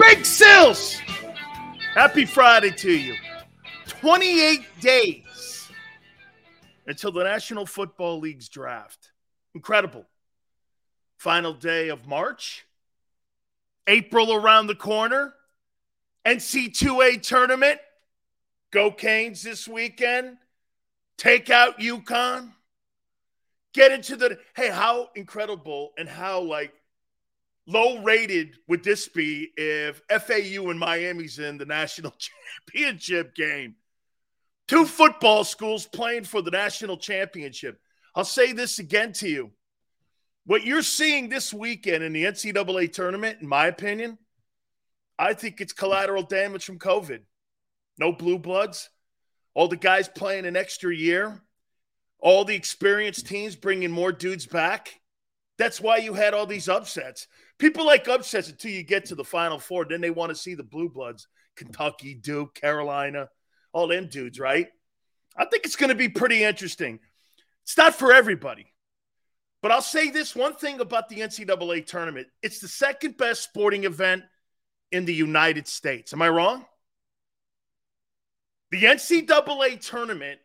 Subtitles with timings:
[0.00, 0.94] Big Sills!
[1.92, 3.16] Happy Friday to you.
[3.86, 5.70] 28 days
[6.86, 9.12] until the National Football League's draft.
[9.54, 10.06] Incredible.
[11.18, 12.64] Final day of March.
[13.86, 15.34] April around the corner.
[16.24, 17.78] NCAA tournament.
[18.70, 20.38] Go Canes this weekend.
[21.18, 22.52] Take out UConn.
[23.74, 24.38] Get into the.
[24.56, 26.72] Hey, how incredible and how like
[27.70, 32.12] low rated would this be if FAU and Miami's in the national
[32.72, 33.76] championship game?
[34.68, 37.80] Two football schools playing for the national championship.
[38.14, 39.50] I'll say this again to you.
[40.46, 44.18] What you're seeing this weekend in the NCAA tournament, in my opinion,
[45.18, 47.20] I think it's collateral damage from COVID.
[47.98, 48.88] No blue bloods,
[49.54, 51.40] all the guys playing an extra year,
[52.18, 54.99] all the experienced teams bringing more dudes back.
[55.60, 57.26] That's why you had all these upsets.
[57.58, 59.84] People like upsets until you get to the Final Four.
[59.84, 63.28] Then they want to see the Blue Bloods, Kentucky, Duke, Carolina,
[63.74, 64.68] all them dudes, right?
[65.36, 66.98] I think it's going to be pretty interesting.
[67.64, 68.72] It's not for everybody.
[69.60, 73.84] But I'll say this one thing about the NCAA tournament it's the second best sporting
[73.84, 74.24] event
[74.90, 76.14] in the United States.
[76.14, 76.64] Am I wrong?
[78.70, 80.40] The NCAA tournament,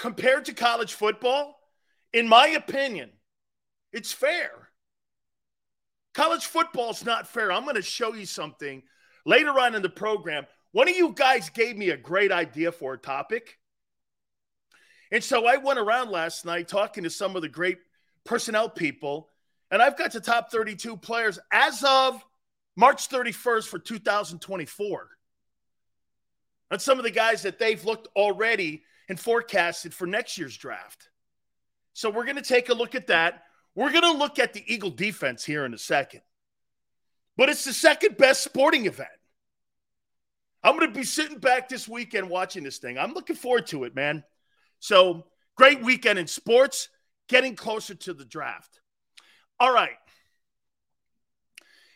[0.00, 1.60] compared to college football,
[2.12, 3.10] in my opinion,
[3.92, 4.50] it's fair.
[6.14, 7.52] College football is not fair.
[7.52, 8.82] I'm going to show you something
[9.24, 10.46] later on in the program.
[10.72, 13.58] One of you guys gave me a great idea for a topic.
[15.10, 17.78] And so I went around last night talking to some of the great
[18.24, 19.28] personnel people,
[19.70, 22.24] and I've got the top 32 players as of
[22.76, 25.08] March 31st for 2024.
[26.70, 31.10] And some of the guys that they've looked already and forecasted for next year's draft.
[31.92, 33.44] So we're going to take a look at that.
[33.74, 36.20] We're going to look at the Eagle defense here in a second.
[37.36, 39.08] But it's the second best sporting event.
[40.62, 42.98] I'm going to be sitting back this weekend watching this thing.
[42.98, 44.22] I'm looking forward to it, man.
[44.78, 45.26] So,
[45.56, 46.88] great weekend in sports,
[47.28, 48.80] getting closer to the draft.
[49.58, 49.96] All right.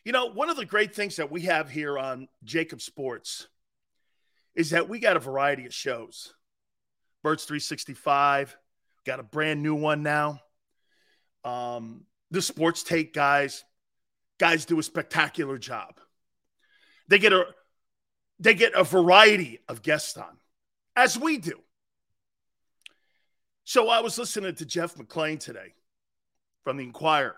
[0.05, 3.49] You know, one of the great things that we have here on JAKIB Sports
[4.55, 6.33] is that we got a variety of shows.
[7.23, 8.57] Birds 365,
[9.05, 10.41] got a brand new one now.
[11.47, 12.03] Um,
[12.33, 13.65] the sports take guys,
[14.39, 16.01] guys do a spectacular job.
[17.09, 17.45] They get a
[18.41, 20.37] they get a variety of guests on,
[20.97, 21.61] as we do.
[23.65, 25.75] So I was listening to Jeff McLane today
[26.65, 27.37] from the Inquirer,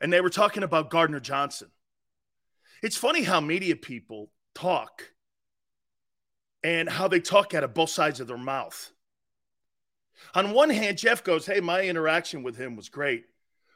[0.00, 1.68] and they were talking about Gardner Johnson.
[2.82, 5.14] It's funny how media people talk
[6.62, 8.90] and how they talk out of both sides of their mouth.
[10.34, 13.26] On one hand, Jeff goes, Hey, my interaction with him was great.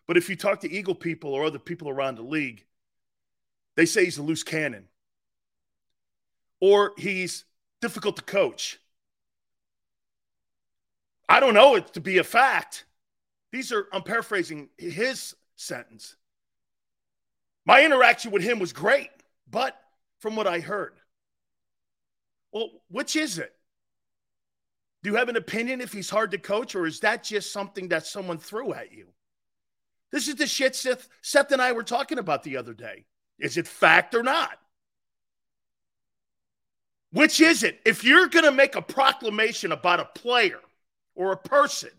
[0.06, 2.65] But if you talk to Eagle people or other people around the league,
[3.76, 4.88] they say he's a loose cannon
[6.60, 7.44] or he's
[7.81, 8.81] difficult to coach.
[11.28, 12.87] I don't know it to be a fact.
[13.53, 16.16] These are, I'm paraphrasing his sentence.
[17.66, 19.10] My interaction with him was great,
[19.50, 19.78] but
[20.20, 20.94] from what I heard,
[22.50, 23.55] well, which is it?
[25.03, 27.89] Do you have an opinion if he's hard to coach, or is that just something
[27.89, 29.09] that someone threw at you?
[30.11, 33.05] This is the shit Seth, Seth and I were talking about the other day.
[33.39, 34.59] Is it fact or not?
[37.13, 37.81] Which is it?
[37.87, 40.61] If you're going to make a proclamation about a player
[41.15, 41.91] or a person,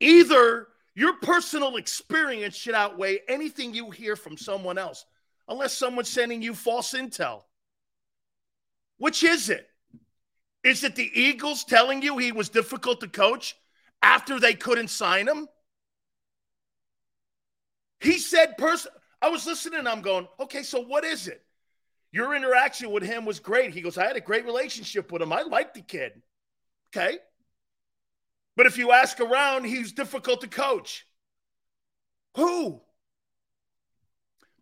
[0.00, 5.04] either your personal experience should outweigh anything you hear from someone else,
[5.48, 7.42] unless someone's sending you false intel.
[8.98, 9.68] Which is it?
[10.66, 13.56] Is it the Eagles telling you he was difficult to coach
[14.02, 15.46] after they couldn't sign him?
[18.00, 18.90] He said, person,
[19.22, 21.40] I was listening, I'm going, okay, so what is it?
[22.10, 23.74] Your interaction with him was great.
[23.74, 25.32] He goes, I had a great relationship with him.
[25.32, 26.20] I liked the kid.
[26.88, 27.18] Okay.
[28.56, 31.06] But if you ask around, he's difficult to coach.
[32.34, 32.80] Who?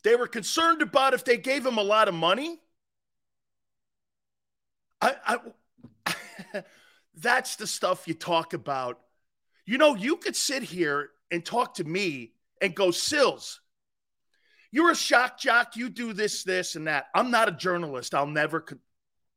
[0.03, 2.61] They were concerned about if they gave him a lot of money.
[5.01, 5.39] I, I
[7.17, 9.01] That's the stuff you talk about.
[9.67, 13.61] You know, you could sit here and talk to me and go, Sills,
[14.73, 15.77] you're a shock jock.
[15.77, 17.07] You do this, this, and that.
[17.15, 18.15] I'm not a journalist.
[18.15, 18.77] I'll never co-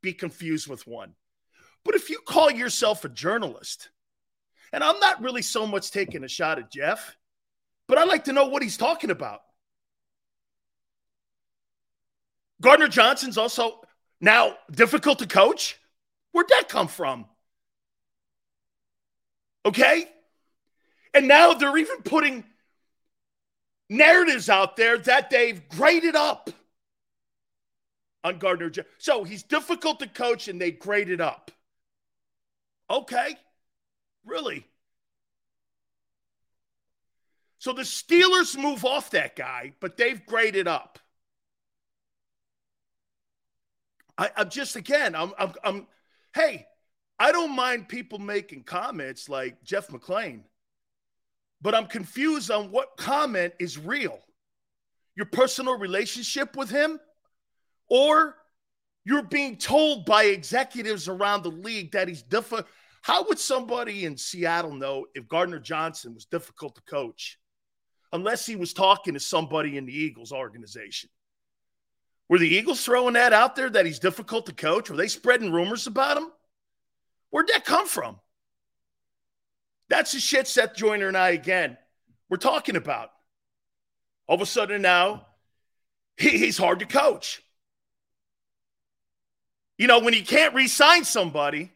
[0.01, 1.13] be confused with one.
[1.85, 3.89] But if you call yourself a journalist,
[4.73, 7.15] and I'm not really so much taking a shot at Jeff,
[7.87, 9.41] but I'd like to know what he's talking about.
[12.59, 13.81] Gardner Johnson's also
[14.19, 15.79] now difficult to coach.
[16.31, 17.25] Where'd that come from?
[19.65, 20.07] Okay?
[21.13, 22.43] And now they're even putting
[23.89, 26.49] narratives out there that they've graded up
[28.23, 28.71] on Gardner.
[28.97, 31.51] So he's difficult to coach and they graded up.
[32.89, 33.35] Okay.
[34.25, 34.65] Really?
[37.59, 40.99] So the Steelers move off that guy, but they've graded up.
[44.17, 45.87] I, am just again, I'm, I'm, I'm,
[46.33, 46.67] hey,
[47.19, 50.41] I don't mind people making comments like Jeff McLane,
[51.61, 54.19] but I'm confused on what comment is real.
[55.15, 56.99] Your personal relationship with him,
[57.89, 58.35] or
[59.03, 62.67] you're being told by executives around the league that he's different.
[63.01, 67.39] How would somebody in Seattle know if Gardner Johnson was difficult to coach?
[68.13, 71.09] Unless he was talking to somebody in the Eagles organization.
[72.29, 74.89] Were the Eagles throwing that out there that he's difficult to coach?
[74.89, 76.31] Were they spreading rumors about him?
[77.29, 78.19] Where'd that come from?
[79.89, 81.77] That's the shit Seth Joyner and I, again,
[82.29, 83.11] we're talking about.
[84.27, 85.25] All of a sudden now,
[86.17, 87.41] he, he's hard to coach.
[89.77, 91.71] You know, when he can't re sign somebody,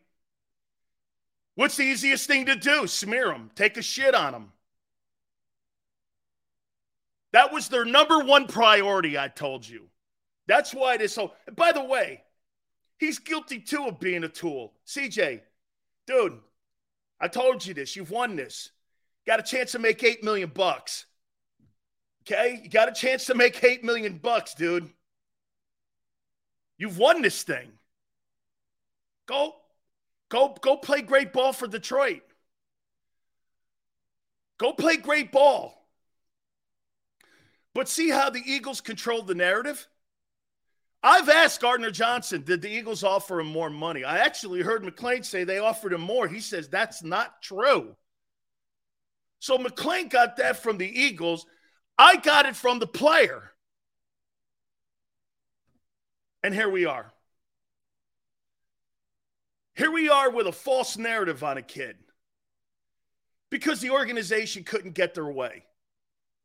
[1.56, 2.88] what's the easiest thing to do?
[2.88, 4.52] Smear him, take a shit on him.
[7.34, 9.88] That was their number one priority, I told you.
[10.48, 11.34] That's why this whole.
[11.56, 12.24] By the way,
[13.02, 14.74] he's guilty too of being a tool.
[14.88, 15.42] CJ,
[16.08, 16.40] dude,
[17.20, 17.96] I told you this.
[17.96, 18.72] You've won this.
[19.28, 21.08] Got a chance to make eight million bucks.
[22.22, 24.90] Okay, you got a chance to make eight million bucks, dude.
[26.78, 27.72] You've won this thing.
[29.28, 29.56] Go,
[30.30, 32.22] go, go play great ball for Detroit.
[34.60, 35.88] Go play great ball.
[37.74, 39.88] But see how the Eagles control the narrative?
[41.04, 44.04] I've asked Gardner Johnson, did the Eagles offer him more money?
[44.04, 46.28] I actually heard McLane say they offered him more.
[46.28, 47.96] He says that's not true.
[49.40, 51.48] So McLane got that from the Eagles.
[51.98, 53.52] I got it from the player.
[56.44, 57.12] And here we are.
[59.76, 61.96] Here we are with a false narrative on a kid
[63.50, 65.66] because the organization couldn't get their way.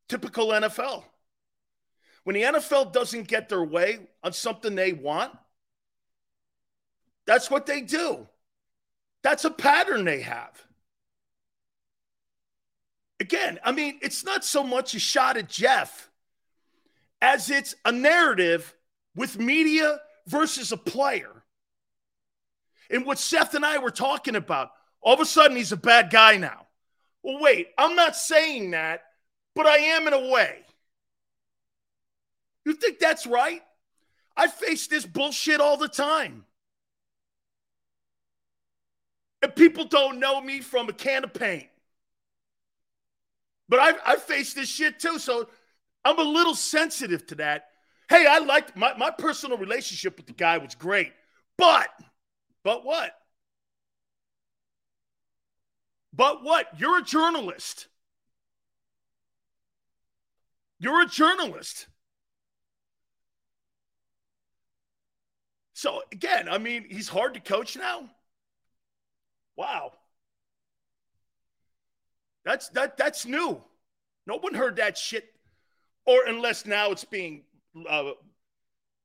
[0.08, 1.04] Typical NFL.
[2.26, 5.30] When the NFL doesn't get their way on something they want,
[7.24, 8.26] that's what they do.
[9.22, 10.60] That's a pattern they have.
[13.20, 16.10] Again, I mean, it's not so much a shot at Jeff
[17.22, 18.74] as it's a narrative
[19.14, 21.44] with media versus a player.
[22.90, 26.10] And what Seth and I were talking about, all of a sudden he's a bad
[26.10, 26.66] guy now.
[27.22, 29.04] Well, wait, I'm not saying that,
[29.54, 30.65] but I am in a way.
[32.66, 33.62] You think that's right?
[34.36, 36.44] I face this bullshit all the time.
[39.40, 41.68] And people don't know me from a can of paint.
[43.68, 45.20] But I, I face this shit too.
[45.20, 45.48] So
[46.04, 47.68] I'm a little sensitive to that.
[48.08, 51.12] Hey, I liked my, my personal relationship with the guy was great.
[51.56, 51.88] But,
[52.64, 53.12] but what?
[56.12, 56.66] But what?
[56.78, 57.86] You're a journalist.
[60.80, 61.86] You're a journalist.
[65.76, 68.08] So again, I mean, he's hard to coach now.
[69.56, 69.92] Wow.
[72.46, 73.62] That's that that's new.
[74.26, 75.34] No one heard that shit,
[76.06, 77.42] or unless now it's being
[77.86, 78.12] uh,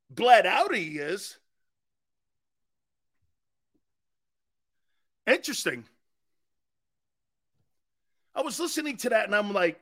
[0.10, 0.74] bled out.
[0.74, 1.40] He is
[5.28, 5.84] interesting.
[8.34, 9.78] I was listening to that and I'm like,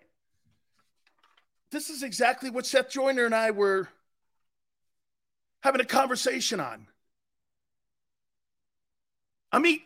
[1.70, 3.90] this is exactly what Seth Joyner and I were
[5.62, 6.88] having a conversation on.
[9.52, 9.80] I mean,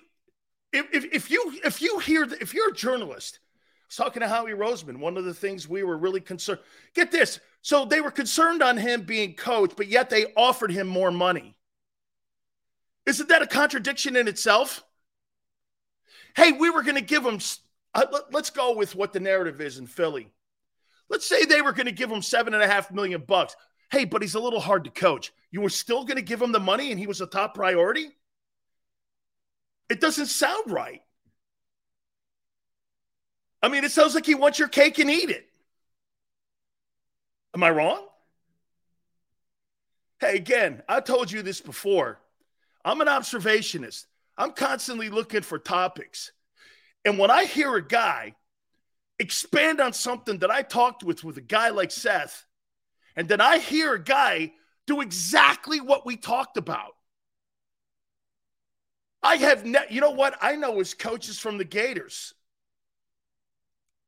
[0.71, 4.27] if, if, if you if you hear if you're a journalist, I was talking to
[4.27, 4.97] Howie Roseman.
[4.97, 6.59] One of the things we were really concerned.
[6.93, 7.39] Get this.
[7.61, 11.55] So they were concerned on him being coached, but yet they offered him more money.
[13.05, 14.83] Isn't that a contradiction in itself?
[16.35, 17.39] Hey, we were going to give him.
[17.93, 20.29] Uh, let, let's go with what the narrative is in Philly.
[21.09, 23.55] Let's say they were going to give him seven and a half million bucks.
[23.93, 25.31] Hey, but he's a little hard to coach.
[25.51, 28.09] You were still going to give him the money and he was a top priority?
[29.87, 31.03] It doesn't sound right.
[33.61, 35.45] I mean, it sounds like he wants your cake and eat it.
[37.53, 38.03] Am I wrong?
[40.19, 42.19] Hey, again, I told you this before.
[42.83, 44.07] I'm an observationist.
[44.39, 46.31] I'm constantly looking for topics.
[47.05, 48.33] And when I hear a guy
[49.19, 52.47] expand on something that I talked with with a guy like Seth,
[53.15, 54.53] and then I hear a guy
[54.87, 56.95] do exactly what we talked about.
[59.21, 60.37] I have, ne- you know what?
[60.41, 62.33] I know his coaches from the Gators.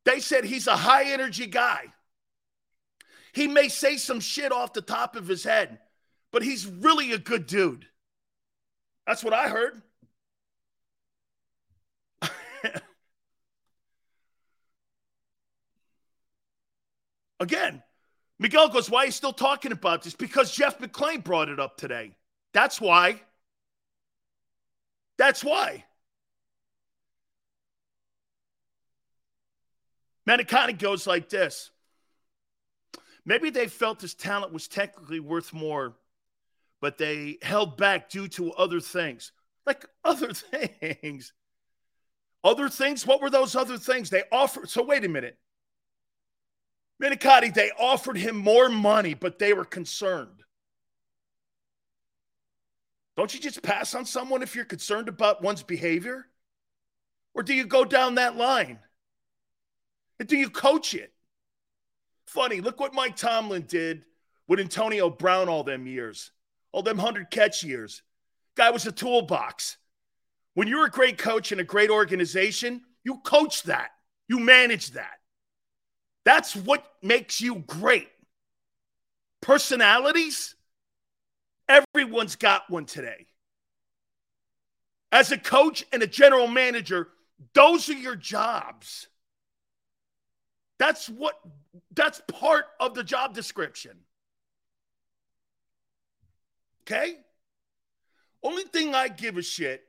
[0.06, 1.94] They said he's a high energy guy.
[3.34, 5.80] He may say some shit off the top of his head,
[6.32, 7.86] but he's really a good dude.
[9.08, 9.82] That's what I heard.
[17.40, 17.84] Again,
[18.40, 20.16] Miguel goes, Why are you still talking about this?
[20.16, 22.16] Because Jeff McLane brought it up today.
[22.54, 23.22] That's why.
[25.18, 25.86] That's why.
[30.26, 31.70] Man, it kind of goes like this.
[33.26, 35.96] Maybe they felt his talent was technically worth more,
[36.82, 39.32] but they held back due to other things.
[39.66, 41.34] Like other things.
[42.44, 43.08] Other things?
[43.08, 44.10] What were those other things?
[44.10, 44.70] They offered.
[44.70, 45.38] So, wait a minute.
[47.02, 50.44] Minicati, they offered him more money, but they were concerned.
[53.18, 56.28] Don't you just pass on someone if you're concerned about one's behavior?
[57.34, 58.80] Or do you go down that line?
[60.20, 61.14] And do you coach it?
[62.28, 64.06] Funny, look what Mike Tomlin did
[64.48, 66.32] with Antonio Brown all them years,
[66.72, 68.02] all them 100 catch years.
[68.56, 69.78] Guy was a toolbox.
[70.54, 73.90] When you're a great coach in a great organization, you coach that,
[74.28, 75.20] you manage that.
[76.26, 78.10] That's what makes you great.
[79.42, 80.56] Personalities,
[81.70, 83.28] everyone's got one today.
[85.12, 87.10] As a coach and a general manager,
[87.54, 89.08] those are your jobs.
[90.80, 91.40] That's what
[91.94, 94.00] that's part of the job description.
[96.82, 97.18] Okay?
[98.44, 99.84] Only thing I give a shit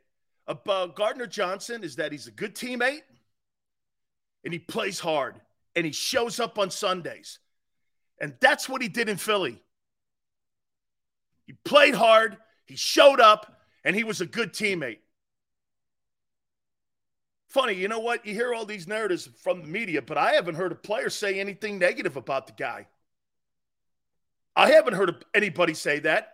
[0.47, 3.03] about Gardner Johnson is that he's a good teammate
[4.45, 5.41] and he plays hard
[5.77, 7.39] and he shows up on Sundays.
[8.19, 9.63] And that's what he did in Philly.
[11.47, 14.99] He played hard, he showed up, and he was a good teammate.
[17.49, 18.27] Funny, you know what?
[18.27, 21.39] You hear all these narratives from the media, but I haven't heard a player say
[21.39, 22.89] anything negative about the guy.
[24.57, 26.33] I haven't heard anybody say that.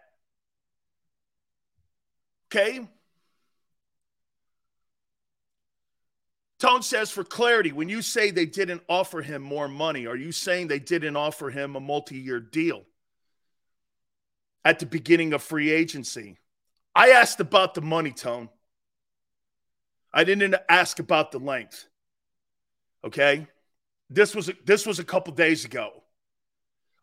[2.47, 2.89] Okay?
[6.63, 10.31] Tone says, for clarity, when you say they didn't offer him more money, are you
[10.31, 12.85] saying they didn't offer him a multi year deal
[14.65, 16.39] at the beginning of free agency?
[16.95, 18.49] I asked about the money, Tone.
[20.15, 21.89] I didn't ask about the length.
[23.05, 23.49] Okay?
[24.09, 26.05] This was this was a couple days ago.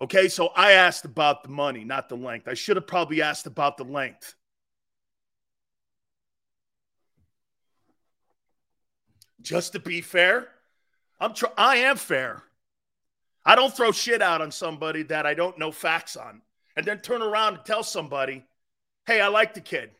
[0.01, 2.47] Okay, so I asked about the money, not the length.
[2.47, 4.35] I should have probably asked about the length.
[9.41, 10.47] Just to be fair,
[11.19, 12.43] I'm tr- I am fair.
[13.45, 16.41] I don't throw shit out on somebody that I don't know facts on
[16.75, 18.45] and then turn around and tell somebody,
[19.05, 19.91] "Hey, I like the kid."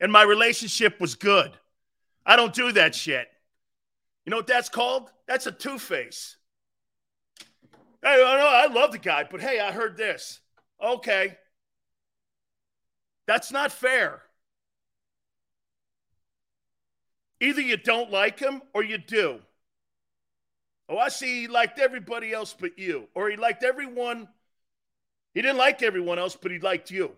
[0.00, 1.56] And my relationship was good.
[2.24, 3.28] I don't do that shit.
[4.24, 5.10] You know what that's called?
[5.26, 6.36] That's a two-face.
[8.02, 10.40] Hey, I know I love the guy, but hey, I heard this.
[10.82, 11.38] Okay.
[13.26, 14.22] That's not fair.
[17.42, 19.40] Either you don't like him or you do.
[20.88, 23.08] Oh, I see he liked everybody else but you.
[23.16, 24.28] Or he liked everyone.
[25.34, 27.10] He didn't like everyone else, but he liked you.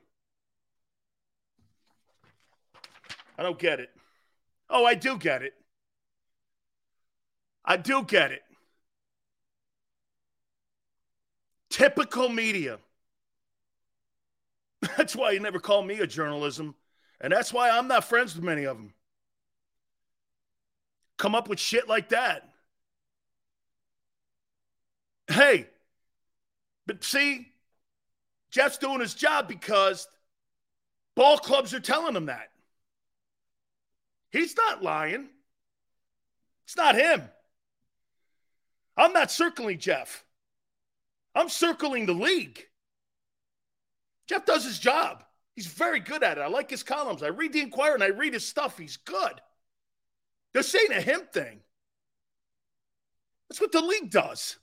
[3.36, 3.90] I don't get it.
[4.70, 5.52] Oh, I do get it.
[7.62, 8.42] I do get it.
[11.68, 12.78] Typical media.
[14.96, 16.76] That's why you never call me a journalism.
[17.20, 18.92] And that's why I'm not friends with many of them
[21.16, 22.48] come up with shit like that.
[25.28, 25.66] Hey,
[26.86, 27.48] but see,
[28.50, 30.06] Jeff's doing his job because
[31.16, 32.50] ball clubs are telling him that.
[34.30, 35.28] He's not lying.
[36.64, 37.22] It's not him.
[38.96, 40.24] I'm not circling Jeff.
[41.34, 42.64] I'm circling the league.
[44.26, 45.24] Jeff does his job.
[45.54, 46.40] He's very good at it.
[46.40, 47.22] I like his columns.
[47.22, 48.78] I read the Inquirer and I read his stuff.
[48.78, 49.40] He's good.
[50.54, 51.60] This ain't a him thing.
[53.48, 54.56] That's what the league does.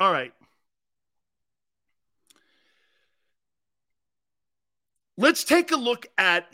[0.00, 0.32] All right.
[5.18, 6.50] Let's take a look at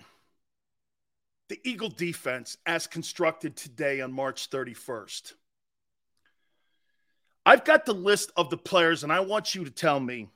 [1.48, 5.32] the Eagle defense as constructed today on March 31st.
[7.46, 10.28] I've got the list of the players, and I want you to tell me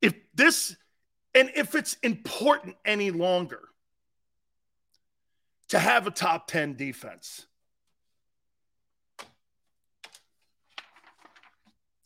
[0.00, 0.76] if this
[1.36, 3.60] and if it's important any longer
[5.68, 7.44] to have a top 10 defense.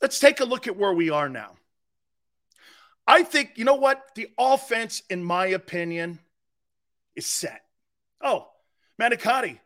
[0.03, 1.53] Let's take a look at where we are now.
[3.07, 4.03] I think, you know what?
[4.17, 6.19] The offense, in my opinion,
[7.15, 7.63] is set.
[8.21, 8.49] Oh,
[9.01, 9.61] Manicotti,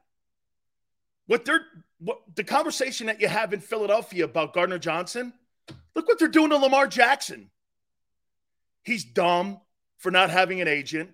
[1.26, 1.64] what they're
[2.00, 5.32] what the conversation that you have in Philadelphia about Gardner Johnson,
[5.94, 7.50] look what they're doing to Lamar Jackson.
[8.84, 9.60] He's dumb
[9.98, 11.10] for not having an agent.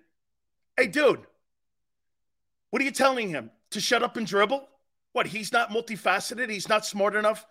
[0.77, 1.21] Hey, dude,
[2.69, 3.51] what are you telling him?
[3.71, 4.67] To shut up and dribble?
[5.13, 6.49] What, he's not multifaceted?
[6.49, 7.45] He's not smart enough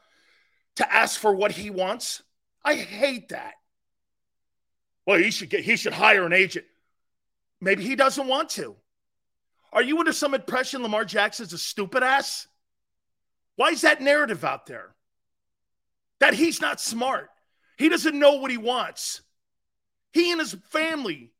[0.77, 2.23] to ask for what he wants?
[2.65, 3.55] I hate that.
[5.07, 6.67] Well, he should get he should hire an agent.
[7.61, 8.77] Maybe he doesn't want to.
[9.73, 12.47] Are you under some impression Lamar Jackson's a stupid ass?
[13.57, 14.95] Why is that narrative out there?
[16.19, 17.31] That he's not smart.
[17.77, 19.23] He doesn't know what he wants.
[20.13, 21.33] He and his family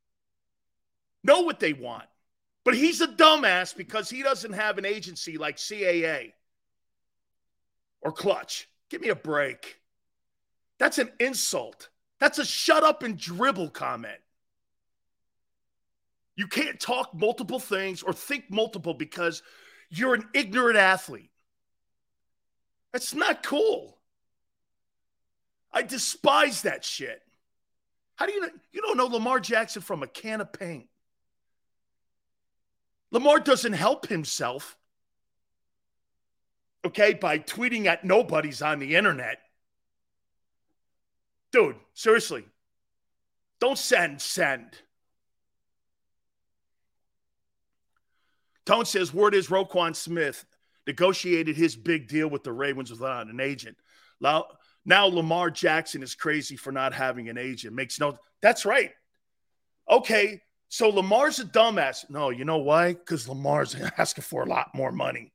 [1.23, 2.05] know what they want.
[2.63, 6.33] But he's a dumbass because he doesn't have an agency like CAA
[8.01, 8.69] or Clutch.
[8.89, 9.79] Give me a break.
[10.77, 11.89] That's an insult.
[12.19, 14.19] That's a shut up and dribble comment.
[16.35, 19.43] You can't talk multiple things or think multiple because
[19.89, 21.31] you're an ignorant athlete.
[22.93, 23.97] That's not cool.
[25.71, 27.21] I despise that shit.
[28.21, 28.49] How do you know?
[28.71, 30.85] You don't know Lamar Jackson from a can of paint.
[33.09, 34.77] Lamar doesn't help himself,
[36.85, 39.39] okay, by tweeting at nobodies on the internet.
[41.51, 42.45] Dude, seriously,
[43.59, 44.69] don't send, send.
[48.67, 50.45] Tone says word is Roquan Smith
[50.85, 53.77] negotiated his big deal with the Ravens without an agent.
[54.85, 57.75] Now Lamar Jackson is crazy for not having an agent.
[57.75, 58.91] Makes no that's right.
[59.89, 62.09] Okay, so Lamar's a dumbass.
[62.09, 62.93] No, you know why?
[62.93, 65.33] Because Lamar's asking for a lot more money.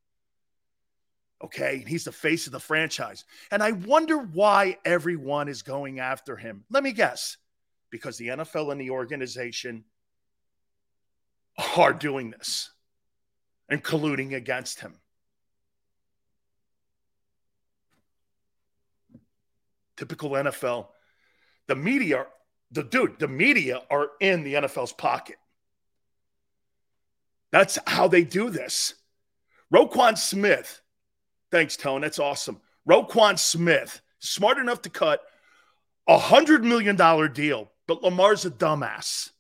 [1.45, 3.25] Okay, he's the face of the franchise.
[3.51, 6.65] And I wonder why everyone is going after him.
[6.71, 7.37] Let me guess.
[7.91, 9.85] Because the NFL and the organization
[11.77, 12.71] are doing this
[13.69, 14.95] and colluding against him.
[19.97, 20.89] Typical NFL.
[21.69, 22.27] The media,
[22.71, 25.37] the dude, the media are in the NFL's pocket.
[27.53, 28.95] That's how they do this.
[29.73, 30.81] Roquan Smith,
[31.51, 32.03] thanks, Tone.
[32.03, 32.61] That's awesome.
[32.89, 35.23] Roquan Smith, smart enough to cut
[36.09, 36.97] a $100 million
[37.33, 39.31] deal, but Lamar's a dumbass.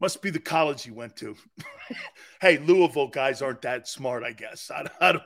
[0.00, 1.36] Must be the college you went to.
[2.40, 4.70] hey, Louisville guys aren't that smart, I guess.
[4.70, 5.24] I, I, don't,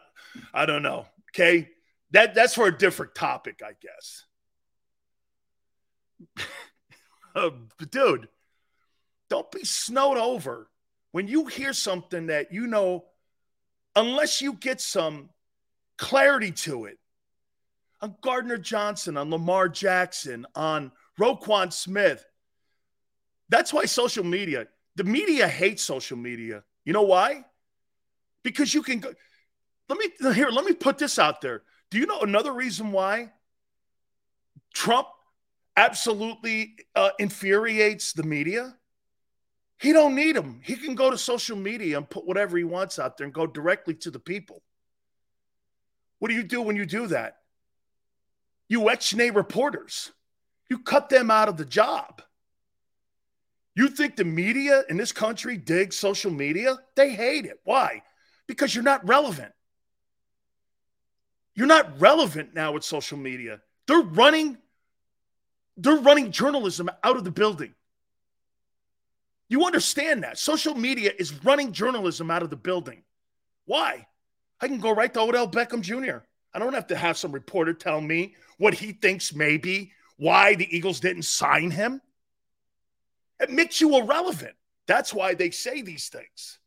[0.52, 1.06] I don't know.
[1.30, 1.68] Okay.
[2.10, 4.24] That, that's for a different topic, I guess.
[7.34, 7.50] uh,
[7.90, 8.28] dude,
[9.30, 10.68] don't be snowed over
[11.12, 13.04] when you hear something that you know,
[13.94, 15.30] unless you get some
[15.96, 16.98] clarity to it
[18.00, 22.24] on Gardner Johnson, on Lamar Jackson, on Roquan Smith.
[23.48, 26.64] That's why social media, the media hates social media.
[26.84, 27.44] You know why?
[28.42, 29.12] Because you can go.
[29.88, 31.62] Let me here, let me put this out there.
[31.90, 33.32] Do you know another reason why
[34.72, 35.08] Trump
[35.76, 38.76] absolutely uh, infuriates the media?
[39.78, 40.60] He don't need them.
[40.64, 43.46] He can go to social media and put whatever he wants out there and go
[43.46, 44.62] directly to the people.
[46.18, 47.38] What do you do when you do that?
[48.68, 50.10] You ex-nay reporters.
[50.70, 52.22] You cut them out of the job.
[53.74, 56.76] You think the media in this country digs social media?
[56.94, 57.60] They hate it.
[57.64, 58.02] Why?
[58.46, 59.52] Because you're not relevant.
[61.54, 63.60] You're not relevant now with social media.
[63.86, 64.58] They're running
[65.76, 67.74] they're running journalism out of the building.
[69.48, 70.38] You understand that.
[70.38, 73.02] Social media is running journalism out of the building.
[73.66, 74.06] Why?
[74.60, 76.18] I can go right to Odell Beckham Jr.
[76.52, 80.74] I don't have to have some reporter tell me what he thinks maybe why the
[80.74, 82.00] Eagles didn't sign him.
[83.44, 84.54] It makes you irrelevant.
[84.86, 86.58] That's why they say these things.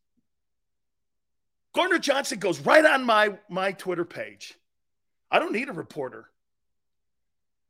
[1.73, 4.53] Gardner Johnson goes right on my, my Twitter page.
[5.31, 6.29] I don't need a reporter.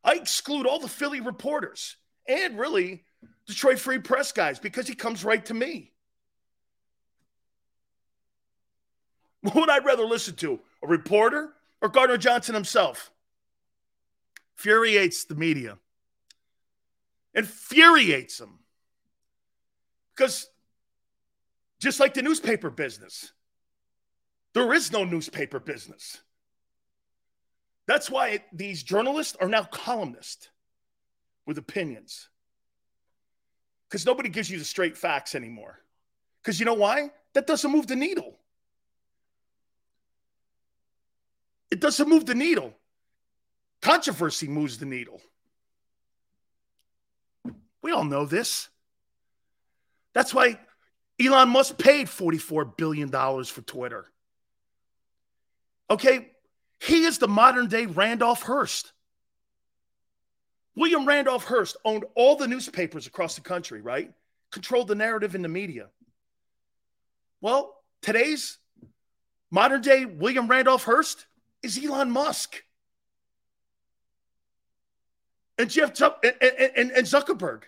[0.04, 1.96] I exclude all the Philly reporters
[2.28, 3.06] and really
[3.48, 5.94] Detroit Free Press guys because he comes right to me.
[9.42, 10.60] What would I rather listen to?
[10.84, 13.10] A reporter or Gardner Johnson himself?
[14.58, 15.78] Infuriates the media.
[17.34, 18.57] Infuriates them.
[20.18, 20.50] Because
[21.80, 23.32] just like the newspaper business,
[24.54, 26.22] there is no newspaper business.
[27.86, 30.50] That's why these journalists are now columnists
[31.46, 32.30] with opinions.
[33.88, 35.80] Because nobody gives you the straight facts anymore.
[36.42, 37.12] Because you know why?
[37.34, 38.40] That doesn't move the needle.
[41.70, 42.74] It doesn't move the needle.
[43.82, 45.22] Controversy moves the needle.
[47.82, 48.70] We all know this.
[50.18, 50.58] That's why
[51.24, 54.12] Elon Musk paid $44 billion for Twitter.
[55.92, 56.32] Okay,
[56.80, 58.94] he is the modern day Randolph Hearst.
[60.76, 64.12] William Randolph Hearst owned all the newspapers across the country, right?
[64.50, 65.90] Controlled the narrative in the media.
[67.40, 68.58] Well, today's
[69.52, 71.28] modern day William Randolph Hearst
[71.62, 72.64] is Elon Musk
[75.60, 77.66] and Jeff and, and, and Zuckerberg.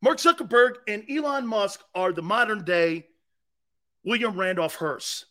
[0.00, 3.06] Mark Zuckerberg and Elon Musk are the modern day
[4.04, 5.26] William Randolph Hearst.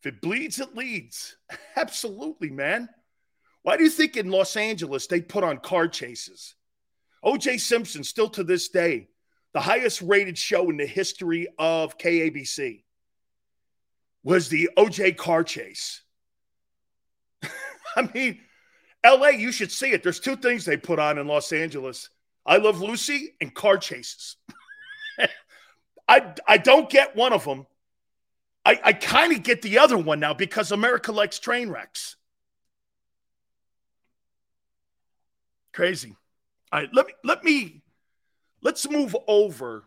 [0.00, 1.36] If it bleeds, it leads.
[1.76, 2.88] Absolutely, man.
[3.62, 6.54] Why do you think in Los Angeles they put on car chases?
[7.24, 9.08] OJ Simpson, still to this day,
[9.52, 12.82] the highest rated show in the history of KABC,
[14.24, 16.02] was the OJ car chase.
[17.96, 18.40] I mean,
[19.04, 20.02] LA, you should see it.
[20.02, 22.08] There's two things they put on in Los Angeles
[22.50, 24.34] I Love Lucy and car chases.
[26.08, 27.64] I, I don't get one of them.
[28.64, 32.16] I, I kind of get the other one now because America likes train wrecks.
[35.72, 36.16] Crazy.
[36.72, 37.82] All right, let me let me
[38.62, 39.84] let's move over.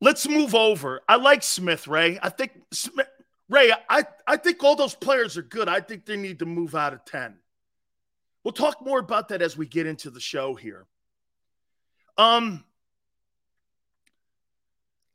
[0.00, 1.02] Let's move over.
[1.06, 2.18] I like Smith, Ray.
[2.22, 3.08] I think Smith,
[3.50, 5.68] Ray, I, I think all those players are good.
[5.68, 7.36] I think they need to move out of 10.
[8.44, 10.86] We'll talk more about that as we get into the show here.
[12.18, 12.62] Um,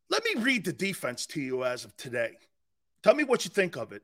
[0.10, 2.38] let me read the defense to you as of today.
[3.04, 4.02] Tell me what you think of it.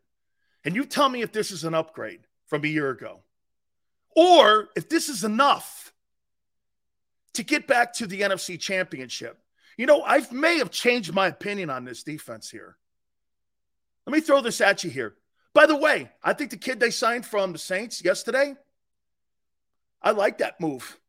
[0.63, 3.21] And you tell me if this is an upgrade from a year ago
[4.15, 5.93] or if this is enough
[7.33, 9.39] to get back to the NFC championship.
[9.77, 12.77] You know, I may have changed my opinion on this defense here.
[14.05, 15.15] Let me throw this at you here.
[15.53, 18.55] By the way, I think the kid they signed from the Saints yesterday,
[20.01, 20.99] I like that move.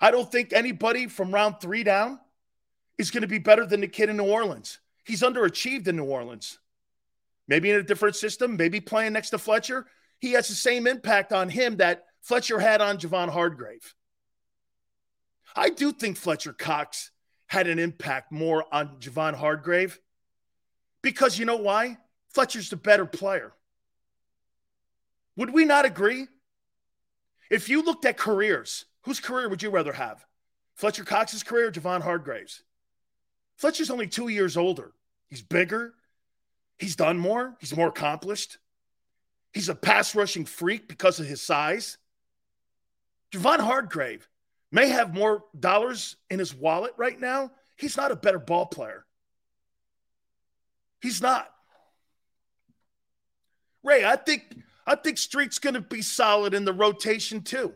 [0.00, 2.18] I don't think anybody from round three down
[2.98, 4.78] is going to be better than the kid in New Orleans.
[5.04, 6.58] He's underachieved in New Orleans.
[7.46, 9.86] Maybe in a different system, maybe playing next to Fletcher.
[10.18, 13.94] He has the same impact on him that Fletcher had on Javon Hargrave.
[15.54, 17.10] I do think Fletcher Cox
[17.46, 20.00] had an impact more on Javon Hargrave
[21.02, 21.98] because you know why?
[22.30, 23.52] Fletcher's the better player.
[25.36, 26.26] Would we not agree?
[27.50, 30.24] If you looked at careers, whose career would you rather have?
[30.74, 32.62] Fletcher Cox's career or Javon Hargrave's?
[33.56, 34.92] Fletcher's only two years older.
[35.28, 35.94] He's bigger.
[36.78, 37.56] He's done more.
[37.60, 38.58] He's more accomplished.
[39.52, 41.98] He's a pass rushing freak because of his size.
[43.30, 44.28] Javon Hargrave
[44.72, 47.52] may have more dollars in his wallet right now.
[47.76, 49.04] He's not a better ball player.
[51.00, 51.48] He's not.
[53.82, 54.42] Ray, I think
[54.86, 57.74] I think Street's going to be solid in the rotation too.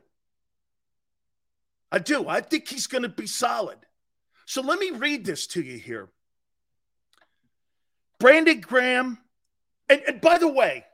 [1.90, 2.29] I do.
[2.29, 3.79] I think he's going to be solid.
[4.47, 6.09] So let me read this to you here.
[8.18, 9.18] Brandon Graham,
[9.88, 10.85] and, and by the way,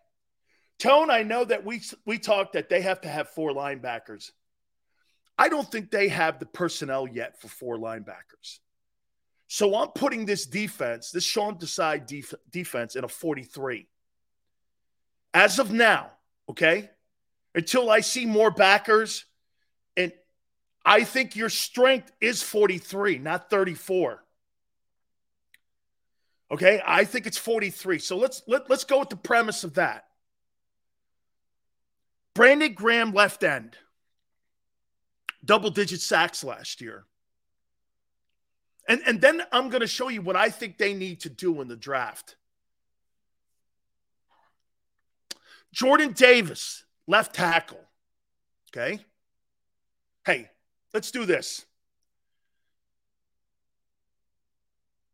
[0.79, 4.31] Tone, I know that we we talked that they have to have four linebackers.
[5.38, 8.59] I don't think they have the personnel yet for four linebackers.
[9.46, 13.87] So I'm putting this defense, this Sean Desai def- defense, in a 43.
[15.34, 16.12] As of now,
[16.48, 16.88] okay,
[17.56, 19.24] until I see more backers,
[19.96, 20.12] and
[20.86, 24.22] I think your strength is 43, not 34.
[26.52, 27.98] Okay, I think it's 43.
[27.98, 30.04] So let's let, let's go with the premise of that.
[32.34, 33.76] Brandon Graham left end,
[35.44, 37.06] double digit sacks last year.
[38.88, 41.60] And, and then I'm going to show you what I think they need to do
[41.60, 42.36] in the draft.
[45.74, 47.80] Jordan Davis, left tackle.
[48.70, 49.04] Okay.
[50.24, 50.48] Hey,
[50.94, 51.66] let's do this.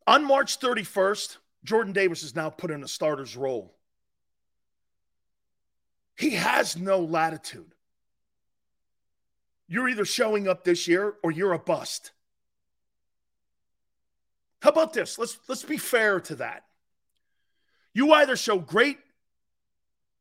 [0.06, 3.74] On March 31st, Jordan Davis is now put in a starter's role.
[6.16, 7.74] He has no latitude.
[9.66, 12.10] You're either showing up this year or you're a bust.
[14.60, 15.18] How about this?
[15.18, 16.64] Let's let's be fair to that.
[17.94, 18.98] You either show great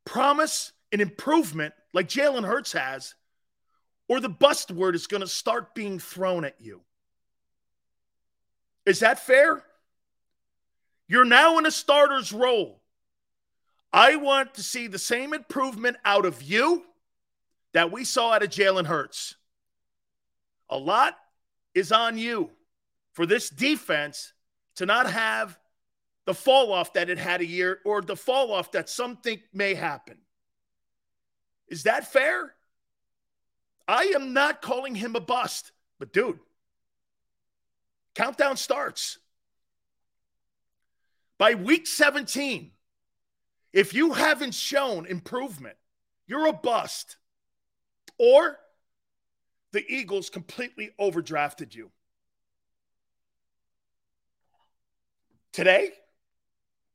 [0.05, 3.15] promise and improvement like Jalen Hurts has,
[4.07, 6.81] or the bust word is going to start being thrown at you.
[8.85, 9.63] Is that fair?
[11.07, 12.81] You're now in a starter's role.
[13.91, 16.83] I want to see the same improvement out of you
[17.73, 19.35] that we saw out of Jalen Hurts.
[20.69, 21.17] A lot
[21.73, 22.51] is on you
[23.13, 24.33] for this defense
[24.75, 25.57] to not have
[26.25, 29.41] the fall off that it had a year or the fall off that some think
[29.53, 30.17] may happen.
[31.67, 32.53] Is that fair?
[33.87, 36.39] I am not calling him a bust, but dude,
[38.15, 39.17] countdown starts.
[41.39, 42.71] By week 17,
[43.71, 45.77] if you haven't shown improvement,
[46.27, 47.17] you're a bust.
[48.17, 48.57] Or
[49.71, 51.91] the Eagles completely overdrafted you.
[55.51, 55.91] Today,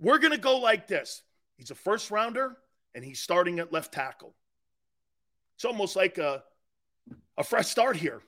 [0.01, 1.23] we're going to go like this.
[1.57, 2.57] He's a first rounder
[2.95, 4.35] and he's starting at left tackle.
[5.57, 6.43] It's almost like a,
[7.37, 8.21] a fresh start here.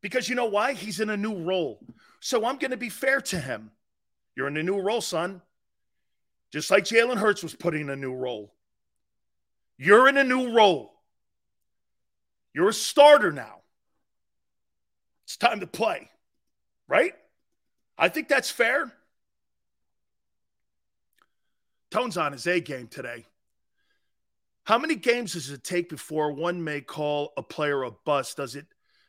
[0.00, 0.74] Because you know why?
[0.74, 1.84] He's in a new role.
[2.20, 3.70] So I'm going to be fair to him.
[4.36, 5.40] You're in a new role, son.
[6.52, 8.54] Just like Jalen Hurts was putting in a new role.
[9.76, 10.92] You're in a new role.
[12.54, 13.62] You're a starter now.
[15.24, 16.10] It's time to play,
[16.86, 17.14] right?
[17.98, 18.92] I think that's fair.
[21.94, 23.24] Tone's on his A game today.
[24.64, 28.38] How many games does it take before one may call a player a bust?
[28.38, 28.66] Does it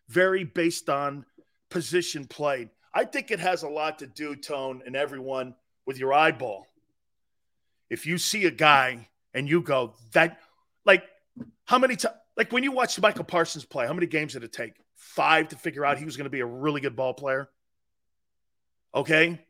[0.08, 1.26] vary based on
[1.72, 2.70] position played?
[2.94, 5.56] I think it has a lot to do, Tone, and everyone
[5.88, 6.68] with your eyeball.
[7.90, 10.38] If you see a guy and you go, that,
[10.86, 11.06] like,
[11.64, 14.54] how many times, like when you watch Michael Parsons play, how many games did it
[14.54, 14.74] take?
[14.94, 17.50] Five to figure out he was going to be a really good ball player?
[18.94, 19.42] Okay.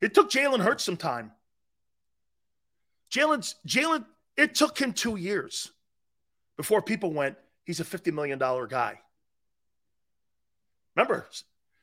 [0.00, 1.32] It took Jalen Hurts some time.
[3.12, 4.04] Jalen's Jalen,
[4.36, 5.70] it took him two years
[6.56, 8.98] before people went, he's a $50 million guy.
[10.96, 11.26] Remember,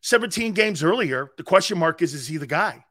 [0.02, 2.84] 17 games earlier, the question mark is, is he the guy?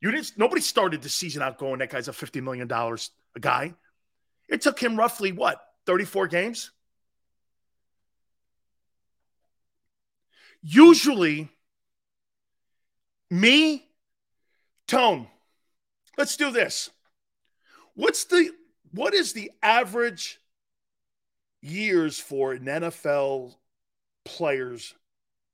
[0.00, 3.74] You didn't nobody started the season out going, that guy's a $50 million a guy.
[4.48, 6.70] It took him roughly what, 34 games?
[10.62, 11.48] Usually,
[13.30, 13.88] me,
[14.86, 15.28] Tone,
[16.16, 16.90] let's do this.
[17.94, 18.50] What's the
[18.92, 20.40] what is the average
[21.62, 23.54] years for an NFL
[24.24, 24.94] player's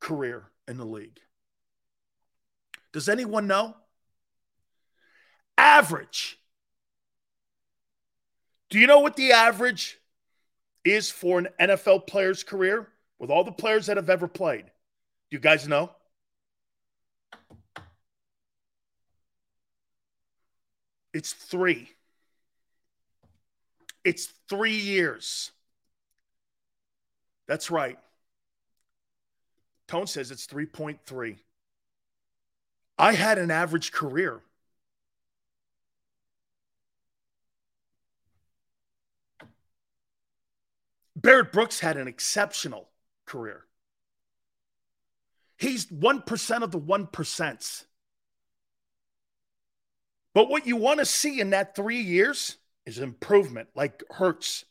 [0.00, 1.20] career in the league?
[2.92, 3.74] Does anyone know?
[5.56, 6.38] Average.
[8.70, 9.98] Do you know what the average
[10.84, 14.64] is for an NFL player's career with all the players that have ever played?
[14.64, 15.90] Do you guys know?
[21.12, 21.90] It's three.
[24.04, 25.52] It's three years.
[27.46, 27.98] That's right.
[29.88, 31.36] Tone says it's 3.3.
[32.98, 34.40] I had an average career.
[41.14, 42.88] Barrett Brooks had an exceptional
[43.26, 43.64] career.
[45.56, 47.84] He's 1% of the 1%.
[50.34, 54.64] But what you want to see in that three years is improvement, like Hurts.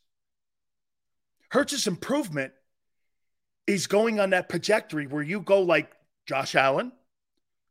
[1.49, 2.53] Hurts' improvement
[3.67, 5.91] is going on that trajectory where you go like
[6.25, 6.91] Josh Allen,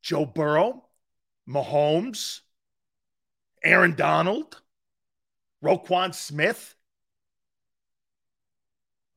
[0.03, 0.85] Joe Burrow,
[1.49, 2.41] Mahomes,
[3.65, 4.61] Aaron Donald,
[5.63, 6.75] Roquan Smith,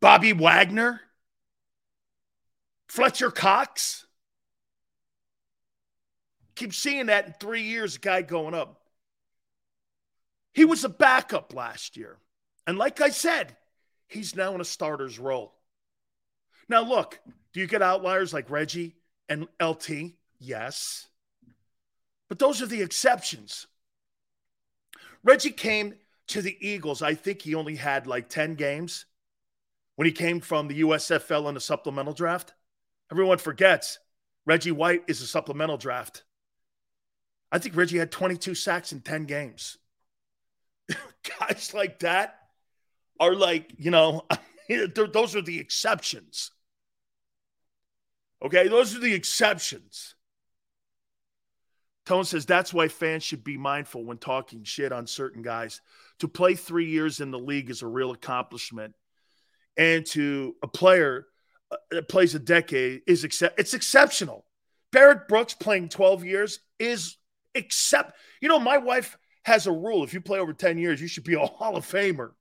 [0.01, 0.99] Bobby Wagner,
[2.87, 4.05] Fletcher Cox.
[6.55, 8.81] Keep seeing that in three years, a guy going up.
[10.53, 12.17] He was a backup last year.
[12.67, 13.55] And like I said,
[14.07, 15.53] he's now in a starter's role.
[16.69, 17.19] Now, look,
[17.53, 18.95] do you get outliers like Reggie
[19.27, 20.13] and LT?
[20.39, 21.07] Yes.
[22.29, 23.67] But those are the exceptions.
[25.23, 25.95] Reggie came
[26.27, 27.01] to the Eagles.
[27.01, 29.05] I think he only had like 10 games
[29.95, 32.53] when he came from the USFL in the supplemental draft.
[33.11, 33.99] Everyone forgets
[34.45, 36.23] Reggie White is a supplemental draft.
[37.53, 39.77] I think Reggie had 22 sacks in 10 games.
[41.39, 42.39] Guys like that
[43.19, 44.25] are like, you know,
[44.95, 46.49] those are the exceptions.
[48.43, 50.15] Okay, those are the exceptions.
[52.07, 55.79] Tone says that's why fans should be mindful when talking shit on certain guys.
[56.19, 58.95] To play three years in the league is a real accomplishment
[59.77, 61.27] and to a player
[61.71, 64.43] uh, that plays a decade is except it's exceptional.
[64.91, 67.15] Barrett Brooks playing 12 years is
[67.55, 71.07] except you know my wife has a rule if you play over 10 years you
[71.07, 72.31] should be a Hall of Famer.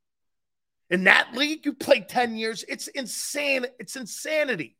[0.90, 4.76] In that league you play 10 years it's insane it's insanity.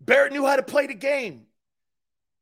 [0.00, 1.42] Barrett knew how to play the game.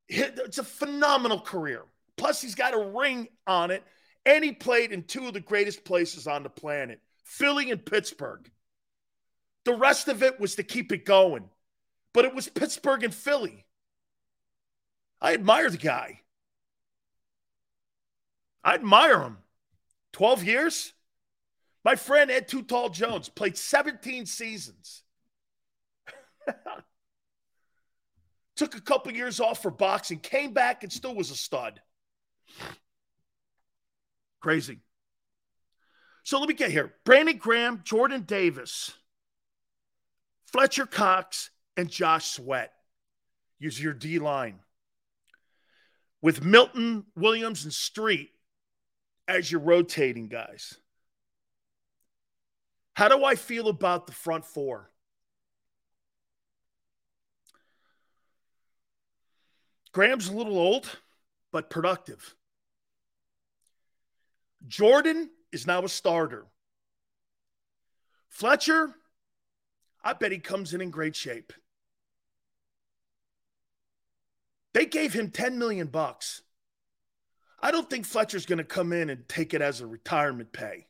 [0.09, 1.85] It's a phenomenal career.
[2.17, 3.85] Plus he's got a ring on it
[4.27, 7.01] and he played in two of the greatest places on the planet.
[7.25, 8.51] Philly and Pittsburgh.
[9.65, 11.49] The rest of it was to keep it going.
[12.13, 13.65] But it was Pittsburgh and Philly.
[15.21, 16.21] I admire the guy.
[18.65, 19.39] I admire him.
[20.13, 20.93] 12 years?
[21.85, 25.03] My friend Ed Too Tall Jones played 17 seasons.
[28.57, 31.81] Took a couple years off for boxing, came back and still was a stud.
[34.41, 34.81] Crazy.
[36.23, 36.95] So let me get here.
[37.05, 38.93] Brandon Graham, Jordan Davis,
[40.53, 42.73] Fletcher Cox, and Josh Sweat.
[43.59, 44.61] Use your D line.
[46.23, 48.31] With Milton, Williams, and Street
[49.27, 50.77] as your rotating guys.
[52.95, 54.91] How do I feel about the front four?
[59.93, 60.89] Graham's a little old,
[61.53, 62.35] but productive.
[64.67, 66.47] Jordan is now a starter.
[68.29, 68.95] Fletcher,
[70.05, 71.53] I bet he comes in in great shape.
[74.73, 76.43] They gave him 10 million bucks.
[77.63, 80.87] I don't think Fletcher's going to come in and take it as a retirement pay.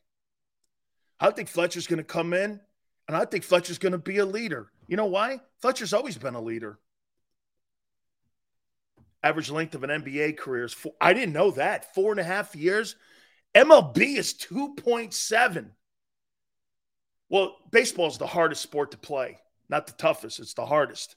[1.19, 2.59] I think Fletcher's going to come in
[3.07, 4.71] and I think Fletcher's going to be a leader.
[4.87, 5.41] You know why?
[5.59, 6.79] Fletcher's always been a leader.
[9.23, 10.93] Average length of an NBA career is four.
[10.99, 11.93] I didn't know that.
[11.93, 12.95] Four and a half years.
[13.53, 15.71] MLB is 2.7.
[17.29, 19.39] Well, baseball is the hardest sport to play,
[19.69, 20.39] not the toughest.
[20.39, 21.15] It's the hardest.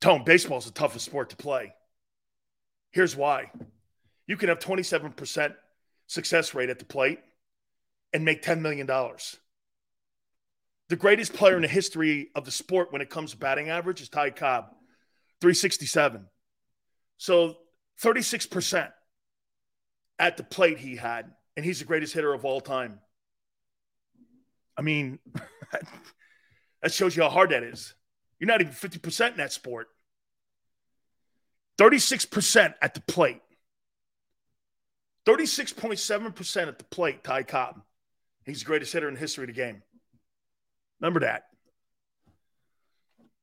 [0.00, 1.74] Tone, baseball is the toughest sport to play.
[2.92, 3.50] Here's why
[4.26, 5.54] you can have 27%
[6.06, 7.20] success rate at the plate
[8.12, 8.86] and make $10 million.
[10.88, 14.00] The greatest player in the history of the sport when it comes to batting average
[14.00, 14.70] is Ty Cobb,
[15.40, 16.26] 367.
[17.18, 17.56] So
[18.02, 18.90] 36%
[20.18, 23.00] at the plate he had, and he's the greatest hitter of all time.
[24.76, 25.18] I mean,
[26.82, 27.94] that shows you how hard that is.
[28.40, 29.88] You're not even 50% in that sport.
[31.78, 33.42] 36% at the plate.
[35.26, 37.82] 36.7% at the plate, Ty Cobb.
[38.44, 39.82] He's the greatest hitter in the history of the game.
[41.00, 41.44] Remember that.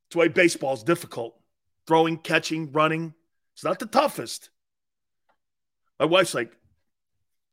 [0.10, 1.40] That's why baseball is difficult.
[1.86, 3.14] Throwing, catching, running.
[3.54, 4.50] It's not the toughest.
[6.00, 6.52] My wife's like,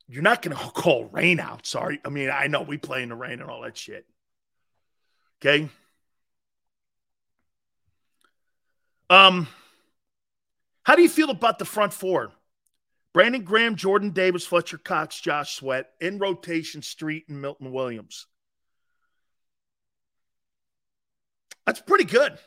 [0.08, 1.66] you're not going to call rain out.
[1.66, 2.00] Sorry.
[2.04, 4.06] I mean, I know we play in the rain and all that shit.
[5.40, 5.68] Okay.
[9.10, 9.48] Um,
[10.82, 12.32] how do you feel about the front four?
[13.12, 18.26] Brandon Graham, Jordan Davis, Fletcher Cox, Josh Sweat in rotation, Street and Milton Williams.
[21.64, 22.38] That's pretty good.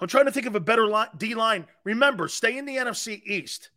[0.00, 1.66] I'm trying to think of a better D line.
[1.84, 3.70] Remember, stay in the NFC East.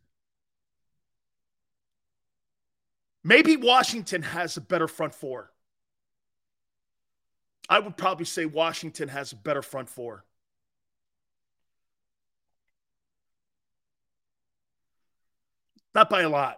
[3.24, 5.52] Maybe Washington has a better front four.
[7.70, 10.26] I would probably say Washington has a better front four.
[15.94, 16.58] Not by a lot.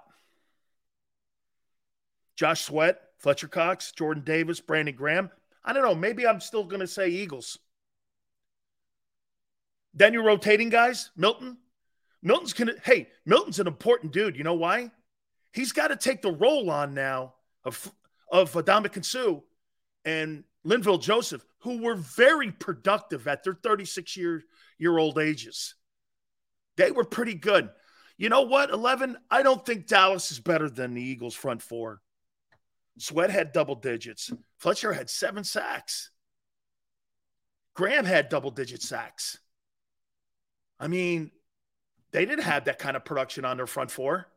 [2.36, 5.30] Josh Sweat, Fletcher Cox, Jordan Davis, Brandon Graham.
[5.64, 5.96] I don't know.
[5.96, 7.58] Maybe I'm still going to say Eagles.
[9.94, 11.12] Then you're rotating guys.
[11.16, 11.58] Milton.
[12.22, 14.38] Milton's going to, hey, Milton's an important dude.
[14.38, 14.92] You know why?
[15.52, 17.92] He's got to take the role on now of,
[18.32, 19.42] of Ndamukong Suh
[20.06, 24.44] and Linval Joseph, who were very productive at their 36 year,
[24.80, 25.76] year old ages.
[26.78, 27.70] They were pretty good.
[28.18, 29.18] You know what, 11?
[29.30, 32.02] I don't think Dallas is better than the Eagles' front four.
[32.98, 34.32] Sweat had double digits.
[34.60, 36.12] Fletcher had seven sacks.
[37.74, 39.40] Graham had double digit sacks.
[40.80, 41.32] I mean,
[42.12, 44.28] they didn't have that kind of production on their front four.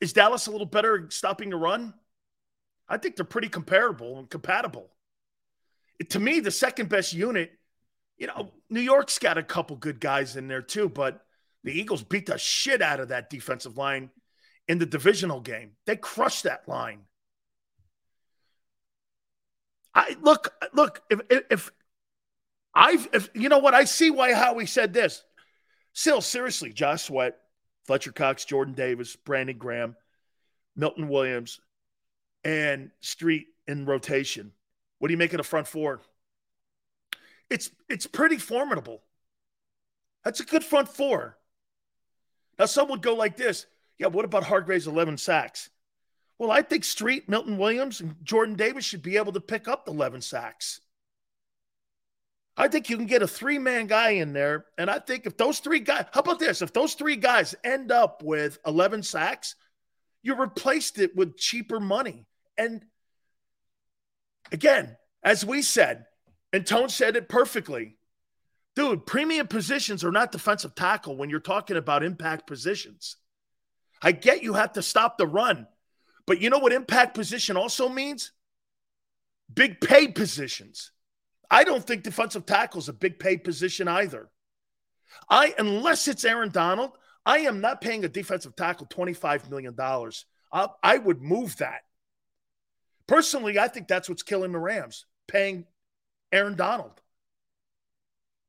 [0.00, 1.94] Is Dallas a little better stopping the run?
[2.88, 4.90] I think they're pretty comparable and compatible.
[5.98, 7.50] It, to me, the second best unit,
[8.18, 11.24] you know, New York's got a couple good guys in there too, but
[11.68, 14.08] the Eagles beat the shit out of that defensive line
[14.68, 15.72] in the divisional game.
[15.84, 17.00] They crushed that line.
[19.94, 21.70] I look, look, if if
[22.74, 25.22] I've if you know what, I see why Howie said this.
[25.92, 27.36] Still, seriously, Josh Sweat,
[27.84, 29.94] Fletcher Cox, Jordan Davis, Brandon Graham,
[30.74, 31.60] Milton Williams,
[32.44, 34.52] and Street in rotation.
[35.00, 36.00] What do you make of the front four?
[37.50, 39.02] It's it's pretty formidable.
[40.24, 41.37] That's a good front four.
[42.58, 43.66] Now, some would go like this
[43.98, 45.70] Yeah, what about Hargrave's 11 sacks?
[46.38, 49.84] Well, I think Street, Milton Williams, and Jordan Davis should be able to pick up
[49.84, 50.80] the 11 sacks.
[52.56, 54.66] I think you can get a three man guy in there.
[54.76, 56.62] And I think if those three guys, how about this?
[56.62, 59.54] If those three guys end up with 11 sacks,
[60.22, 62.26] you replaced it with cheaper money.
[62.56, 62.84] And
[64.50, 66.06] again, as we said,
[66.52, 67.97] and Tone said it perfectly
[68.78, 73.16] Dude, premium positions are not defensive tackle when you're talking about impact positions.
[74.00, 75.66] I get you have to stop the run,
[76.28, 78.30] But you know what impact position also means?
[79.52, 80.92] Big pay positions.
[81.50, 84.30] I don't think defensive tackle is a big pay position either.
[85.28, 86.92] I unless it's Aaron Donald,
[87.26, 89.74] I am not paying a defensive tackle $25 million.
[90.52, 91.80] I, I would move that.
[93.08, 95.64] Personally, I think that's what's killing the Rams, paying
[96.30, 97.02] Aaron Donald.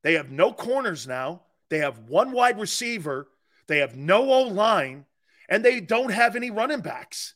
[0.04, 1.42] They have no corners now.
[1.70, 3.28] They have one wide receiver.
[3.68, 5.06] They have no O line,
[5.48, 7.36] and they don't have any running backs.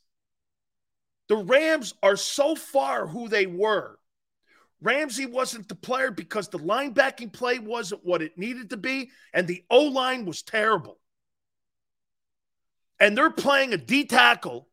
[1.30, 4.00] The Rams are so far who they were.
[4.82, 9.48] Ramsey wasn't the player because the linebacking play wasn't what it needed to be, and
[9.48, 11.00] the O line was terrible.
[13.00, 14.68] And they're playing a D tackle,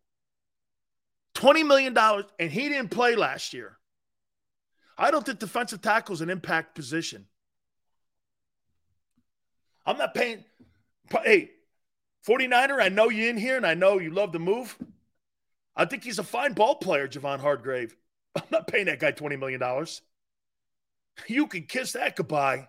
[1.37, 1.97] $20 million,
[2.39, 3.79] and he didn't play last year.
[4.99, 7.27] I don't think defensive tackle is an impact position.
[9.87, 10.45] I'm not paying.
[11.11, 11.51] Hey,
[12.27, 14.77] 49er, I know you in here and I know you love the move.
[15.75, 17.97] I think he's a fine ball player, Javon Hardgrave.
[18.37, 19.87] I'm not paying that guy $20 million.
[21.27, 22.69] You can kiss that goodbye.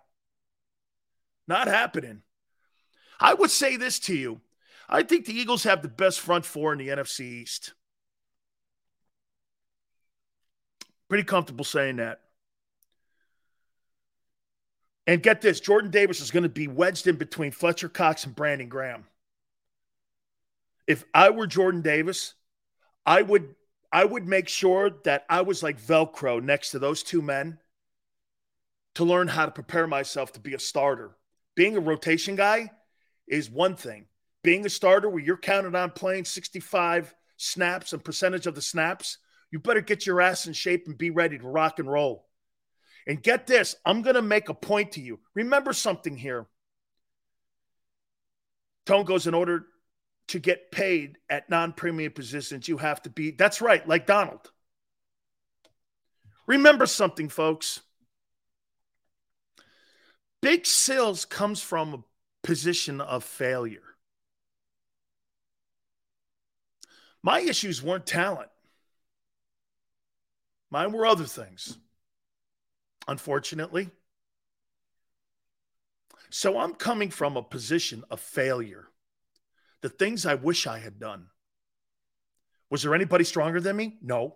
[1.47, 2.21] Not happening.
[3.19, 4.41] I would say this to you.
[4.89, 7.73] I think the Eagles have the best front four in the NFC East.
[11.07, 12.21] Pretty comfortable saying that.
[15.07, 18.35] And get this Jordan Davis is going to be wedged in between Fletcher Cox and
[18.35, 19.05] Brandon Graham.
[20.87, 22.33] If I were Jordan Davis,
[23.05, 23.55] I would
[23.91, 27.57] I would make sure that I was like Velcro next to those two men
[28.95, 31.11] to learn how to prepare myself to be a starter.
[31.55, 32.71] Being a rotation guy
[33.27, 34.05] is one thing.
[34.43, 39.17] Being a starter where you're counted on playing 65 snaps and percentage of the snaps,
[39.51, 42.27] you better get your ass in shape and be ready to rock and roll.
[43.07, 45.19] And get this, I'm going to make a point to you.
[45.33, 46.45] Remember something here.
[48.85, 49.65] Tone goes in order
[50.31, 54.51] to get paid at non premium positions, you have to be, that's right, like Donald.
[56.47, 57.81] Remember something, folks.
[60.41, 62.03] Big sales comes from a
[62.43, 63.83] position of failure.
[67.21, 68.49] My issues weren't talent,
[70.71, 71.77] mine were other things,
[73.07, 73.89] unfortunately.
[76.29, 78.87] So I'm coming from a position of failure
[79.81, 81.27] the things I wish I had done.
[82.69, 83.97] Was there anybody stronger than me?
[84.01, 84.35] No.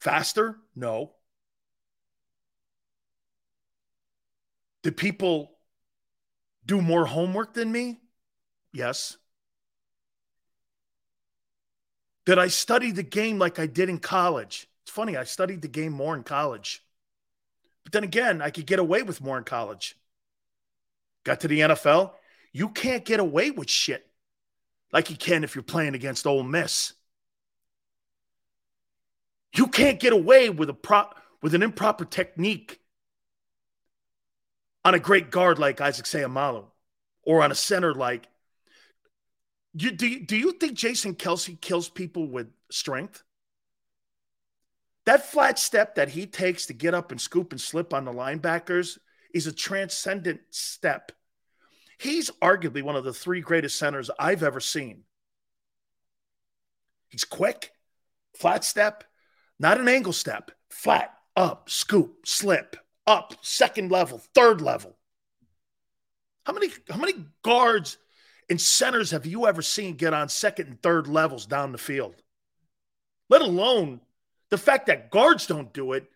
[0.00, 0.56] Faster?
[0.74, 1.12] No.
[4.82, 5.50] Did people
[6.64, 8.00] do more homework than me?
[8.72, 9.18] Yes.
[12.24, 14.68] Did I study the game like I did in college?
[14.82, 16.82] It's funny, I studied the game more in college.
[17.90, 19.96] But then again, I could get away with more in college.
[21.24, 22.12] Got to the NFL,
[22.52, 24.06] you can't get away with shit
[24.92, 26.92] like you can if you're playing against Ole Miss.
[29.56, 32.78] You can't get away with a prop with an improper technique
[34.84, 36.66] on a great guard like Isaac Seumalo
[37.24, 38.28] or on a center like
[39.74, 43.24] you do, you, do you think Jason Kelce kills people with strength?
[45.06, 48.12] That flat step that he takes to get up and scoop and slip on the
[48.12, 48.98] linebackers
[49.32, 51.12] is a transcendent step.
[51.98, 55.04] He's arguably one of the three greatest centers I've ever seen.
[57.08, 57.72] He's quick,
[58.36, 59.04] flat step,
[59.58, 62.76] not an angle step, flat, up, scoop, slip,
[63.06, 64.96] up, second level, third level.
[66.44, 67.98] How many how many guards
[68.48, 72.16] and centers have you ever seen get on second and third levels down the field?
[73.28, 74.00] Let alone
[74.50, 76.06] the fact that guards don't do it.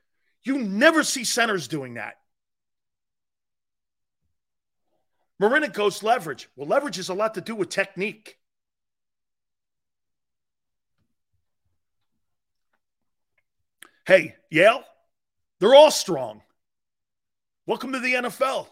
[0.43, 2.17] You never see centers doing that.
[5.39, 6.49] Marina goes leverage.
[6.55, 8.39] Well, leverage has a lot to do with technique.
[14.07, 14.85] Hey, Yale,
[15.61, 16.43] they're all strong.
[17.67, 18.69] Welcome to the NFL.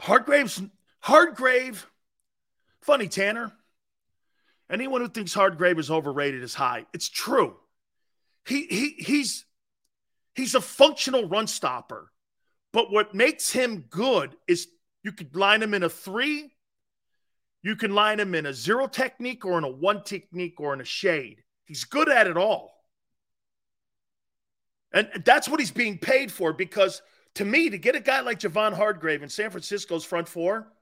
[0.00, 0.62] Hargrave's
[1.04, 1.84] Hardgrave,
[2.80, 3.52] funny Tanner.
[4.70, 6.86] Anyone who thinks Hardgrave is overrated is high.
[6.92, 7.56] It's true.
[8.46, 9.44] He he he's
[10.34, 12.10] he's a functional run stopper.
[12.72, 14.68] But what makes him good is
[15.02, 16.52] you could line him in a three,
[17.62, 20.80] you can line him in a zero technique or in a one technique or in
[20.80, 21.42] a shade.
[21.64, 22.74] He's good at it all.
[24.92, 27.02] And that's what he's being paid for because
[27.36, 30.72] to me, to get a guy like Javon Hardgrave in San Francisco's front four,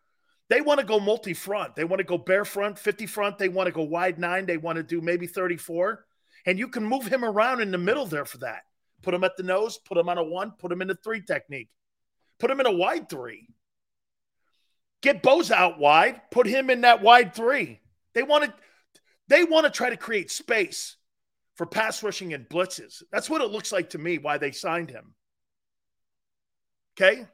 [0.55, 1.75] they want to go multi front.
[1.75, 3.39] They want to go bare front, 50 front.
[3.39, 4.47] They want to go wide nine.
[4.47, 6.05] They want to do maybe 34.
[6.47, 8.63] And you can move him around in the middle there for that.
[9.03, 11.23] Put him at the nose, put him on a one, put him in a three
[11.23, 11.71] technique.
[12.39, 13.49] Put him in a wide three.
[15.03, 16.21] Get Bosa out wide.
[16.31, 17.81] Put him in that wide three.
[18.15, 18.55] They want to
[19.27, 20.97] they want to try to create space
[21.57, 23.03] for pass rushing and blitzes.
[23.11, 25.17] That's what it looks like to me why they signed him.
[26.97, 27.27] Okay?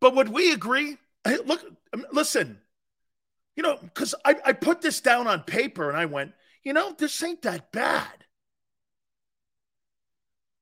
[0.00, 0.98] But would we agree?
[1.44, 2.60] Look, um, listen,
[3.56, 6.32] you know, because I, I put this down on paper and I went,
[6.64, 8.26] you know, this ain't that bad.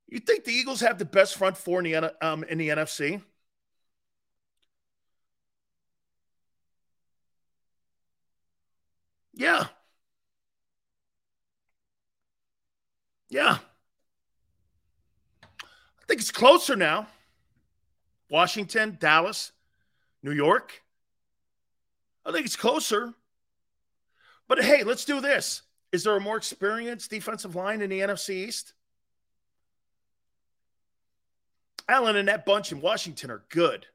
[0.08, 3.20] You think the Eagles have the best front four in the, um, in the NFC?
[9.34, 9.68] Yeah.
[13.28, 13.58] Yeah.
[15.42, 17.08] I think it's closer now.
[18.28, 19.52] Washington, Dallas,
[20.22, 20.82] New York.
[22.24, 23.14] I think it's closer.
[24.48, 25.62] But hey, let's do this.
[25.92, 28.72] Is there a more experienced defensive line in the NFC East?
[31.88, 33.86] Allen and that bunch in Washington are good.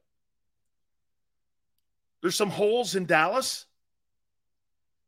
[2.22, 3.66] There's some holes in Dallas.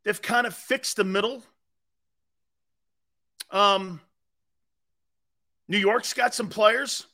[0.04, 1.42] They've kind of fixed the middle.
[3.50, 4.00] Um,
[5.68, 7.06] New York's got some players.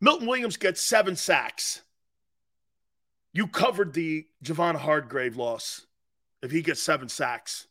[0.00, 1.82] Milton Williams gets seven sacks.
[3.32, 5.86] You covered the Javon Hardgrave loss
[6.42, 7.66] if he gets seven sacks.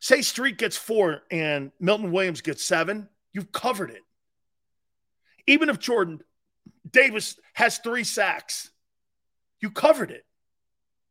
[0.00, 4.02] Say Street gets four and Milton Williams gets seven, you've covered it.
[5.46, 6.20] Even if Jordan
[6.90, 8.70] Davis has three sacks,
[9.60, 10.24] you covered it.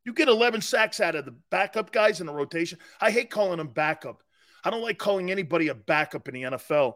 [0.04, 2.78] You get 11 sacks out of the backup guys in the rotation.
[3.02, 4.22] I hate calling them backup.
[4.64, 6.96] I don't like calling anybody a backup in the NFL.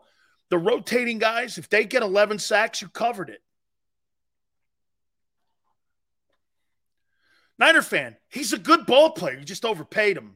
[0.50, 3.42] The rotating guys, if they get 11 sacks, you covered it.
[7.60, 9.38] Niner fan, he's a good ball player.
[9.38, 10.36] You just overpaid him.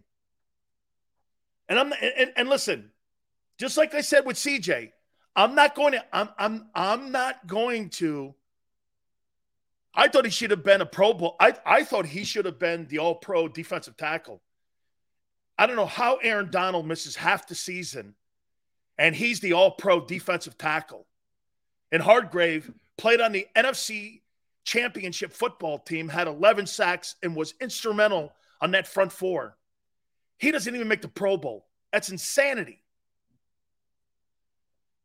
[1.69, 2.91] And I'm and, and listen,
[3.57, 4.91] just like I said with CJ,
[5.35, 8.35] I'm not going to I'm I'm I'm not going to
[9.95, 11.35] I thought he should have been a Pro Bowl.
[11.39, 14.41] I, I thought he should have been the all pro defensive tackle.
[15.57, 18.15] I don't know how Aaron Donald misses half the season
[18.97, 21.07] and he's the all pro defensive tackle.
[21.91, 24.21] And Hargrave played on the NFC
[24.63, 29.57] championship football team, had 11 sacks, and was instrumental on that front four.
[30.37, 31.65] He doesn't even make the Pro Bowl.
[31.91, 32.83] That's insanity.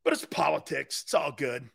[0.05, 1.03] But it's politics.
[1.05, 1.69] It's all good.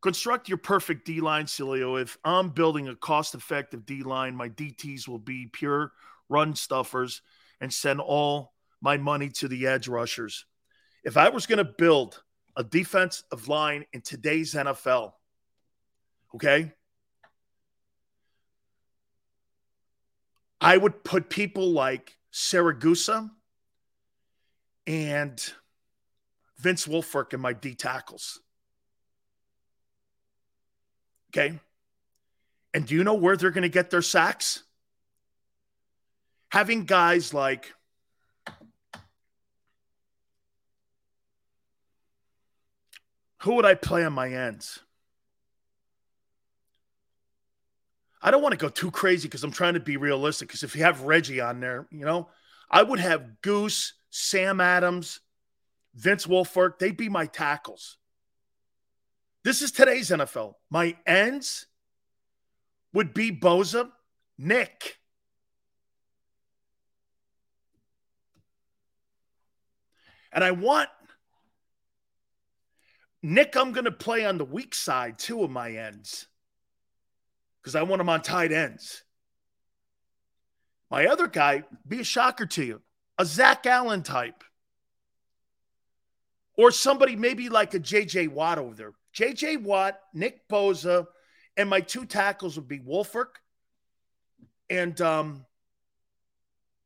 [0.00, 2.00] Construct your perfect D line, Sileo.
[2.00, 5.92] If I'm building a cost effective D line, my DTs will be pure
[6.28, 7.22] run stuffers
[7.60, 10.46] and send all my money to the edge rushers.
[11.04, 12.22] If I was going to build
[12.56, 15.12] a defensive line in today's NFL,
[16.34, 16.72] okay,
[20.60, 23.30] I would put people like Siragusa
[24.86, 25.52] and
[26.58, 28.40] Vince Wilfork in my D tackles.
[31.30, 31.58] Okay.
[32.74, 34.62] And do you know where they're going to get their sacks?
[36.50, 37.72] Having guys like
[43.38, 44.80] who would I play on my ends?
[48.22, 50.48] I don't want to go too crazy because I'm trying to be realistic.
[50.48, 52.28] Because if you have Reggie on there, you know,
[52.70, 55.20] I would have Goose, Sam Adams,
[55.94, 56.78] Vince Wilfork.
[56.78, 57.96] They'd be my tackles.
[59.42, 60.54] This is today's NFL.
[60.70, 61.66] My ends
[62.92, 63.90] would be Bosa,
[64.36, 64.99] Nick.
[70.32, 70.88] And I want
[73.22, 76.26] Nick, I'm going to play on the weak side too of my ends
[77.60, 79.02] because I want him on tight ends.
[80.90, 82.82] My other guy, be a shocker to you,
[83.18, 84.42] a Zach Allen type.
[86.56, 88.92] Or somebody maybe like a JJ Watt over there.
[89.14, 91.06] JJ Watt, Nick Bosa,
[91.56, 93.36] and my two tackles would be Wilfork
[94.68, 95.44] and um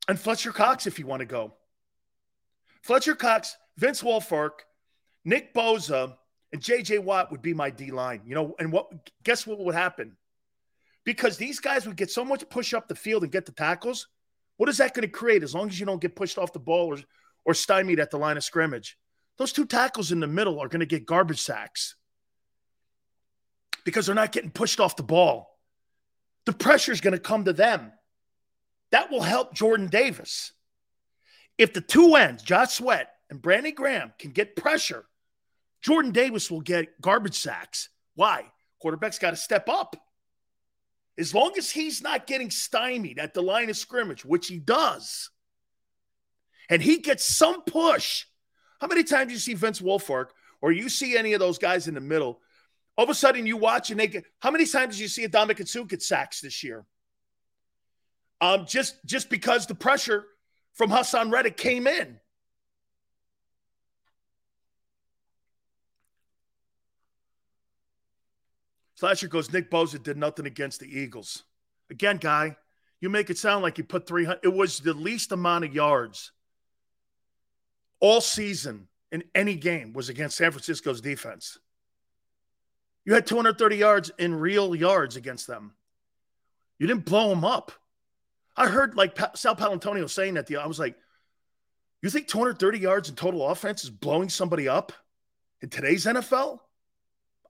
[0.09, 1.55] and Fletcher Cox if you want to go.
[2.85, 4.61] Fletcher Cox, Vince Wilfork,
[5.25, 6.17] Nick Bosa,
[6.53, 8.21] and JJ Watt would be my D line.
[8.27, 10.17] You know, and what guess what would happen?
[11.05, 14.09] Because these guys would get so much push up the field and get the tackles.
[14.59, 16.59] What is that going to create as long as you don't get pushed off the
[16.59, 16.99] ball or,
[17.45, 18.99] or stymied at the line of scrimmage?
[19.39, 21.97] Those two tackles in the middle are going to get garbage sacks
[23.85, 25.59] because they're not getting pushed off the ball.
[26.45, 27.93] The pressure is going to come to them.
[28.93, 30.53] That will help Jordan Davis.
[31.59, 35.05] If the two ends, Josh Sweat and Brandon Graham, can get pressure,
[35.83, 37.89] Jordan Davis will get garbage sacks.
[38.15, 38.45] Why?
[38.81, 39.97] Quarterback's got to step up.
[41.17, 45.31] As long as he's not getting stymied at the line of scrimmage, which he does,
[46.69, 48.25] and he gets some push.
[48.81, 50.29] How many times do you see Vince Wilfork
[50.61, 52.41] or you see any of those guys in the middle,
[52.97, 55.27] all of a sudden you watch and they get how many times did you see
[55.27, 56.85] Ndamukong Suh get sacks this year?
[58.41, 60.25] Um, just just because the pressure
[60.75, 62.19] from Haason Reddick came in.
[68.97, 71.45] Slasher goes, Nick Bosa did nothing against the Eagles.
[71.91, 72.57] Again, guy,
[73.01, 74.41] you make it sound like you put 300.
[74.43, 76.33] It was the least amount of yards
[78.01, 81.59] all season in any game was against San Francisco's defense.
[83.05, 85.75] You had 230 yards in real yards against them.
[86.79, 87.73] You didn't blow them up.
[88.57, 90.47] I heard like pa- Sal Paolantonio saying that.
[90.47, 90.97] The I was like,
[92.03, 94.93] you think 230 yards in total offense is blowing somebody up
[95.61, 96.59] in today's NFL?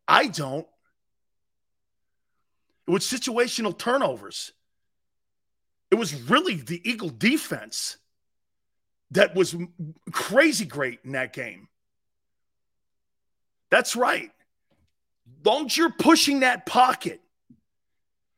[0.07, 0.67] I don't.
[2.87, 4.53] It was situational turnovers.
[5.91, 7.97] It was really the Eagle defense
[9.13, 9.57] that was
[10.13, 11.69] crazy great in that game.
[13.71, 14.31] That's right.
[15.43, 17.21] Don't you're pushing that pocket.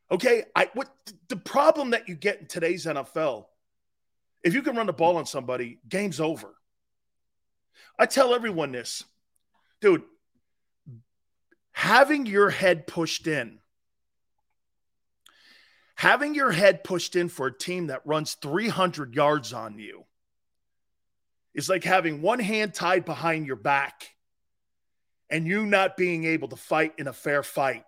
[0.09, 0.89] Okay, I what
[1.27, 3.45] the problem that you get in today's NFL,
[4.43, 6.53] if you can run the ball on somebody, game's over.
[7.99, 9.03] I tell everyone this,
[9.81, 10.03] dude.
[11.73, 13.59] Having your head pushed in,
[15.95, 20.05] having your head pushed in for a team that runs 300 yards on you
[21.53, 24.13] is like having one hand tied behind your back
[25.29, 27.83] and you not being able to fight in a fair fight.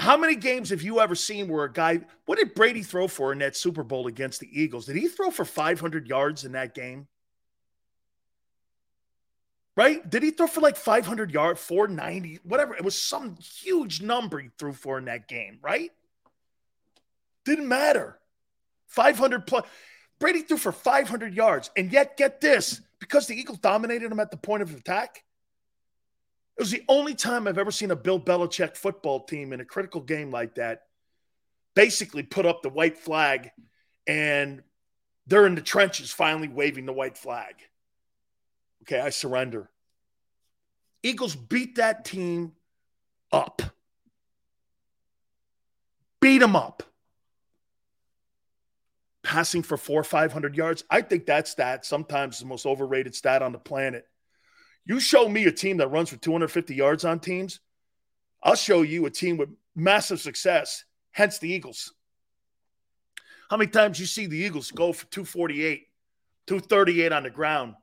[0.00, 3.32] How many games have you ever seen where a guy, what did Brady throw for
[3.32, 4.86] in that Super Bowl against the Eagles?
[4.86, 7.06] Did he throw for 500 yards in that game?
[9.76, 10.08] Right?
[10.08, 12.74] Did he throw for like 500 yard, 490, whatever?
[12.74, 15.90] It was some huge number he threw for in that game, right?
[17.44, 18.18] Didn't matter.
[18.86, 19.66] 500 plus.
[20.18, 21.70] Brady threw for 500 yards.
[21.76, 25.24] And yet, get this because the Eagles dominated him at the point of attack.
[26.56, 29.64] It was the only time I've ever seen a Bill Belichick football team in a
[29.64, 30.82] critical game like that
[31.74, 33.50] basically put up the white flag
[34.06, 34.62] and
[35.26, 37.54] they're in the trenches finally waving the white flag.
[38.82, 39.70] Okay, I surrender.
[41.02, 42.52] Eagles beat that team
[43.32, 43.62] up.
[46.20, 46.82] Beat them up
[49.22, 50.84] passing for four or 500 yards.
[50.90, 54.06] I think that stat sometimes the most overrated stat on the planet.
[54.84, 57.60] You show me a team that runs for 250 yards on teams,
[58.42, 61.92] I'll show you a team with massive success, hence the Eagles.
[63.50, 65.86] How many times you see the Eagles go for 248,
[66.46, 67.74] 238 on the ground,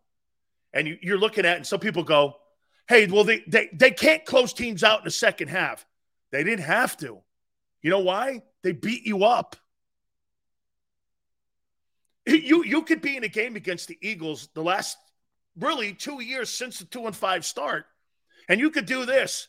[0.73, 2.35] and you, you're looking at and some people go,
[2.87, 5.85] hey, well, they, they, they can't close teams out in the second half.
[6.31, 7.19] They didn't have to.
[7.81, 8.41] You know why?
[8.63, 9.55] They beat you up.
[12.25, 14.97] You you could be in a game against the Eagles the last
[15.59, 17.85] really two years since the two and five start,
[18.49, 19.47] and you could do this.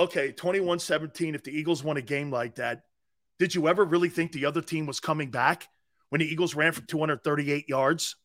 [0.00, 1.34] Okay, 21 17.
[1.34, 2.84] If the Eagles won a game like that,
[3.38, 5.68] did you ever really think the other team was coming back
[6.08, 8.16] when the Eagles ran for 238 yards?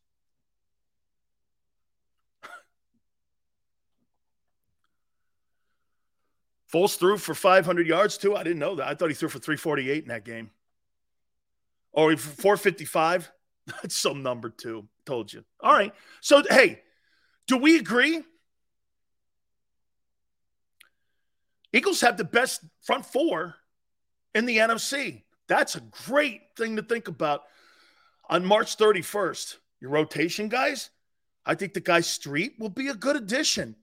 [6.71, 8.35] Foles threw for 500 yards too.
[8.35, 8.87] I didn't know that.
[8.87, 10.51] I thought he threw for 348 in that game.
[11.91, 13.31] Or 455.
[13.67, 14.87] That's some number two.
[15.05, 15.43] Told you.
[15.59, 15.93] All right.
[16.21, 16.81] So, hey,
[17.47, 18.23] do we agree?
[21.71, 23.55] Eagles have the best front four
[24.35, 25.23] in the NFC.
[25.47, 27.43] That's a great thing to think about
[28.29, 29.57] on March 31st.
[29.81, 30.91] Your rotation guys,
[31.45, 33.75] I think the guy Street will be a good addition.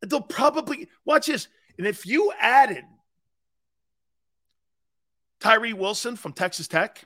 [0.00, 1.48] They'll probably watch this.
[1.78, 2.84] And if you added
[5.40, 7.04] Tyree Wilson from Texas Tech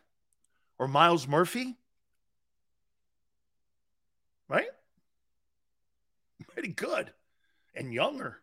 [0.78, 1.76] or Myles Murphy,
[4.48, 4.68] right?
[6.58, 7.12] Pretty good
[7.72, 8.38] and younger.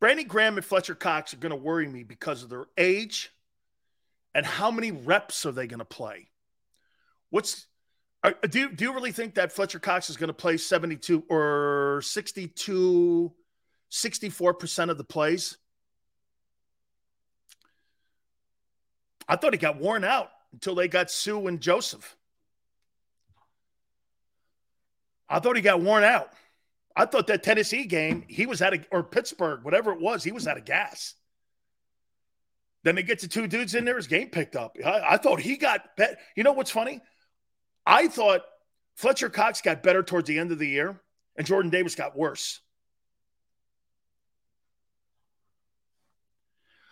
[0.00, 3.30] Brandon Graham and Fletcher Cox are going to worry me because of their age
[4.34, 6.28] and how many reps are they going to play?
[7.28, 7.66] What's
[8.22, 11.24] are, do you, do you really think that Fletcher Cox is going to play 72
[11.28, 13.30] or 62
[13.90, 15.58] 64% of the plays?
[19.28, 22.16] I thought he got worn out until they got Suh and Joseph.
[25.28, 26.30] I thought he got worn out.
[26.96, 30.32] I thought that Tennessee game, he was out of, or Pittsburgh, whatever it was, he
[30.32, 31.14] was out of gas.
[32.84, 34.76] Then they get to two dudes in there, his game picked up.
[34.84, 36.18] I, I thought he got bet.
[36.36, 37.00] You know what's funny?
[37.86, 38.42] I thought
[38.94, 41.00] Fletcher Cox got better towards the end of the year,
[41.36, 42.60] and Jordan Davis got worse.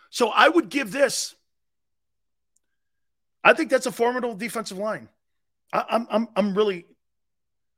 [0.09, 1.33] So I would give this.
[3.43, 5.09] I think that's a formidable defensive line.
[5.71, 6.85] I, I'm, I'm, I'm really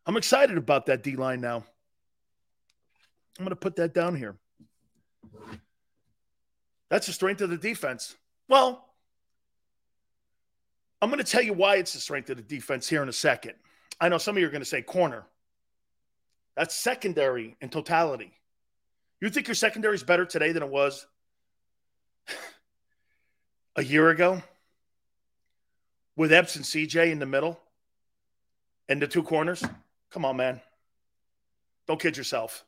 [0.05, 1.63] I'm excited about that D line now.
[3.37, 4.35] I'm going to put that down here.
[6.89, 8.15] That's the strength of the defense.
[8.47, 8.85] Well,
[11.01, 13.13] I'm going to tell you why it's the strength of the defense here in a
[13.13, 13.53] second.
[13.99, 15.25] I know some of you are going to say corner.
[16.55, 18.31] That's secondary in totality.
[19.19, 21.05] You think your secondary is better today than it was
[23.75, 24.41] a year ago
[26.15, 27.59] with Epps and CJ in the middle
[28.87, 29.63] and the two corners?
[30.11, 30.61] Come on, man.
[31.87, 32.65] Don't kid yourself.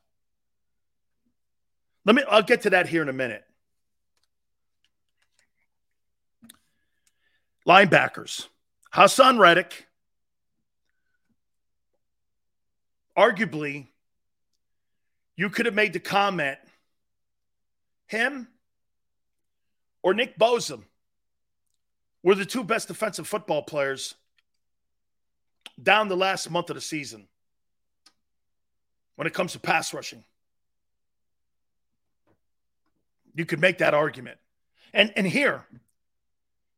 [2.04, 3.44] Let me I'll get to that here in a minute.
[7.66, 8.48] Linebackers.
[8.94, 9.86] Haason Reddick.
[13.16, 13.88] Arguably,
[15.36, 16.58] you could have made the comment
[18.06, 18.48] him
[20.02, 20.82] or Nick Bosa
[22.22, 24.14] were the two best defensive football players
[25.80, 27.28] down the last month of the season
[29.16, 30.24] when it comes to pass rushing.
[33.34, 34.38] You could make that argument.
[34.92, 35.64] And and here,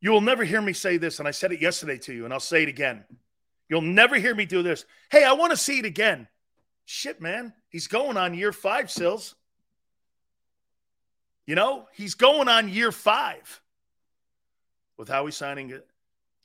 [0.01, 2.32] you will never hear me say this, and I said it yesterday to you, and
[2.32, 3.05] I'll say it again.
[3.68, 4.84] You'll never hear me do this.
[5.11, 6.26] Hey, I want to see it again.
[6.84, 7.53] Shit, man.
[7.68, 9.36] He's going on year five, Sills.
[11.46, 13.61] You know, he's going on year five
[14.96, 15.82] with how he's signing CB,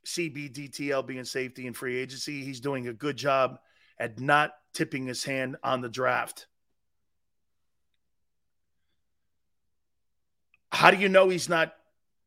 [0.06, 2.44] DTLB, and safety and free agency.
[2.44, 3.60] He's doing a good job
[4.00, 6.48] at not tipping his hand on the draft.
[10.72, 11.74] How do you know he's not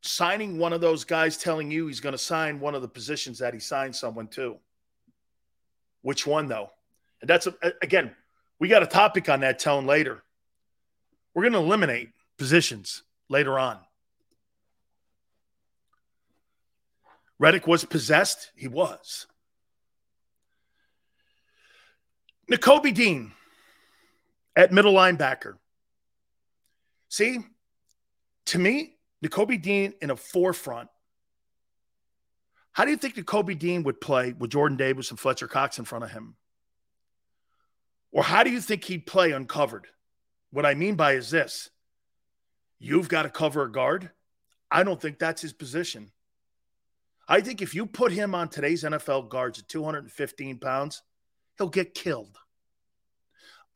[0.00, 3.38] signing one of those guys telling you he's going to sign one of the positions
[3.40, 4.56] that he signed someone to?
[6.02, 6.70] Which one, though?
[7.20, 8.14] And that's, a, again,
[8.58, 10.22] we got a topic on that tone later.
[11.34, 13.78] We're going to eliminate positions later on.
[17.38, 18.50] Reddick was possessed.
[18.56, 19.26] He was.
[22.50, 23.32] Nakobe Dean
[24.56, 25.54] at middle linebacker.
[27.08, 27.38] See,
[28.46, 30.88] to me, Nakobe Dean in a forefront.
[32.72, 35.84] How do you think Nakobe Dean would play with Jordan Davis and Fletcher Cox in
[35.84, 36.36] front of him?
[38.12, 39.86] Or how do you think he'd play uncovered?
[40.50, 41.70] What I mean by is this
[42.78, 44.10] you've got to cover a guard.
[44.70, 46.10] I don't think that's his position.
[47.28, 51.02] I think if you put him on today's NFL guards at 215 pounds,
[51.58, 52.38] he'll get killed.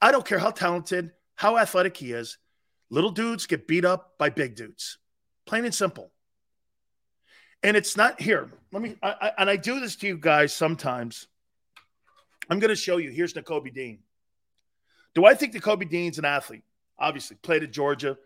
[0.01, 2.39] I don't care how talented, how athletic he is.
[2.89, 4.99] Little dudes get beat up by big dudes,
[5.47, 6.11] plain and simple.
[7.63, 8.51] And it's not here.
[8.73, 11.29] Let me, I, I, and I do this to you guys sometimes.
[12.51, 13.11] I'm going to show you.
[13.11, 14.01] Here's Nakobe Dean.
[15.15, 16.65] Do I think Nakobe Dean's an athlete?
[16.99, 18.19] Obviously, played at Georgia,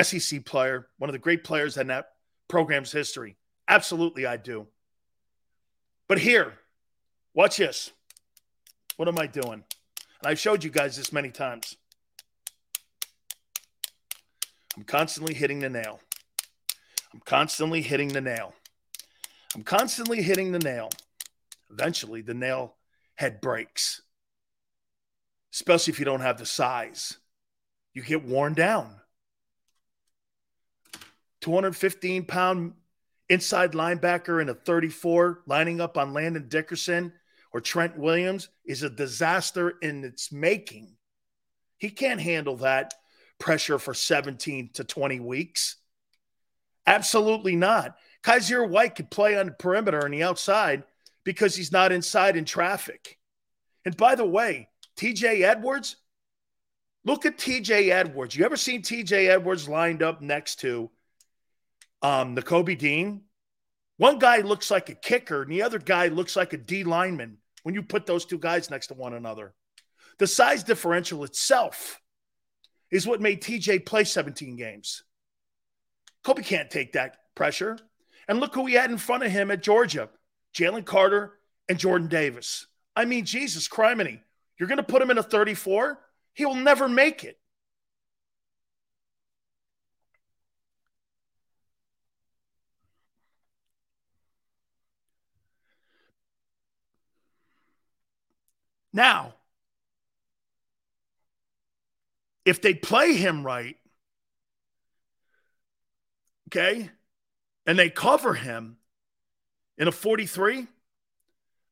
[0.00, 2.06] SEC player, one of the great players in that
[2.48, 3.36] program's history.
[3.68, 4.66] Absolutely, I do.
[6.08, 6.58] But here,
[7.32, 7.92] watch this.
[8.96, 9.52] What am I doing?
[9.52, 11.76] And I've showed you guys this many times.
[14.76, 16.00] I'm constantly hitting the nail.
[17.12, 18.54] I'm constantly hitting the nail.
[19.54, 20.90] I'm constantly hitting the nail.
[21.70, 22.74] Eventually, the nail
[23.14, 24.02] head breaks,
[25.52, 27.18] especially if you don't have the size.
[27.92, 29.00] You get worn down.
[31.40, 32.72] 215 pound
[33.28, 37.12] inside linebacker in a 34 lining up on Landon Dickerson
[37.52, 40.96] or Trent Williams is a disaster in its making.
[41.78, 42.94] He can't handle that
[43.38, 45.76] pressure for 17 to 20 weeks.
[46.86, 47.96] Absolutely not.
[48.22, 50.84] Kyzir White could play on the perimeter and the outside
[51.24, 53.18] because he's not inside in traffic.
[53.84, 55.96] And by the way, TJ Edwards,
[57.04, 58.36] look at TJ Edwards.
[58.36, 60.90] You ever seen TJ Edwards lined up next to
[62.04, 63.22] um, Nakobe Dean.
[63.96, 67.38] One guy looks like a kicker, and the other guy looks like a D lineman
[67.62, 69.54] when you put those two guys next to one another.
[70.18, 72.00] The size differential itself
[72.90, 75.02] is what made TJ play 17 games.
[76.22, 77.78] Kobe can't take that pressure.
[78.28, 80.08] And look who he had in front of him at Georgia
[80.56, 81.32] Jalen Carter
[81.68, 82.66] and Jordan Davis.
[82.94, 84.20] I mean, Jesus, criminy.
[84.58, 85.98] You're going to put him in a 34?
[86.32, 87.38] He will never make it.
[98.94, 99.34] Now,
[102.44, 103.76] if they play him right,
[106.48, 106.90] okay,
[107.66, 108.76] and they cover him
[109.76, 110.68] in a 43,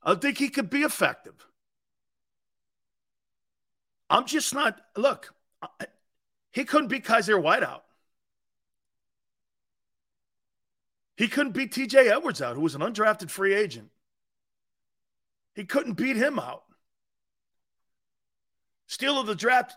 [0.02, 1.46] I think he could be effective.
[4.10, 5.32] I'm just not, look,
[6.52, 7.84] he couldn't beat Kyzir White out.
[11.16, 13.90] He couldn't beat TJ Edwards out, who was an undrafted free agent.
[15.54, 16.64] He couldn't beat him out.
[18.86, 19.74] Steal of the draft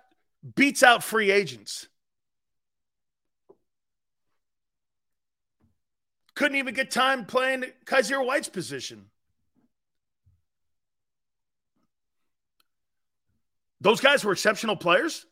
[0.55, 1.87] beats out free agents.
[6.35, 9.05] Couldn't even get time playing Kyzir White's position.
[13.79, 15.25] Those guys were exceptional players.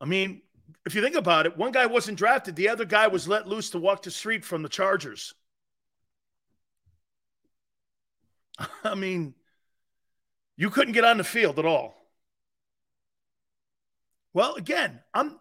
[0.00, 0.42] I mean,
[0.86, 3.70] if you think about it, one guy wasn't drafted, the other guy was let loose
[3.70, 5.34] to walk the street from the Chargers.
[8.84, 9.34] I mean,
[10.58, 11.94] you couldn't get on the field at all.
[14.34, 15.38] Well, again, I'm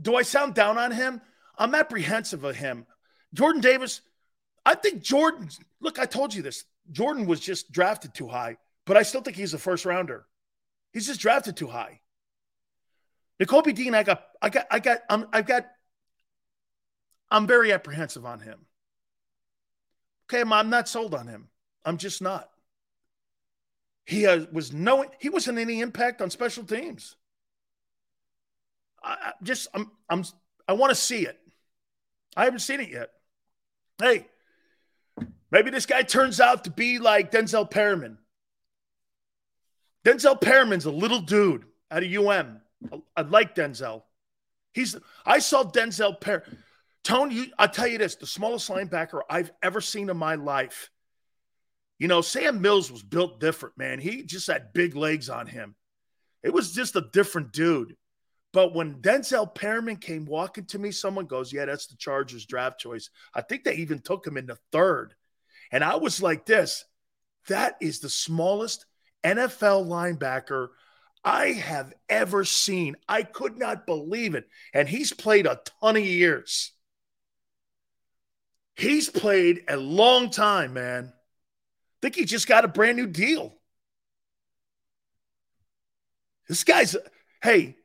[0.00, 1.20] do I sound down on him?
[1.56, 2.86] I'm apprehensive of him.
[3.32, 4.00] Jordan Davis,
[4.64, 5.48] I think Jordan,
[5.80, 6.64] look, I told you this.
[6.90, 10.26] Jordan was just drafted too high, but I still think he's a first rounder.
[10.92, 12.00] He's just drafted too high.
[13.40, 15.66] Nakobe Dean, I got, I got, I got, I'm, I've got,
[17.30, 18.66] I'm very apprehensive on him.
[20.26, 21.48] Okay, I'm not sold on him.
[21.84, 22.49] I'm just not.
[24.10, 27.14] He was no, he wasn't any impact on special teams.
[29.00, 30.24] I, I just, I'm, I'm,
[30.66, 31.38] I want to see it.
[32.36, 33.10] I haven't seen it yet.
[34.02, 34.26] Hey,
[35.52, 38.18] maybe this guy turns out to be like Denzel Perryman.
[40.04, 42.60] Denzel Perryman's a little dude out of UM.
[43.16, 44.02] I, like Denzel.
[44.72, 46.42] He's I saw Denzel Per
[47.04, 50.90] Tone, you I'll tell you this, the smallest linebacker I've ever seen in my life.
[52.00, 54.00] You know, Sam Mills was built different, man.
[54.00, 55.76] He just had big legs on him.
[56.42, 57.94] It was just a different dude.
[58.54, 62.80] But when Denzel Perryman came walking to me, someone goes, Yeah, that's the Chargers draft
[62.80, 63.10] choice.
[63.34, 65.14] I think they even took him in the third.
[65.70, 66.86] And I was like, This,
[67.48, 68.86] that is the smallest
[69.22, 70.68] NFL linebacker
[71.22, 72.96] I have ever seen.
[73.06, 74.48] I could not believe it.
[74.72, 76.72] And he's played a ton of years.
[78.74, 81.12] He's played a long time, man.
[82.02, 83.54] Think he just got a brand new deal.
[86.48, 86.96] This guy's,
[87.42, 87.76] hey,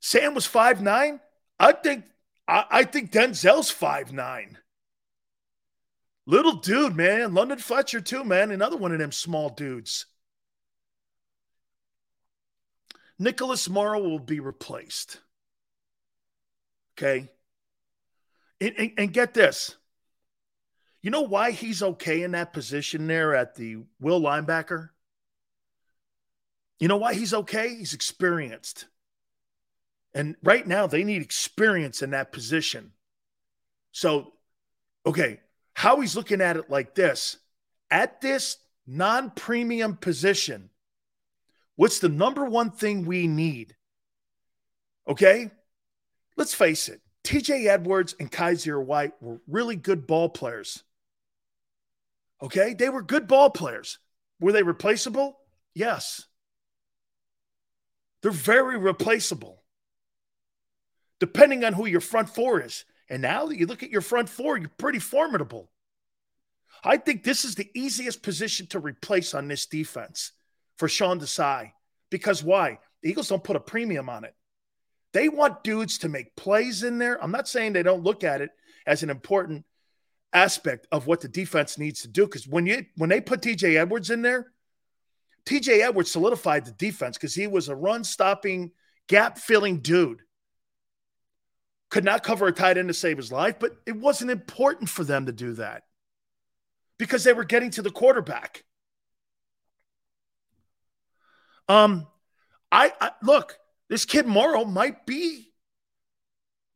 [0.00, 1.20] Sam was five nine.
[1.58, 2.04] I think
[2.46, 4.58] I, I think Denzel's five nine.
[6.26, 7.34] Little dude, man.
[7.34, 8.50] London Fletcher, too, man.
[8.50, 10.06] Another one of them small dudes.
[13.18, 15.18] Nicholas Morrow will be replaced.
[16.96, 17.28] Okay.
[18.60, 19.76] And, and, and, get this.
[21.02, 24.90] You know why he's okay in that position there at the will linebacker?
[26.78, 27.74] You know why he's okay?
[27.74, 28.86] He's experienced.
[30.14, 32.92] And right now, they need experience in that position.
[33.90, 34.32] So,
[35.04, 35.40] okay,
[35.74, 37.38] how he's looking at it like this
[37.90, 40.70] at this non premium position,
[41.76, 43.76] what's the number one thing we need?
[45.06, 45.50] Okay,
[46.36, 47.00] let's face it.
[47.24, 50.82] TJ Edwards and Kyzir White were really good ball players.
[52.42, 53.98] Okay, they were good ball players.
[54.40, 55.38] Were they replaceable?
[55.74, 56.26] Yes.
[58.22, 59.62] They're very replaceable
[61.22, 62.84] depending on who your front four is.
[63.08, 65.70] And now that you look at your front four, you're pretty formidable.
[66.82, 70.32] I think this is the easiest position to replace on this defense
[70.78, 71.70] for Sean Desai.
[72.10, 72.80] Because why?
[73.02, 74.34] The Eagles don't put a premium on it.
[75.12, 77.22] They want dudes to make plays in there.
[77.22, 78.50] I'm not saying they don't look at it
[78.84, 79.64] as an important
[80.32, 82.26] aspect of what the defense needs to do.
[82.26, 84.52] Because when you when they put TJ Edwards in there,
[85.46, 88.72] TJ Edwards solidified the defense because he was a run stopping,
[89.08, 90.22] gap filling dude
[91.92, 95.04] could not cover a tight end to save his life, but it wasn't important for
[95.04, 95.82] them to do that
[96.98, 98.64] because they were getting to the quarterback.
[101.68, 102.06] Um,
[102.72, 103.58] I, I look,
[103.90, 105.52] this kid Morrow might be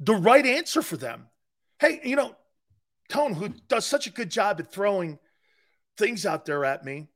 [0.01, 1.29] the right answer for them.
[1.79, 2.37] Hey, you know,
[3.09, 5.19] Tone, who does such a good job at throwing
[5.97, 7.09] things out there at me,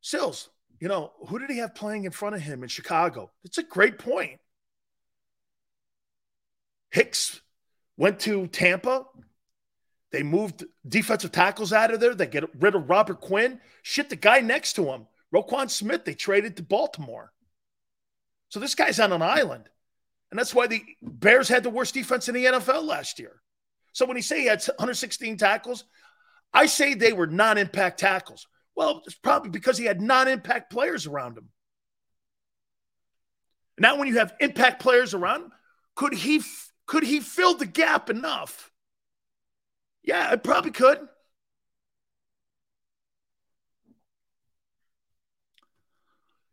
[0.00, 0.50] Sills,
[0.80, 3.30] you know, who did he have playing in front of him in Chicago?
[3.44, 4.40] It's a great point.
[6.90, 7.40] Hicks
[7.96, 9.04] went to Tampa.
[10.10, 12.14] They moved defensive tackles out of there.
[12.14, 13.60] They get rid of Robert Quinn.
[13.82, 17.32] Shit, the guy next to him, Roquan Smith, they traded to Baltimore.
[18.48, 19.68] So this guy's on an island.
[20.30, 23.40] And that's why the Bears had the worst defense in the NFL last year.
[23.92, 25.84] So when he say he had 116 tackles,
[26.52, 28.46] I say they were non impact tackles.
[28.74, 31.48] Well, it's probably because he had non impact players around him.
[33.78, 35.52] Now, when you have impact players around
[35.94, 36.42] could he
[36.86, 38.70] could he fill the gap enough?
[40.02, 40.98] Yeah, it probably could.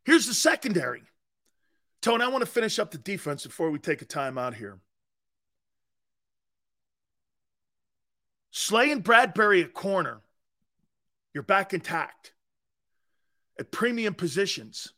[0.06, 1.04] Here's the secondary.
[2.02, 4.80] Tony, I want to finish up the defense before we take a time out here.
[8.52, 10.22] Slay and Bradberry at corner.
[11.34, 12.34] You're back intact.
[13.60, 14.94] At premium positions.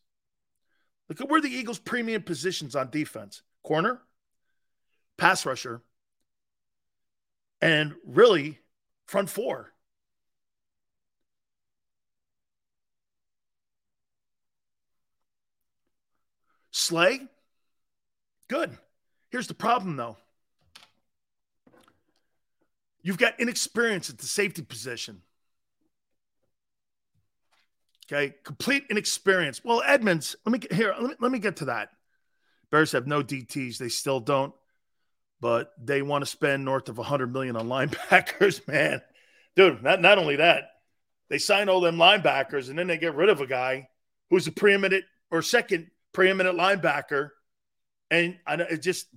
[1.07, 4.01] Look at where the Eagles' premium positions on defense corner,
[5.17, 5.81] pass rusher,
[7.61, 8.59] and really
[9.07, 9.73] front four.
[16.71, 17.27] Slay,
[18.47, 18.77] good.
[19.29, 20.17] Here's the problem, though.
[23.09, 25.23] You've got inexperience at the safety position.
[28.05, 29.65] Okay, complete inexperience.
[29.65, 30.93] Well, Edmunds, let me get here.
[30.95, 31.89] Let me, let me get to that.
[32.69, 33.79] Bears have no DTs.
[33.79, 34.53] They still don't,
[35.41, 39.01] but they want to spend north of 100 million on linebackers, man.
[39.55, 40.65] Dude, not, not only that,
[41.31, 43.89] they sign all them linebackers and then they get rid of a guy
[44.29, 47.31] who's a preeminent or second preeminent linebacker.
[48.11, 49.07] And I, know it just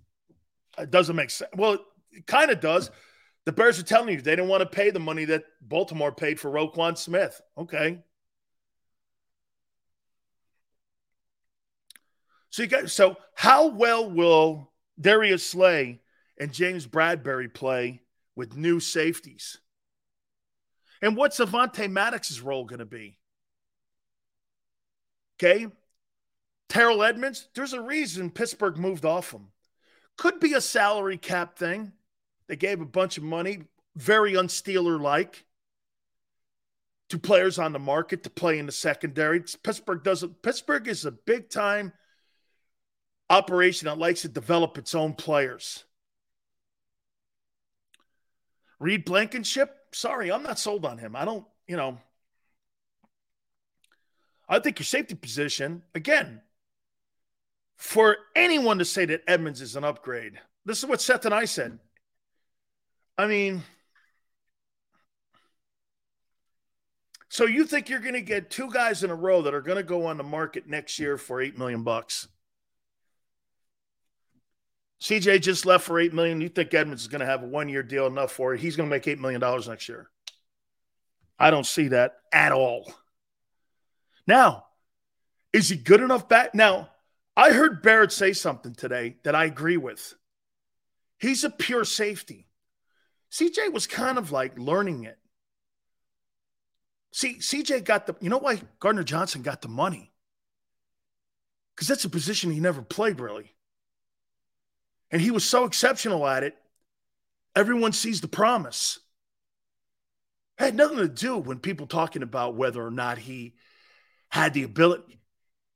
[0.79, 1.51] it doesn't make sense.
[1.55, 1.77] Well,
[2.11, 2.91] it kind of does.
[3.45, 6.39] The Bears are telling you they didn't want to pay the money that Baltimore paid
[6.39, 7.41] for Roquan Smith.
[7.59, 7.99] Okay.
[12.51, 14.71] So you got so how well will
[15.01, 16.01] Darius Slay
[16.39, 18.03] and James Bradberry play
[18.37, 19.59] with new safeties?
[21.01, 23.19] And what's Avonte Maddox's role going to be?
[25.37, 25.67] Okay.
[26.69, 29.49] Terrell Edmunds, there's a reason Pittsburgh moved off him.
[30.17, 31.93] Could be a salary cap thing.
[32.49, 33.63] They gave a bunch of money,
[33.97, 35.45] very unsteeler like,
[37.11, 39.43] to players on the market to play in the secondary.
[39.63, 40.43] Pittsburgh doesn't.
[40.43, 41.93] Pittsburgh is a big time
[43.29, 45.85] operation that likes to develop its own players.
[48.79, 51.15] Reed Blankenship, sorry, I'm not sold on him.
[51.15, 51.99] I don't, you know,
[54.49, 56.41] I think your safety position, again,
[57.77, 61.45] for anyone to say that Edmunds is an upgrade, this is what Seth and I
[61.45, 61.79] said.
[63.19, 63.63] I mean,
[67.29, 69.77] so you think you're going to get two guys in a row that are going
[69.77, 72.29] to go on the market next year for 8 million bucks?
[75.03, 76.41] CJ just left for eight million.
[76.41, 78.61] You think Edmunds is going to have a one-year deal enough for it?
[78.61, 80.09] He's going to make eight million dollars next year.
[81.41, 82.93] I don't see that at all.
[84.29, 84.67] Now,
[85.53, 86.55] is he good enough back?
[86.55, 86.89] Now,
[87.37, 90.15] I heard Barrett say something today that I agree with.
[91.19, 92.47] He's a pure safety.
[93.33, 95.19] CJ was kind of like learning it.
[97.13, 100.13] See, CJ got the, you know why Gardner Johnson got the money?
[101.75, 103.55] Because that's a position he never played really.
[105.11, 106.57] And he was so exceptional at it,
[107.55, 108.99] everyone sees the promise.
[110.59, 113.55] It had nothing to do when people talking about whether or not he
[114.31, 115.21] had the ability.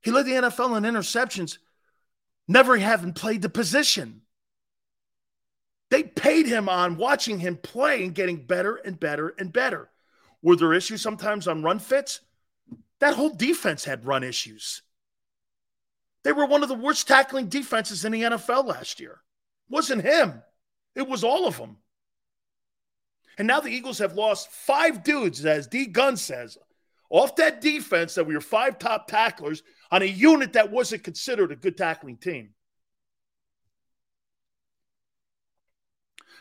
[0.02, 1.58] He led the NFL in interceptions,
[2.46, 4.22] never having played the position.
[5.90, 9.90] They paid him on watching him play and getting better and better and better.
[10.42, 12.20] Were there issues sometimes on run fits?
[12.98, 14.82] That whole defense had run issues.
[16.24, 19.20] They were one of the worst tackling defenses in the NFL last year
[19.68, 20.42] wasn't him.
[20.94, 21.76] It was all of them.
[23.38, 26.56] And now the Eagles have lost five dudes, as D Gun says,
[27.10, 31.52] off that defense that we were five top tacklers on a unit that wasn't considered
[31.52, 32.50] a good tackling team.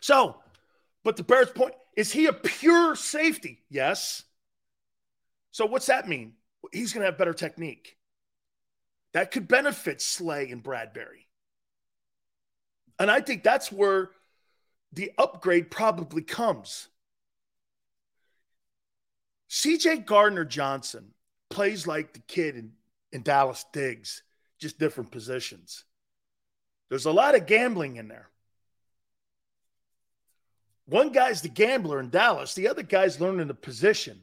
[0.05, 0.35] So,
[1.03, 3.63] but the Bears' point is he a pure safety?
[3.71, 4.21] Yes.
[5.49, 6.33] So, what's that mean?
[6.71, 7.97] He's going to have better technique.
[9.13, 11.25] That could benefit Slay and Bradberry.
[12.99, 14.11] And I think that's where
[14.93, 16.87] the upgrade probably comes.
[19.49, 21.15] CJ Gardner Johnson
[21.49, 22.73] plays like the kid in,
[23.11, 24.21] in Dallas Diggs,
[24.59, 25.83] just different positions.
[26.91, 28.29] There's a lot of gambling in there.
[30.87, 34.21] One guy's the gambler in Dallas, the other guy's learning the position.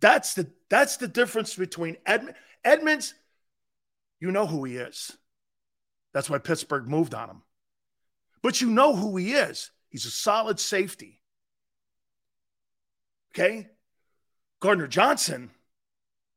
[0.00, 1.96] That's the that's the difference between
[2.64, 3.14] Edmunds
[4.20, 5.16] you know who he is.
[6.12, 7.42] That's why Pittsburgh moved on him.
[8.42, 9.70] But you know who he is.
[9.90, 11.20] He's a solid safety.
[13.32, 13.68] Okay?
[14.60, 15.50] Gardner Johnson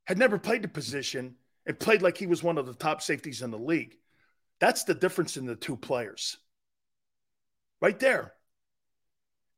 [0.05, 3.41] had never played the position and played like he was one of the top safeties
[3.41, 3.95] in the league.
[4.59, 6.37] That's the difference in the two players.
[7.81, 8.33] Right there.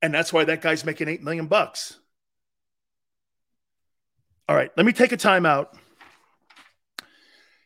[0.02, 2.00] And that's why that guy's making 8 million bucks.
[4.48, 5.68] All right, let me take a timeout.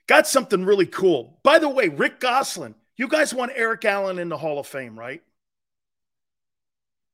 [0.08, 1.40] Got something really cool.
[1.44, 5.00] By the way, Rick Gosselin, you guys want Eric Allen in the Hall of Fame,
[5.00, 5.24] right?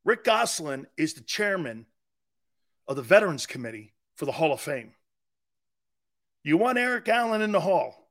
[0.03, 1.85] Rick Gosselin is the chairman
[2.87, 4.93] of the Veterans Committee for the Hall of Fame.
[6.43, 8.09] You want Eric Allen in the Hall?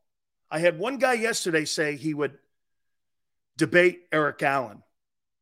[0.51, 2.39] I had one guy yesterday say he would
[3.57, 4.83] debate Eric Allen.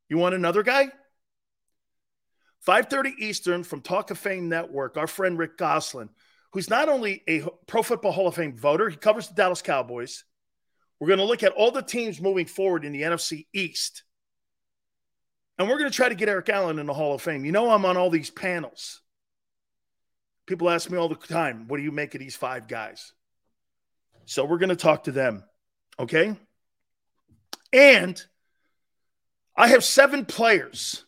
[0.08, 0.90] You want another guy?
[2.66, 6.10] 5:30 Eastern from Talk of Fame Network, our friend Rick Gosselin,
[6.52, 10.24] who's not only a Pro Football Hall of Fame voter, he covers the Dallas Cowboys.
[10.98, 14.02] We're going to look at all the teams moving forward in the NFC East.
[15.58, 17.44] And we're going to try to get Eric Allen in the Hall of Fame.
[17.44, 19.02] You know, I'm on all these panels.
[20.46, 23.12] People ask me all the time, what do you make of these five guys?
[24.26, 25.44] So we're going to talk to them.
[25.98, 26.36] Okay.
[27.72, 28.22] And
[29.56, 31.04] I have seven players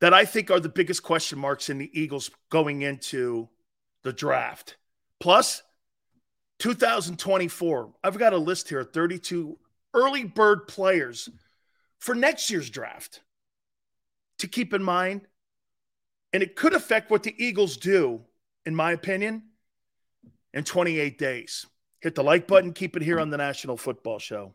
[0.00, 3.48] that I think are the biggest question marks in the Eagles going into
[4.02, 4.76] the draft.
[5.18, 5.62] Plus,
[6.60, 9.58] 2024, I've got a list here 32
[9.92, 11.28] early bird players
[11.98, 13.20] for next year's draft
[14.38, 15.22] to keep in mind.
[16.32, 18.20] And it could affect what the Eagles do,
[18.64, 19.42] in my opinion,
[20.54, 21.66] in 28 days.
[22.00, 24.54] Hit the like button, keep it here on the National Football Show.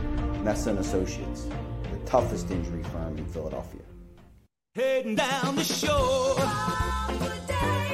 [0.43, 1.47] Messa and Associates,
[1.91, 3.81] the toughest injury firm in Philadelphia.
[4.73, 6.39] Heading down the shore.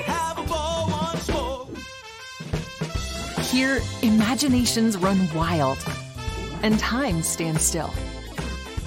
[0.05, 1.67] Have a ball once more.
[3.51, 5.77] Here, imaginations run wild
[6.63, 7.93] and time stands still.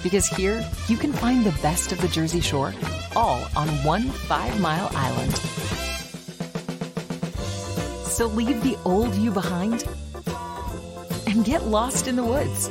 [0.03, 2.73] Because here, you can find the best of the Jersey Shore
[3.15, 5.37] all on one five mile island.
[8.07, 9.85] So leave the old you behind
[11.27, 12.71] and get lost in the woods.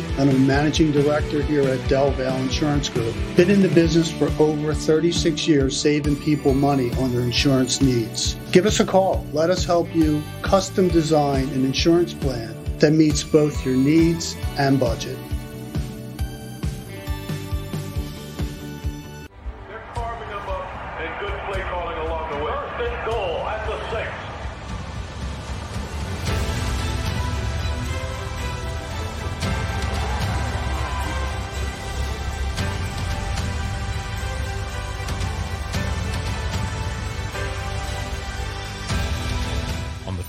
[0.17, 3.15] and I'm a managing director here at Del Valle Insurance Group.
[3.35, 8.35] Been in the business for over 36 years, saving people money on their insurance needs.
[8.51, 9.25] Give us a call.
[9.33, 14.79] Let us help you custom design an insurance plan that meets both your needs and
[14.79, 15.17] budget.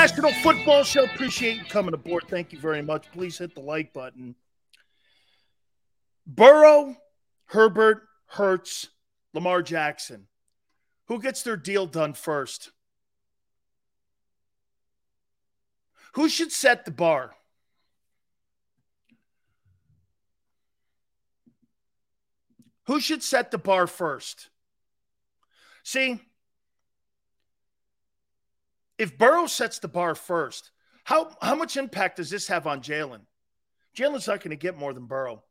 [0.00, 1.04] National Football Show.
[1.04, 2.24] Appreciate you coming aboard.
[2.26, 3.12] Thank you very much.
[3.12, 4.34] Please hit the like button.
[6.26, 6.96] Burrow,
[7.44, 8.88] Herbert, Hurts,
[9.34, 10.26] Lamar Jackson.
[11.08, 12.70] Who gets their deal done first?
[16.14, 17.34] Who should set the bar?
[22.84, 24.48] Who should set the bar first?
[25.82, 26.20] See,
[29.00, 30.70] if Burrow sets the bar first,
[31.04, 33.22] how, how much impact does this have on Jalen?
[33.96, 35.42] Jalen's not going to get more than Burrow.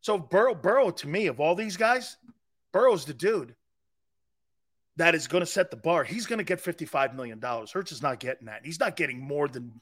[0.00, 2.16] So Burrow, Burrow to me, of all these guys,
[2.72, 3.54] Burrow's the dude
[4.96, 6.02] that is going to set the bar.
[6.02, 7.40] He's going to get $55 million.
[7.40, 8.62] Hurts is not getting that.
[8.64, 9.80] He's not getting more than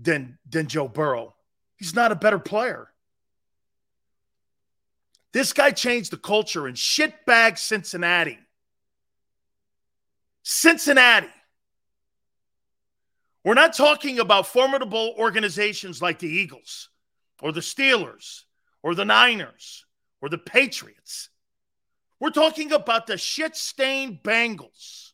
[0.00, 1.34] than than Joe Burrow.
[1.76, 2.88] He's not a better player.
[5.32, 8.38] This guy changed the culture in shitbag Cincinnati.
[10.44, 11.28] Cincinnati.
[13.48, 16.90] We're not talking about formidable organizations like the Eagles
[17.40, 18.42] or the Steelers
[18.82, 19.86] or the Niners
[20.20, 21.30] or the Patriots.
[22.20, 25.12] We're talking about the shit stained Bengals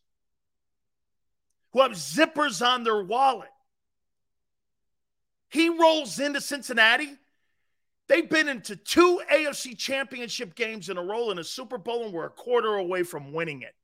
[1.72, 3.52] who have zippers on their wallet.
[5.48, 7.10] He rolls into Cincinnati.
[8.08, 12.12] They've been into two AFC championship games in a row in a Super Bowl, and
[12.12, 13.76] we're a quarter away from winning it.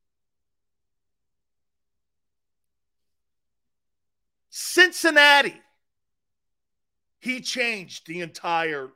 [4.51, 5.55] Cincinnati.
[7.21, 8.91] He changed the entire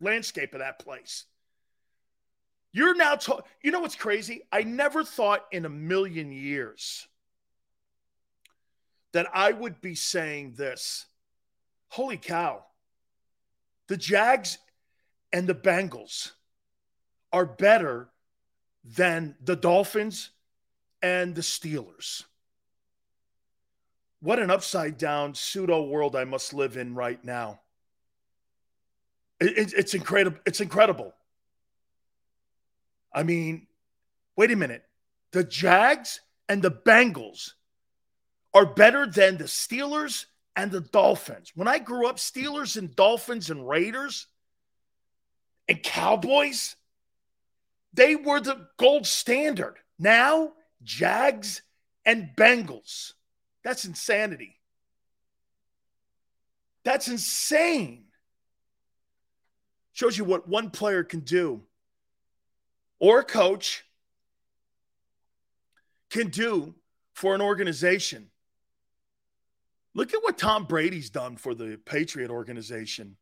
[0.00, 1.24] landscape of that place.
[2.72, 4.42] You're now talking, you know what's crazy?
[4.50, 7.06] I never thought in a million years
[9.12, 11.06] that I would be saying this.
[11.88, 12.64] Holy cow.
[13.88, 14.58] The Jags
[15.32, 16.32] and the Bengals
[17.32, 18.08] are better
[18.84, 20.30] than the Dolphins
[21.02, 22.24] and the Steelers.
[24.22, 27.58] What an upside down pseudo world I must live in right now.
[29.40, 30.38] It, it, it's incredible.
[30.46, 31.12] It's incredible.
[33.12, 33.66] I mean,
[34.36, 34.84] wait a minute.
[35.32, 37.54] The Jags and the Bengals
[38.54, 41.50] are better than the Steelers and the Dolphins.
[41.56, 44.28] When I grew up, Steelers and Dolphins and Raiders
[45.66, 46.76] and Cowboys,
[47.92, 49.78] they were the gold standard.
[49.98, 50.52] Now,
[50.84, 51.62] Jags
[52.04, 53.14] and Bengals.
[53.64, 54.60] That's insanity.
[56.84, 58.04] That's insane.
[59.92, 61.62] Shows you what one player can do
[62.98, 63.84] or a coach
[66.10, 66.74] can do
[67.14, 68.28] for an organization.
[69.94, 73.16] Look at what Tom Brady's done for the Patriot organization.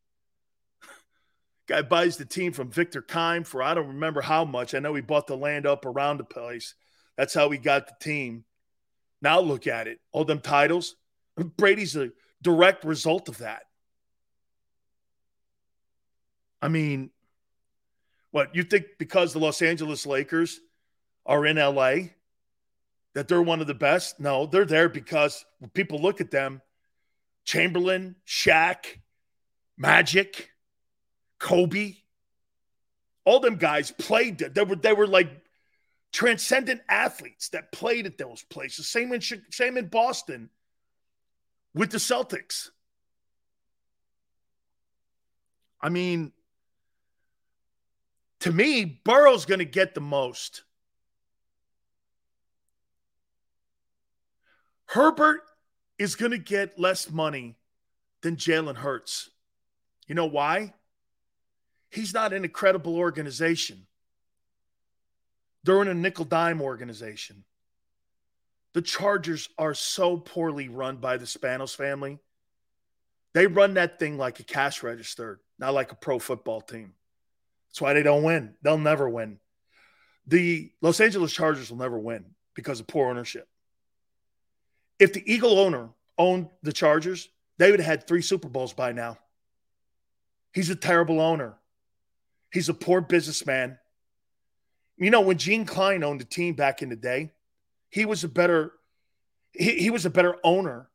[1.69, 4.75] Guy buys the team from Victor Kiam for I don't remember how much.
[4.75, 6.75] I know he bought the land up around the place.
[7.17, 8.45] That's how he got the team.
[9.23, 10.01] Now look at it.
[10.13, 10.97] All them titles.
[11.57, 12.11] Brady's a
[12.43, 13.63] direct result of that.
[16.63, 17.11] I mean,
[18.31, 20.61] what you think because the Los Angeles Lakers
[21.27, 21.95] are in LA
[23.15, 24.21] that they're one of the best?
[24.21, 26.61] No, they're there because people look at them,
[27.45, 28.85] Chamberlain, Shaq,
[29.77, 30.51] Magic,
[31.39, 31.95] Kobe,
[33.25, 34.39] all them guys played.
[34.39, 35.31] They were they were like
[36.13, 38.89] transcendent athletes that played at those places.
[38.89, 40.51] Same in same in Boston
[41.75, 42.71] with the Celtics.
[45.81, 46.33] I mean,
[48.41, 50.63] to me, Burrow's going to get the most.
[54.87, 55.43] Herbert
[55.99, 57.57] is going to get less money
[58.23, 59.31] than Jalen Hurts.
[60.07, 60.75] You know why?
[61.91, 63.87] He's not in a credible organization.
[65.65, 67.45] They're in a nickel dime organization.
[68.73, 72.19] The Chargers are so poorly run by the Spanos family.
[73.33, 76.95] They run that thing like a cash register, not like a pro football team.
[77.69, 78.55] That's why they don't win.
[78.63, 79.39] They'll never win.
[80.27, 82.25] The Los Angeles Chargers will never win
[82.55, 83.49] because of poor ownership.
[84.99, 87.29] If the Eagle owner owned the Chargers,
[87.59, 89.19] they would have had three Super Bowls by now.
[90.53, 91.55] He's a terrible owner.
[92.53, 93.79] He's a poor businessman.
[95.01, 97.33] You know, when Gene Klein owned the team back in the day,
[97.89, 98.73] he was a better
[99.53, 100.89] he, he was a better owner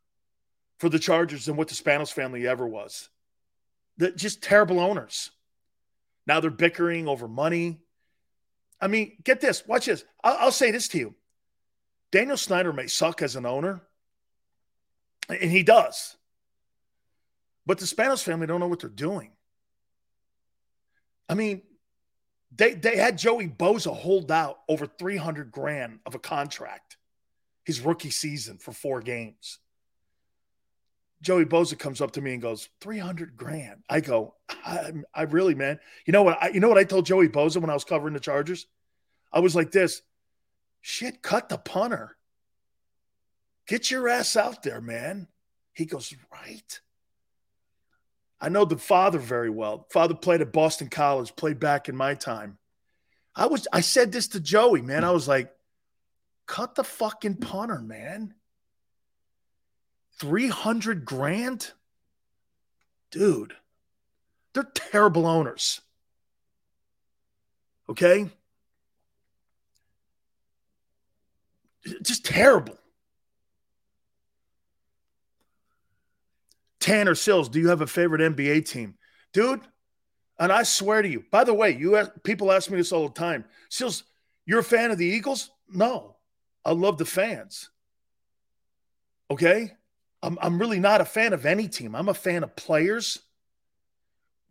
[0.80, 3.10] for the Chargers than what the Spanos family ever was.
[3.98, 5.32] The, just terrible owners.
[6.27, 7.80] Now they're bickering over money.
[8.80, 9.65] I mean, get this.
[9.68, 10.06] Watch this.
[10.23, 11.15] I'll, I'll say this to you.
[12.11, 13.82] Daniel Snyder may suck as an owner,
[15.27, 16.15] and he does.
[17.65, 19.32] But the Spanos family don't know what they're doing.
[21.27, 21.64] I mean,
[22.56, 26.98] they they had Joey Bosa hold out over 300 grand of a contract
[27.65, 29.60] his rookie season for four games.
[31.22, 33.84] Joey Bosa comes up to me and goes, 300 grand.
[33.90, 35.80] I go, I, I really, man.
[36.06, 36.38] You know what?
[36.41, 38.68] I, you know what I told Joey Bosa when I was covering the Chargers?
[39.34, 40.03] I was like this
[40.82, 42.15] shit, cut the punter.
[43.68, 45.27] Get your ass out there, man.
[45.73, 46.80] He goes, right.
[48.40, 49.88] I know the father very well.
[49.91, 52.57] Father played at Boston College, played back in my time.
[53.36, 55.03] I was I said this to Joey, man.
[55.03, 55.52] I was like,
[56.45, 58.34] cut the fucking punter, man.
[60.20, 61.72] 300 grand?
[63.12, 63.53] Dude,
[64.53, 65.82] they're terrible owners.
[67.90, 68.30] Okay?
[72.02, 72.78] Just terrible.
[76.86, 78.94] Tanner Sills, do you have a favorite NBA team?
[79.34, 79.62] Dude,
[80.38, 83.07] and I swear to you, by the way, you ask, people ask me this all
[83.07, 83.44] the time.
[83.70, 84.03] Sills,
[84.45, 85.49] you're a fan of the Eagles?
[85.68, 86.18] No.
[86.64, 87.72] I love the fans.
[89.32, 89.72] Okay?
[90.22, 91.95] I'm, I'm really not a fan of any team.
[91.95, 93.18] I'm a fan of players.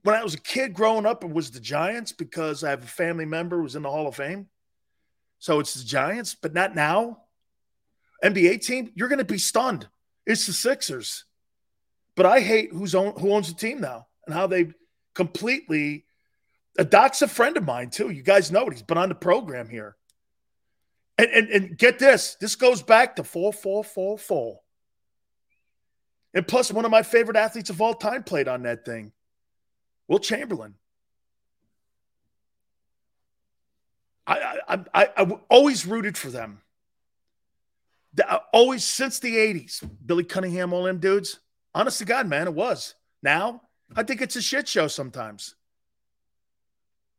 [0.02, 2.89] When I was a kid growing up, it was the Giants because I have a
[2.89, 4.48] family member who's in the Hall of Fame.
[5.39, 7.19] So it's the Giants, but not now.
[8.24, 9.86] NBA team, you're going to be stunned.
[10.27, 11.27] It's the Sixers.
[12.16, 14.69] But I hate who's own, who owns the team now and how they
[15.15, 16.05] completely.
[16.77, 18.11] Doc's a friend of mine too.
[18.11, 18.73] You guys know it.
[18.73, 19.97] He's been on the program here.
[21.16, 24.61] And, and, and get this this goes back to 4 4 4 4.
[26.35, 29.12] And plus, one of my favorite athletes of all time played on that thing,
[30.09, 30.74] Wilt Chamberlain.
[34.27, 36.61] I, I, I, I always rooted for them.
[38.27, 39.89] Uh, always since the 80s.
[40.05, 41.41] Billy Cunningham, all them dudes.
[41.75, 42.95] Honest to God, man, it was.
[43.23, 43.63] Now,
[43.97, 45.57] I think it's a shit show sometimes.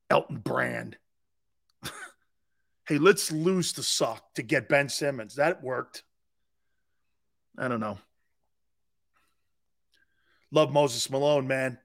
[0.09, 0.97] Elton Brand.
[2.87, 5.35] hey, let's lose the suck to get Ben Simmons.
[5.35, 6.03] That worked.
[7.57, 7.97] I don't know.
[10.51, 11.77] Love Moses Malone, man.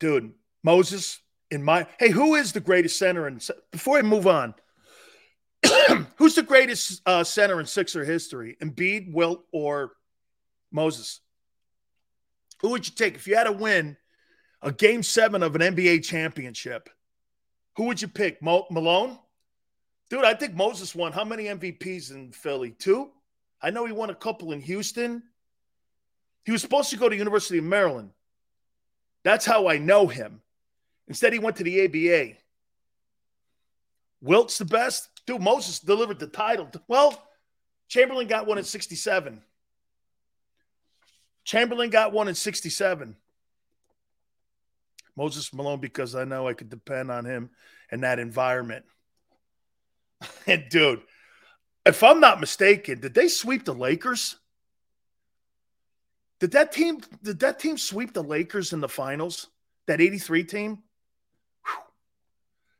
[0.00, 0.32] Dude,
[0.62, 1.20] Moses,
[1.50, 3.26] in my hey, who is the greatest center?
[3.26, 4.54] And before I move on,
[6.16, 8.56] who's the greatest uh, center in Sixer history?
[8.62, 9.92] Embiid, Wilt, or
[10.72, 11.20] Moses?
[12.64, 13.94] Who would you take if you had to win
[14.62, 16.88] a game seven of an NBA championship?
[17.76, 18.40] Who would you pick?
[18.40, 19.18] Mo- Malone?
[20.08, 22.70] Dude, I think Moses won how many MVPs in Philly?
[22.70, 23.10] Two?
[23.60, 25.24] I know he won a couple in Houston.
[26.46, 28.12] He was supposed to go to University of Maryland.
[29.24, 30.40] That's how I know him.
[31.06, 32.38] Instead, he went to the ABA.
[34.22, 35.10] Wilt's the best.
[35.26, 36.70] Dude, Moses delivered the title.
[36.88, 37.28] Well,
[37.88, 39.42] Chamberlain got one in 67.
[41.44, 43.16] Chamberlain got one in 67.
[45.16, 47.50] Moses Malone, because I know I could depend on him
[47.92, 48.84] in that environment.
[50.46, 51.02] and dude,
[51.86, 54.36] if I'm not mistaken, did they sweep the Lakers?
[56.40, 59.48] Did that team did that team sweep the Lakers in the finals?
[59.86, 60.70] That 83 team?
[61.64, 61.82] Whew.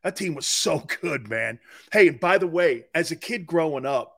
[0.02, 1.60] That team was so good, man.
[1.92, 4.13] Hey, and by the way, as a kid growing up,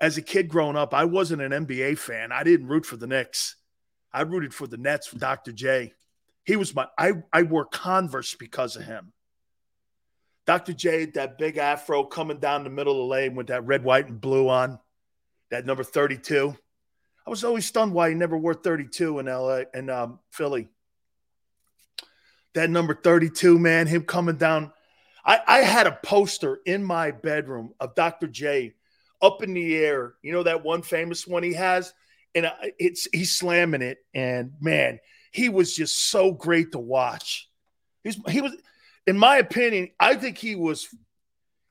[0.00, 2.32] as a kid growing up, I wasn't an NBA fan.
[2.32, 3.56] I didn't root for the Knicks.
[4.12, 5.52] I rooted for the Nets for Dr.
[5.52, 5.92] J.
[6.44, 9.12] He was my I I wore Converse because of him.
[10.46, 10.72] Dr.
[10.72, 14.06] J, that big afro coming down the middle of the lane with that red, white,
[14.06, 14.78] and blue on,
[15.50, 16.56] that number 32.
[17.26, 20.68] I was always stunned why he never wore 32 in LA and um, Philly.
[22.54, 24.72] That number 32, man, him coming down.
[25.24, 28.28] I, I had a poster in my bedroom of Dr.
[28.28, 28.74] J
[29.26, 30.14] up in the air.
[30.22, 31.92] You know that one famous one he has,
[32.34, 35.00] and it's he's slamming it, and man,
[35.32, 37.48] he was just so great to watch.
[38.04, 38.52] He's he was,
[39.06, 40.88] in my opinion, I think he was.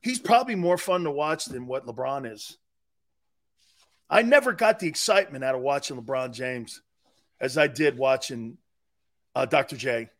[0.02, 2.56] He's probably more fun to watch than what LeBron is.
[4.08, 6.80] I never got the excitement out of watching LeBron James
[7.40, 8.58] as I did watching
[9.34, 9.76] uh, Dr.
[9.76, 10.10] J.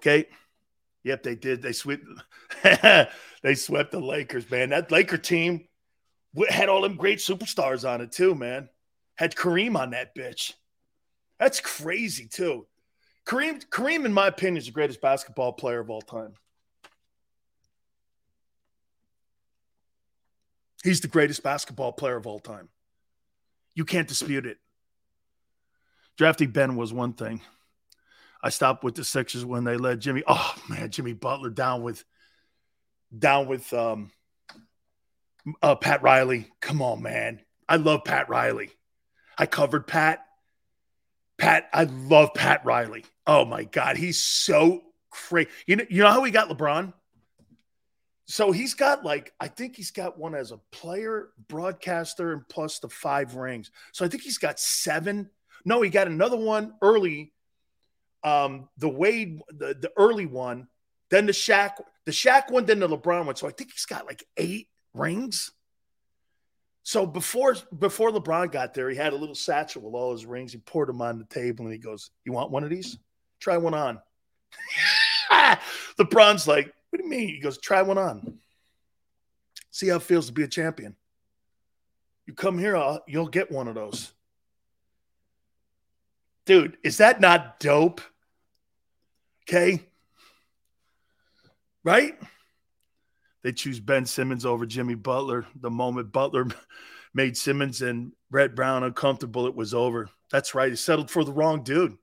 [0.00, 0.28] Okay.
[1.04, 1.62] Yep, they did.
[1.62, 2.02] They swept.
[3.42, 4.70] they swept the Lakers, man.
[4.70, 5.66] That Laker team
[6.48, 8.68] had all them great superstars on it too, man.
[9.14, 10.52] Had Kareem on that bitch.
[11.38, 12.66] That's crazy too.
[13.26, 16.34] Kareem, Kareem, in my opinion, is the greatest basketball player of all time.
[20.84, 22.68] He's the greatest basketball player of all time.
[23.74, 24.58] You can't dispute it.
[26.16, 27.40] Drafting Ben was one thing.
[28.42, 30.22] I stopped with the Sixers when they led Jimmy.
[30.26, 32.04] Oh man, Jimmy Butler down with
[33.16, 34.12] down with um
[35.62, 36.50] uh, Pat Riley.
[36.60, 37.40] Come on, man.
[37.68, 38.70] I love Pat Riley.
[39.38, 40.24] I covered Pat.
[41.38, 43.04] Pat, I love Pat Riley.
[43.26, 45.50] Oh my God, he's so crazy.
[45.66, 46.92] You know, you know how he got LeBron?
[48.24, 52.78] So he's got like, I think he's got one as a player, broadcaster, and plus
[52.80, 53.70] the five rings.
[53.92, 55.30] So I think he's got seven.
[55.64, 57.32] No, he got another one early.
[58.24, 60.66] Um, the Wade, the, the early one,
[61.10, 61.74] then the Shaq,
[62.04, 63.36] the Shaq one, then the LeBron one.
[63.36, 65.52] So I think he's got like eight rings.
[66.82, 70.52] So before before LeBron got there, he had a little satchel with all his rings.
[70.52, 72.98] He poured them on the table and he goes, "You want one of these?
[73.40, 74.00] Try one on."
[75.98, 78.38] LeBron's like, "What do you mean?" He goes, "Try one on.
[79.72, 80.94] See how it feels to be a champion.
[82.24, 84.12] You come here, I'll, you'll get one of those."
[86.44, 88.00] Dude, is that not dope?
[89.42, 89.82] Okay.
[91.82, 92.16] Right?
[93.46, 95.46] They choose Ben Simmons over Jimmy Butler.
[95.54, 96.48] The moment Butler
[97.14, 100.10] made Simmons and Brett Brown uncomfortable, it was over.
[100.32, 100.68] That's right.
[100.68, 101.96] He settled for the wrong dude.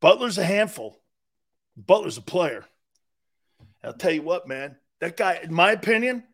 [0.00, 0.98] Butler's a handful.
[1.76, 2.64] Butler's a player.
[3.84, 4.76] I'll tell you what, man.
[5.02, 6.24] That guy, in my opinion,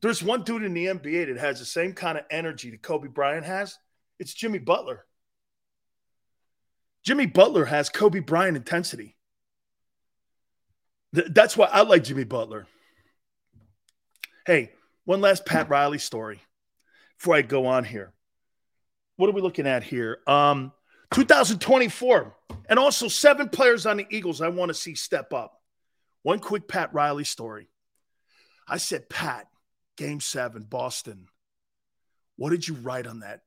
[0.00, 3.08] there's one dude in the NBA that has the same kind of energy that Kobe
[3.08, 3.76] Bryant has,
[4.18, 5.04] It's Jimmy Butler.
[7.02, 9.18] Jimmy Butler has Kobe Bryant intensity.
[11.14, 12.66] Th- that's why I like Jimmy Butler.
[14.46, 14.72] Hey,
[15.06, 16.38] one last Pat Riley story
[17.16, 18.12] before I go on here.
[19.16, 20.18] What are we looking at here?
[20.26, 20.72] Um,
[21.12, 22.36] 2024,
[22.68, 25.62] and also seven players on the Eagles I want to see step up.
[26.22, 27.68] One quick Pat Riley story.
[28.68, 29.46] I said, Pat,
[29.96, 31.28] game seven, Boston.
[32.36, 33.40] What did you write on that?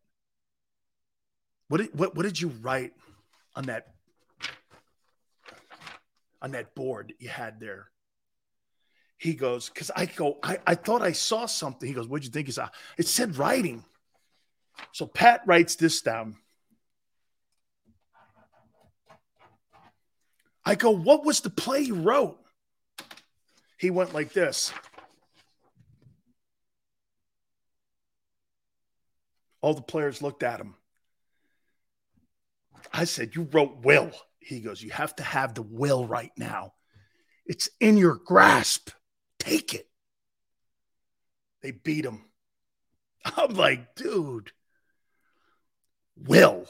[1.68, 2.94] What did, what, what did you write
[3.56, 3.88] on that
[6.42, 7.90] on that board you had there?
[9.18, 11.88] He goes, because I go, I, I thought I saw something.
[11.88, 12.48] He goes, What'd you think?
[12.48, 13.84] He said, ah, It said writing.
[14.92, 16.38] So Pat writes this down.
[20.64, 22.38] I go, What was the play you wrote?
[23.80, 24.72] He went like this.
[29.62, 30.76] All the players looked at him.
[32.94, 34.12] I said, You wrote will.
[34.40, 36.74] He goes, You have to have the will right now.
[37.48, 38.92] It's in your grasp.
[39.48, 39.88] Take it.
[41.62, 42.26] They beat him.
[43.38, 44.52] I'm like, dude,
[46.18, 46.68] will.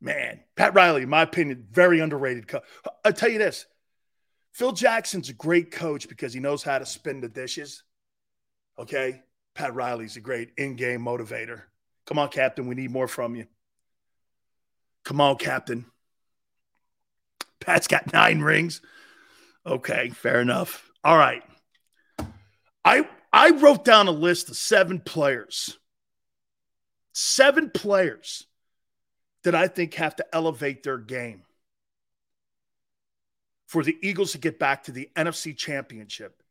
[0.00, 2.48] Man, Pat Riley, in my opinion, very underrated.
[3.04, 3.66] I'll tell you this
[4.52, 7.82] Phil Jackson's a great coach because he knows how to spin the dishes.
[8.78, 9.22] Okay.
[9.54, 11.62] Pat Riley's a great in game motivator.
[12.06, 12.66] Come on, Captain.
[12.66, 13.46] We need more from you.
[15.04, 15.86] Come on, Captain.
[17.60, 18.80] Pat's got nine rings.
[19.66, 20.90] Okay, fair enough.
[21.02, 21.42] All right.
[22.84, 25.78] I I wrote down a list of seven players.
[27.12, 28.46] Seven players
[29.44, 31.42] that I think have to elevate their game
[33.66, 36.42] for the Eagles to get back to the NFC Championship.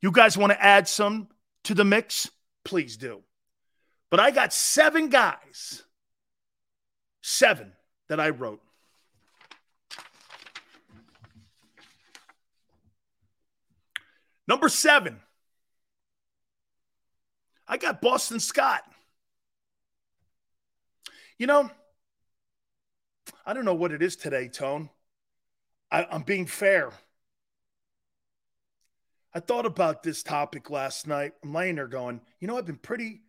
[0.00, 1.28] You guys want to add some
[1.64, 2.30] to the mix?
[2.64, 3.22] Please do.
[4.10, 5.82] But I got seven guys,
[7.22, 7.72] seven
[8.08, 8.60] that I wrote.
[14.48, 15.20] Number seven,
[17.68, 18.82] I got Boston Scott.
[21.36, 21.70] You know,
[23.44, 24.88] I don't know what it is today, Tone.
[25.90, 26.90] I, I'm being fair.
[29.34, 31.34] I thought about this topic last night.
[31.44, 33.20] I'm laying there going, you know, I've been pretty,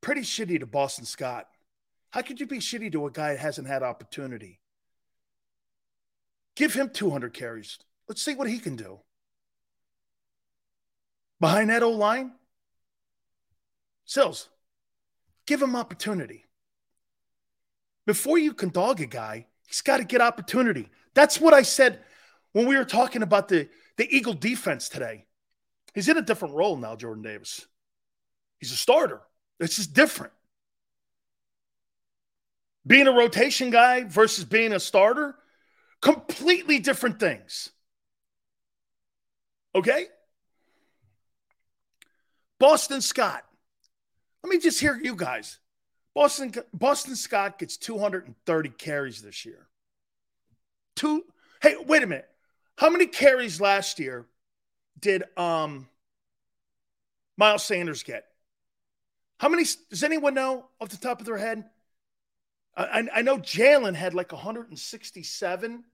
[0.00, 1.48] pretty shitty to Boston Scott.
[2.10, 4.60] How could you be shitty to a guy that hasn't had opportunity?
[6.54, 7.78] Give him 200 carries.
[8.08, 9.00] Let's see what he can do.
[11.44, 12.32] Behind that old line,
[14.06, 14.48] Sills,
[15.44, 16.46] give him opportunity.
[18.06, 20.88] Before you can dog a guy, he's got to get opportunity.
[21.12, 22.00] That's what I said
[22.52, 23.68] when we were talking about the,
[23.98, 25.26] the Eagle defense today.
[25.94, 27.66] He's in a different role now, Jordan Davis.
[28.58, 29.20] He's a starter.
[29.60, 30.32] It's just different.
[32.86, 35.34] Being a rotation guy versus being a starter,
[36.00, 37.68] completely different things.
[39.74, 40.06] Okay?
[42.64, 43.44] Boston Scott.
[44.42, 45.58] Let me just hear you guys.
[46.14, 49.66] Boston Boston Scott gets 230 carries this year.
[50.96, 51.26] Two
[51.60, 52.26] Hey, wait a minute.
[52.78, 54.24] How many carries last year
[54.98, 55.90] did um
[57.36, 58.24] Miles Sanders get?
[59.38, 61.64] How many does anyone know off the top of their head?
[62.74, 65.84] I, I know Jalen had like 167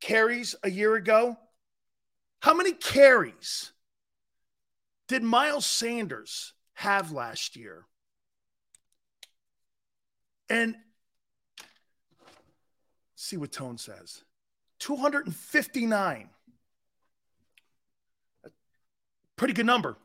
[0.00, 1.38] carries a year ago.
[2.40, 3.70] How many carries
[5.08, 7.86] did Miles Sanders have last year?
[10.48, 10.76] And
[13.14, 14.22] see what Tone says
[14.78, 16.30] 259.
[19.36, 19.96] Pretty good number.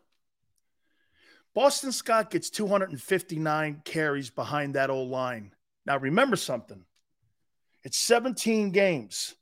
[1.54, 5.52] Boston Scott gets 259 carries behind that old line.
[5.86, 6.86] Now, remember something
[7.84, 9.36] it's 17 games.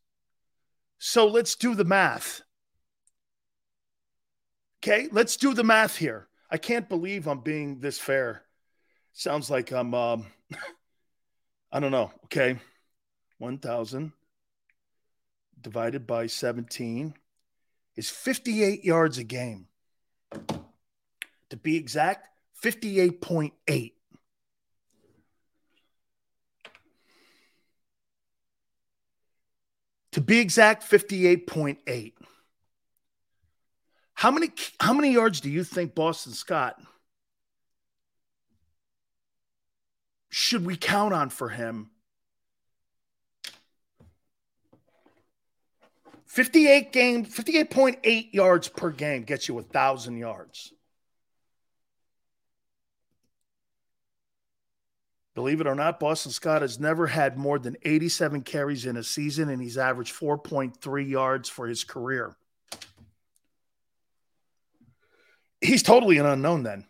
[0.98, 2.42] So let's do the math.
[4.82, 6.28] Okay, let's do the math here.
[6.50, 8.44] I can't believe I'm being this fair.
[9.12, 10.28] Sounds like I'm, um,
[11.72, 12.12] I don't know.
[12.26, 12.58] Okay,
[13.38, 14.14] 1,000
[15.62, 17.14] divided by 17
[17.98, 19.68] is 58 yards a game.
[21.50, 22.30] To be exact,
[22.64, 23.92] 58.8.
[30.14, 32.14] To be exact, 58.8.
[34.20, 34.52] How many
[34.82, 36.78] how many yards do you think Boston Scott
[40.30, 41.92] should we count on for him?
[46.26, 50.74] 58 game, 58.8 yards per game gets you a thousand yards.
[55.34, 59.04] Believe it or not, Boston Scott has never had more than 87 carries in a
[59.04, 62.36] season, and he's averaged 4.3 yards for his career.
[65.62, 66.86] He's totally an unknown then.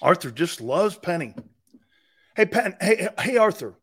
[0.00, 1.34] Arthur just loves Penny.
[2.36, 3.74] Hey, Pen, hey, hey, Arthur.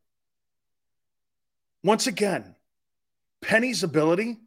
[1.84, 2.56] Once again,
[3.41, 4.38] Penny's ability,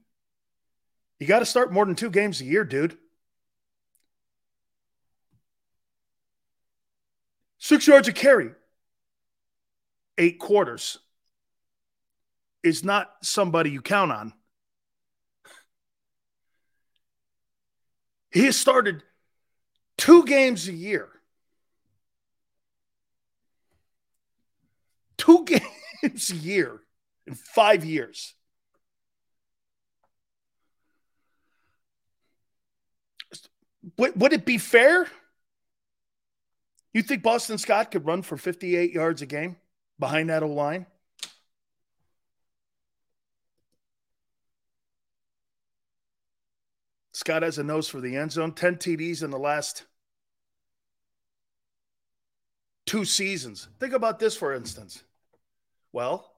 [1.19, 2.97] you got to start more than two games a year, dude.
[7.59, 8.53] Six yards a carry,
[10.17, 10.99] eight quarters
[12.63, 14.33] is not somebody you count on.
[18.31, 19.03] He has started
[19.97, 21.09] two games a year.
[25.17, 25.45] Two
[26.03, 26.81] games a year
[27.27, 28.35] in five years.
[33.97, 35.09] Would, it be fair?
[36.93, 39.57] You think Boston Scott could run for 58 yards a game
[39.99, 40.87] behind that O line?
[47.29, 48.53] Scott has a nose for the end zone.
[48.53, 49.85] 10 TDs in the last
[52.87, 53.69] two seasons.
[53.79, 55.03] Think about this, for instance.
[55.93, 56.33] Well,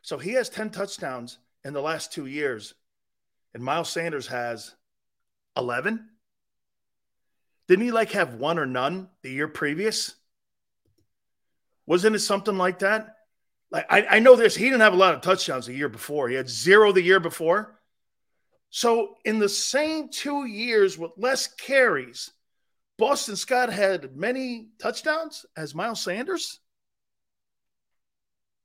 [0.00, 2.72] so he has 10 touchdowns in the last two years,
[3.52, 4.74] and Miles Sanders has
[5.58, 6.08] 11.
[7.68, 10.14] Didn't he like have one or none the year previous?
[11.84, 13.16] Wasn't it something like that?
[13.70, 16.30] Like I, I know this, he didn't have a lot of touchdowns the year before.
[16.30, 17.78] He had zero the year before.
[18.74, 22.30] So in the same two years with less carries,
[22.96, 26.58] Boston Scott had many touchdowns as Miles Sanders.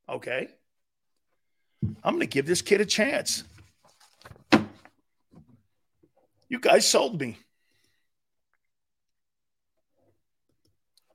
[0.08, 0.48] Okay.
[1.84, 3.44] I'm going to give this kid a chance.
[6.48, 7.38] You guys sold me.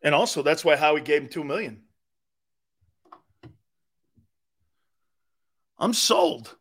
[0.03, 1.85] And also, that's why Howie gave him two million.
[5.79, 6.55] I'm sold.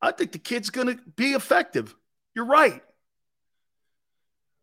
[0.00, 1.94] I think the kid's going to be effective.
[2.34, 2.82] You're right.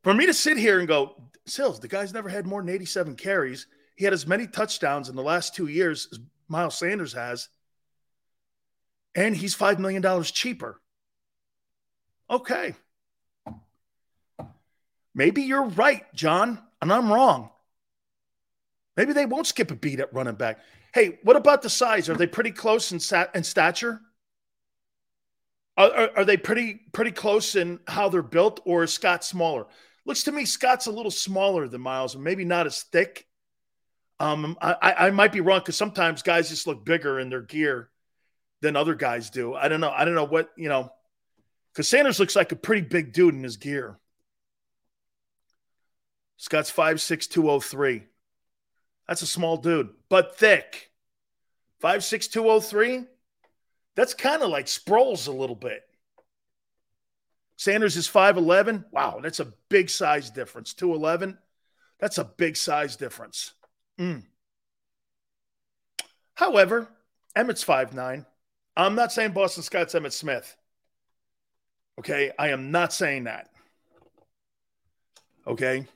[0.03, 3.15] For me to sit here and go, Sills, the guy's never had more than 87
[3.15, 3.67] carries.
[3.95, 7.49] He had as many touchdowns in the last two years as Miles Sanders has.
[9.13, 10.79] And he's $5 million cheaper.
[12.29, 12.75] Okay.
[15.13, 17.49] Maybe you're right, John, and I'm wrong.
[18.97, 20.59] Maybe they won't skip a beat at running back.
[20.93, 22.09] Hey, what about the size?
[22.09, 24.01] Are they pretty close in, sat- in stature?
[25.77, 29.65] Are, are, they pretty pretty close in how they're built, or is Scott smaller?
[30.05, 33.27] Looks to me Scott's a little smaller than Miles, and maybe not as thick.
[34.19, 37.89] Um, I, I might be wrong because sometimes guys just look bigger in their gear
[38.61, 39.53] than other guys do.
[39.53, 39.91] I don't know.
[39.91, 40.91] I don't know what you know,
[41.73, 43.99] because Sanders looks like a pretty big dude in his gear.
[46.37, 48.03] Scott's five six two oh three.
[49.09, 50.91] That's a small dude, but thick.
[51.81, 53.03] Five six two oh three.
[53.95, 55.81] That's kind of like Sproles a little bit.
[57.57, 58.85] Sanders is 5'11.
[58.91, 60.73] Wow, that's a big size difference.
[60.73, 61.37] 2'11.
[61.99, 63.53] That's a big size difference.
[63.97, 64.23] Mm.
[66.33, 66.89] However,
[67.37, 68.25] Emmitt's 5'9.
[68.75, 70.55] I'm not saying Boston Scott's Emmitt Smith.
[71.97, 73.49] Okay, I am not saying that.
[75.47, 75.87] Okay.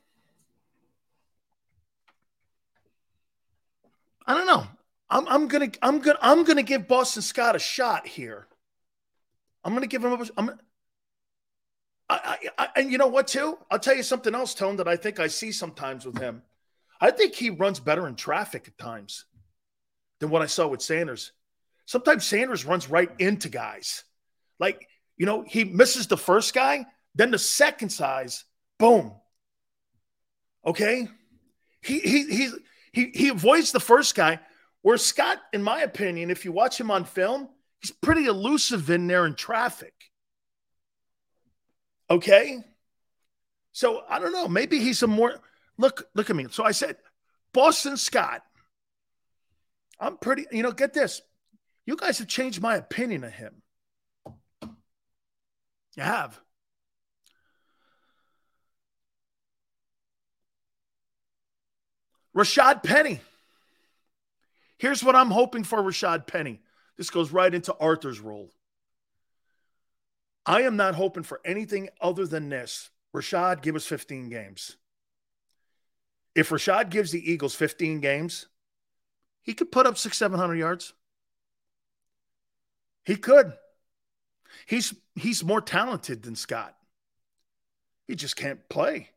[4.26, 4.66] I don't know.
[5.10, 8.48] I'm, I'm gonna I'm gonna I'm gonna give Boston Scott a shot here.
[9.64, 10.60] I'm gonna give him a I'm
[12.10, 13.58] I, I, I, and you know what too?
[13.70, 16.42] I'll tell you something else, Tone, that I think I see sometimes with him.
[17.00, 19.26] I think he runs better in traffic at times
[20.20, 21.32] than what I saw with Sanders.
[21.86, 24.04] Sometimes Sanders runs right into guys.
[24.60, 24.88] Like,
[25.18, 28.44] you know, he misses the first guy, then the second size,
[28.80, 29.14] boom.
[30.66, 31.08] Okay?
[31.82, 32.50] He he he
[32.92, 34.40] he he avoids the first guy,
[34.82, 37.50] where Scott, in my opinion, if you watch him on film,
[37.82, 39.94] he's pretty elusive in there in traffic.
[42.10, 42.60] Okay.
[43.72, 44.48] So I don't know.
[44.48, 45.36] Maybe he's a more
[45.78, 46.48] look, look at me.
[46.50, 46.98] So I said,
[47.54, 48.42] Boston Scott.
[50.00, 51.22] I'm pretty, you know, get this.
[51.86, 53.62] You guys have changed my opinion of him.
[55.98, 56.40] You have.
[62.36, 63.20] Rashad Penny.
[64.80, 66.62] Here's what I'm hoping for Rashad Penny.
[66.98, 68.50] This goes right into Arthur's role.
[70.46, 72.90] I am not hoping for anything other than this.
[73.16, 74.78] Rashad, give us 15 games.
[76.34, 78.48] If Rashad gives the Eagles 15 games,
[79.42, 80.94] he could put up six, 700 yards.
[83.04, 83.54] He could.
[84.66, 86.76] He's he's more talented than Scott.
[88.08, 89.10] He just can't play.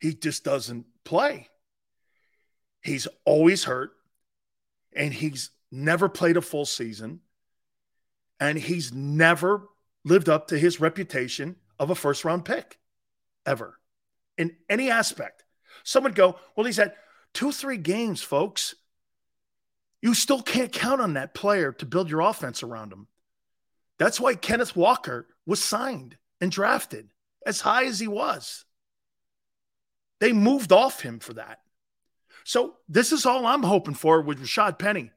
[0.00, 1.48] He just doesn't play.
[2.80, 3.92] He's always hurt
[4.94, 7.20] and he's never played a full season
[8.40, 9.68] and he's never
[10.04, 12.78] lived up to his reputation of a first round pick
[13.46, 13.78] ever
[14.36, 15.44] in any aspect.
[15.84, 16.94] Some would go, well, he's had
[17.34, 18.74] two, three games, folks.
[20.00, 23.08] You still can't count on that player to build your offense around him.
[23.98, 27.10] That's why Kenneth Walker was signed and drafted
[27.44, 28.64] as high as he was.
[30.20, 31.60] They moved off him for that.
[32.48, 35.10] So this is all I'm hoping for with Rashad Penny.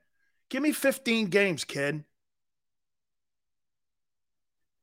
[0.50, 2.04] Give me 15 games, kid.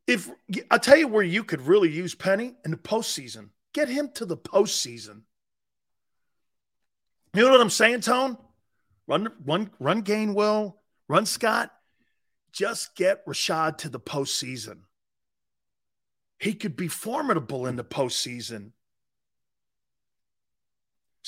[0.07, 0.31] If
[0.71, 4.25] I'll tell you where you could really use Penny in the postseason, get him to
[4.25, 5.25] the postseason.
[7.35, 8.39] You know what I'm saying, Tone?
[9.07, 10.77] Run, run, run Gainwell,
[11.07, 11.71] run Scott.
[12.51, 14.85] Just get Rashad to the postseason.
[16.39, 18.73] He could be formidable in the postseason.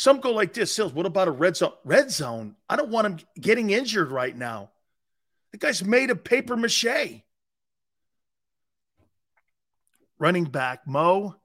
[0.01, 0.95] Some go like this, Sills.
[0.95, 1.75] What about a red zone?
[1.85, 2.57] Red zone.
[2.71, 4.71] I don't want him getting injured right now.
[5.53, 7.23] The guy's made of paper mache.
[10.19, 11.37] Running back Mo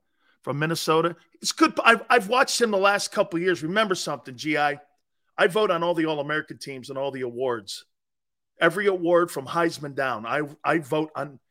[0.42, 1.18] from Minnesota.
[1.42, 1.78] It's good.
[1.84, 3.62] I've, I've watched him the last couple years.
[3.62, 4.58] Remember something, GI.
[5.38, 7.84] I vote on all the All American teams and all the awards.
[8.62, 10.26] Every award from Heisman down.
[10.26, 11.42] I I vote on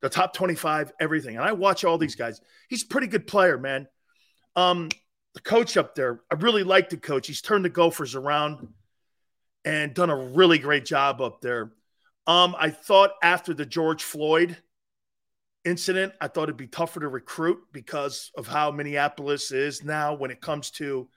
[0.00, 1.36] the top 25, everything.
[1.36, 2.40] And I watch all these guys.
[2.70, 3.86] He's a pretty good player, man.
[4.56, 4.88] Um,
[5.38, 7.28] the coach up there, I really like the coach.
[7.28, 8.68] He's turned the Gophers around
[9.64, 11.72] and done a really great job up there.
[12.26, 14.56] Um, I thought after the George Floyd
[15.64, 20.32] incident, I thought it'd be tougher to recruit because of how Minneapolis is now when
[20.32, 21.08] it comes to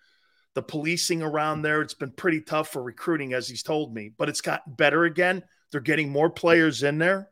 [0.54, 1.82] the policing around there.
[1.82, 5.44] It's been pretty tough for recruiting, as he's told me, but it's gotten better again.
[5.72, 7.32] They're getting more players in there.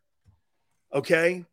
[0.92, 1.46] Okay.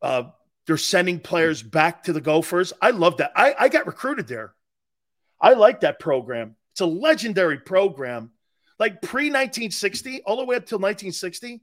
[0.00, 0.24] Uh,
[0.66, 2.72] they're sending players back to the Gophers.
[2.82, 3.30] I love that.
[3.36, 4.54] I, I got recruited there.
[5.42, 6.56] I like that program.
[6.70, 8.30] It's a legendary program.
[8.78, 11.60] Like pre 1960, all the way up till 1960.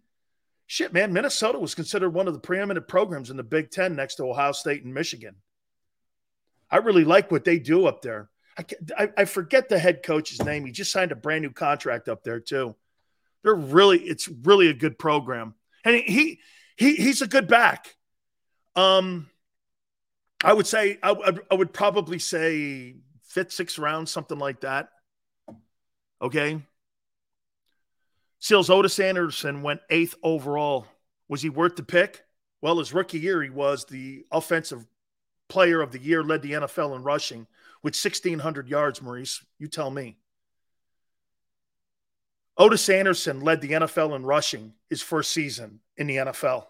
[0.68, 4.15] Shit, man, Minnesota was considered one of the preeminent programs in the Big Ten next
[4.15, 5.35] to Ohio State and Michigan.
[6.69, 8.30] I really like what they do up there.
[8.57, 8.65] I,
[8.95, 10.65] I, I forget the head coach's name.
[10.65, 12.76] He just signed a brand new contract up there, too.
[13.43, 15.56] They're really, it's really a good program.
[15.84, 16.39] And he,
[16.77, 17.95] he he's a good back.
[18.76, 19.30] Um,
[20.43, 22.95] I would say I, I would probably say
[23.39, 24.89] fifth, sixth round, something like that.
[26.21, 26.61] Okay.
[28.39, 30.85] Sills Ottis Anderson went eighth overall.
[31.29, 32.23] Was he worth the pick?
[32.61, 34.85] Well, his rookie year, he was the offensive
[35.47, 37.47] player of the year, led the NFL in rushing
[37.81, 39.41] with 1,600 yards, Maurice.
[39.57, 40.17] You tell me.
[42.57, 46.65] Ottis Anderson led the NFL in rushing his first season in the NFL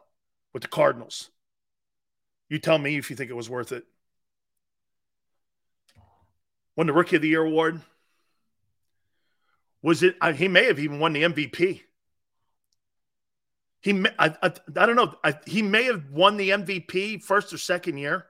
[0.54, 1.32] with the Cardinals.
[2.48, 3.86] You tell me if you think it was worth it.
[6.80, 7.82] Won the Rookie of the Year award.
[9.82, 10.16] Was it?
[10.22, 11.82] Uh, he may have even won the MVP.
[13.82, 15.14] He, I, I, I don't know.
[15.22, 18.28] I, he may have won the MVP first or second year.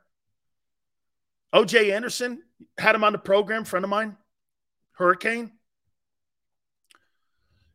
[1.54, 2.42] OJ Anderson
[2.80, 4.18] had him on the program, friend of mine,
[4.94, 5.52] Hurricane.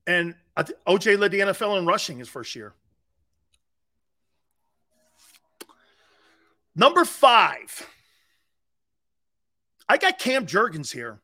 [0.08, 2.74] And OJ led the NFL in rushing his first year.
[6.74, 7.88] Number five,
[9.88, 11.20] I got Cam Jurgens here.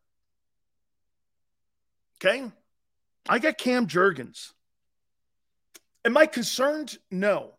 [2.17, 2.51] Okay.
[3.29, 4.53] I got Cam Jurgens.
[6.05, 6.99] Am I concerned?
[7.11, 7.55] No.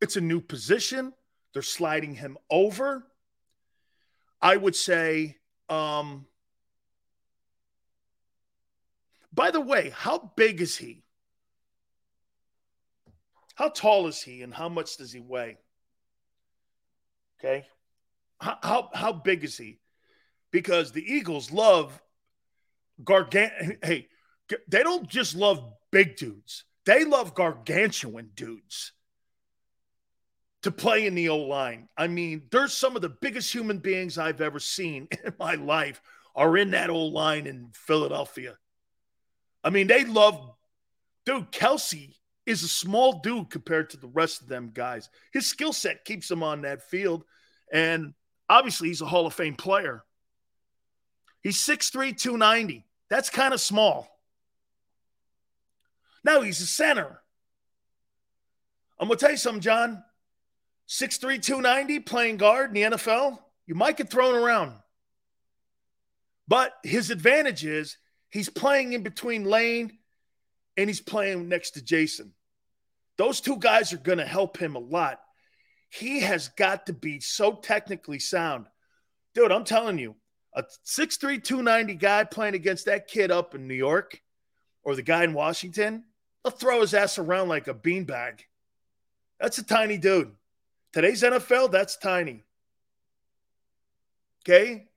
[0.00, 1.12] It's a new position.
[1.52, 3.06] They're sliding him over.
[4.40, 5.36] I would say,
[5.68, 6.26] um,
[9.32, 11.04] by the way, how big is he?
[13.54, 15.58] How tall is he and how much does he weigh?
[17.38, 17.66] Okay.
[18.40, 19.78] How, how, how big is he?
[20.52, 22.00] Because the Eagles love
[23.02, 23.78] gargant.
[23.84, 24.08] Hey,
[24.68, 28.92] they don't just love big dudes, they love gargantuan dudes
[30.62, 31.88] to play in the O line.
[31.96, 36.00] I mean, there's some of the biggest human beings I've ever seen in my life
[36.34, 38.56] are in that O line in Philadelphia.
[39.64, 40.50] I mean, they love,
[41.26, 42.14] dude, Kelce
[42.46, 45.08] is a small dude compared to the rest of them guys.
[45.32, 47.24] His skill set keeps him on that field.
[47.72, 48.14] And
[48.48, 50.04] obviously, he's a Hall of Fame player.
[51.42, 52.86] He's 6'3, 290.
[53.10, 54.08] That's kind of small.
[56.24, 57.20] Now he's a center.
[58.98, 60.02] I'm going to tell you something, John.
[60.88, 64.74] 6'3, 290, playing guard in the NFL, you might get thrown around.
[66.46, 67.96] But his advantage is
[68.30, 69.98] he's playing in between Lane
[70.76, 72.32] and he's playing next to Jason.
[73.16, 75.20] Those two guys are going to help him a lot.
[75.88, 78.66] He has got to be so technically sound.
[79.34, 80.14] Dude, I'm telling you,
[80.54, 84.20] a 6'3, 290 guy playing against that kid up in New York
[84.82, 86.04] or the guy in Washington,
[86.42, 88.40] they'll throw his ass around like a beanbag.
[89.40, 90.32] That's a tiny dude.
[90.92, 92.44] Today's NFL, that's tiny.
[94.42, 94.88] Okay?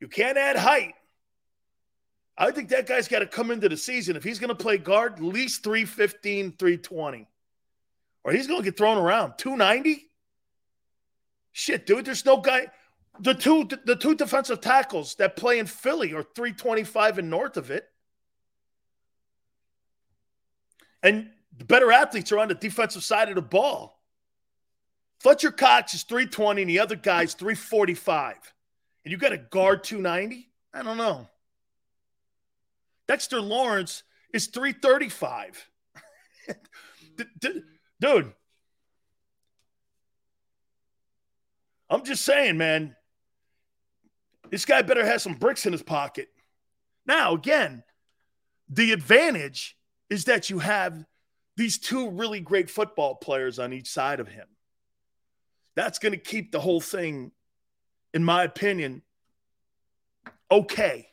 [0.00, 0.94] You can't add height.
[2.36, 4.16] I think that guy's got to come into the season.
[4.16, 7.26] If he's going to play guard, at least 315, 320.
[8.24, 9.34] Or he's going to get thrown around.
[9.38, 10.08] 290?
[11.52, 12.68] Shit, dude, there's no guy.
[13.20, 17.70] The two the two defensive tackles that play in Philly are 325 and north of
[17.70, 17.86] it.
[21.02, 24.00] And the better athletes are on the defensive side of the ball.
[25.18, 28.36] Fletcher Cox is 320 and the other guy's 345.
[29.04, 30.48] And you got a guard 290?
[30.72, 31.28] I don't know.
[33.06, 34.02] Dexter Lawrence
[34.32, 35.68] is 335.
[38.00, 38.32] Dude,
[41.90, 42.96] I'm just saying, man,
[44.50, 46.28] this guy better have some bricks in his pocket.
[47.06, 47.82] Now, again,
[48.68, 49.76] the advantage
[50.08, 51.04] is that you have
[51.56, 54.46] these two really great football players on each side of him.
[55.76, 57.32] That's going to keep the whole thing,
[58.12, 59.02] in my opinion,
[60.50, 61.08] okay.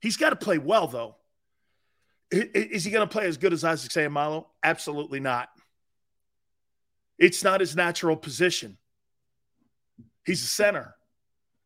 [0.00, 1.16] He's got to play well, though.
[2.30, 4.46] Is he going to play as good as Isaac Seumalo?
[4.62, 5.48] Absolutely not.
[7.18, 8.78] It's not his natural position.
[10.24, 10.94] He's a center.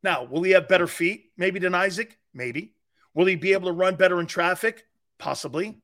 [0.03, 2.19] Now, will he have better feet maybe than Isaac?
[2.35, 2.75] Maybe.
[3.15, 4.85] Will he be able to run better in traffic?
[5.19, 5.81] Possibly.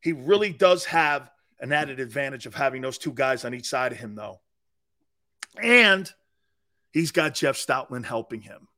[0.00, 1.30] He really does have
[1.60, 4.40] an added advantage of having those two guys on each side of him, though.
[5.60, 6.12] And
[6.92, 8.68] he's got Jeff Stoutland helping him.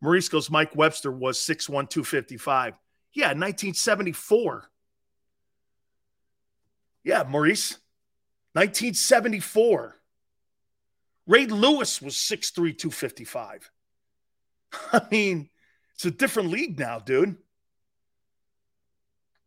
[0.00, 2.78] Maurice goes, Mike Webster was 6'1, 255.
[3.14, 4.68] Yeah, 1974.
[7.04, 7.78] Yeah, Maurice.
[8.52, 9.96] 1974.
[11.26, 13.70] Ray Lewis was 6'3, 255.
[14.92, 15.48] I mean,
[15.94, 17.36] it's a different league now, dude.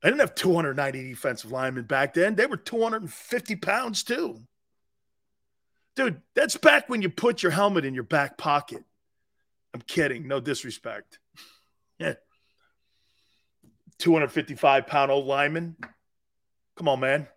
[0.03, 2.35] I didn't have 290 defensive linemen back then.
[2.35, 4.41] They were 250 pounds too.
[5.95, 8.83] Dude, that's back when you put your helmet in your back pocket.
[9.73, 10.27] I'm kidding.
[10.27, 11.19] No disrespect.
[11.99, 12.13] Yeah.
[13.97, 15.75] 255 pound old lineman.
[16.75, 17.27] Come on, man.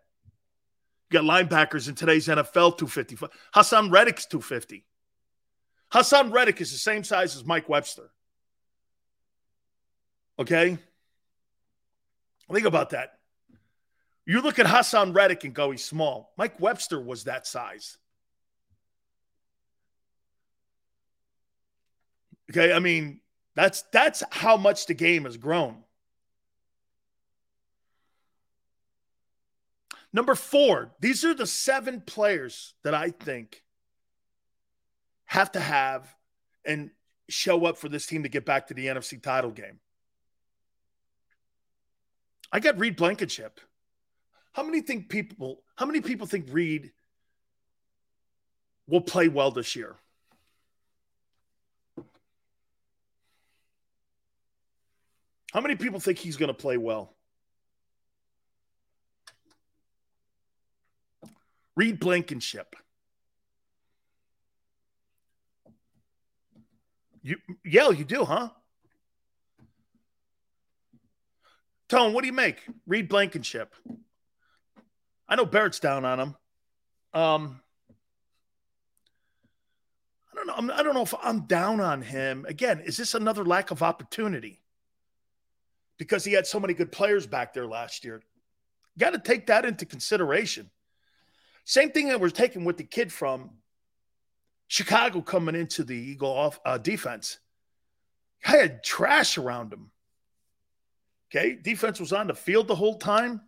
[1.10, 3.30] You got linebackers in today's NFL 255.
[3.54, 4.84] Haason Reddick's 250.
[5.92, 8.10] Haason Reddick is the same size as Mike Webster.
[10.38, 10.78] Okay?
[12.52, 13.14] Think about that.
[14.24, 16.32] You look at Haason Reddick and go, he's small.
[16.38, 17.98] Mike Webster was that size.
[22.50, 23.20] Okay, I mean,
[23.54, 25.84] that's that's how much the game has grown.
[30.12, 33.62] Number four, these are the seven players that I think
[35.26, 36.12] have to have
[36.64, 36.90] and
[37.28, 39.78] show up for this team to get back to the NFC title game.
[42.52, 43.60] I got Reed Blankenship.
[44.52, 45.62] How many think people?
[45.76, 46.90] How many people think Reed
[48.88, 49.94] will play well this year?
[55.52, 57.14] How many people think he's going to play well?
[61.80, 62.76] Reed Blankenship.
[67.22, 68.50] You yeah, you do, huh?
[71.88, 72.58] Tone, what do you make?
[72.86, 73.74] Reed Blankenship.
[75.26, 76.36] I know Barrett's down on him.
[77.14, 77.62] Um,
[80.30, 80.54] I don't know.
[80.58, 82.44] I'm, I don't know if I'm down on him.
[82.46, 84.60] Again, is this another lack of opportunity?
[85.96, 88.20] Because he had so many good players back there last year.
[88.98, 90.68] Got to take that into consideration.
[91.64, 93.50] Same thing that we're taking with the kid from
[94.68, 97.38] Chicago coming into the Eagle off uh, defense.
[98.46, 99.90] I had trash around him.
[101.30, 101.56] Okay.
[101.60, 103.40] Defense was on the field the whole time.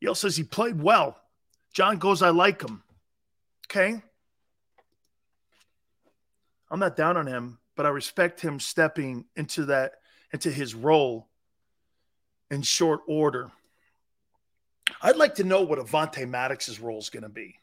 [0.00, 1.18] Yale says he played well.
[1.72, 2.82] John goes, I like him.
[3.66, 4.02] Okay.
[6.70, 9.92] I'm not down on him, but I respect him stepping into that,
[10.32, 11.28] into his role
[12.50, 13.50] in short order.
[15.02, 17.58] I'd like to know what Avonte Maddox's role is going to be.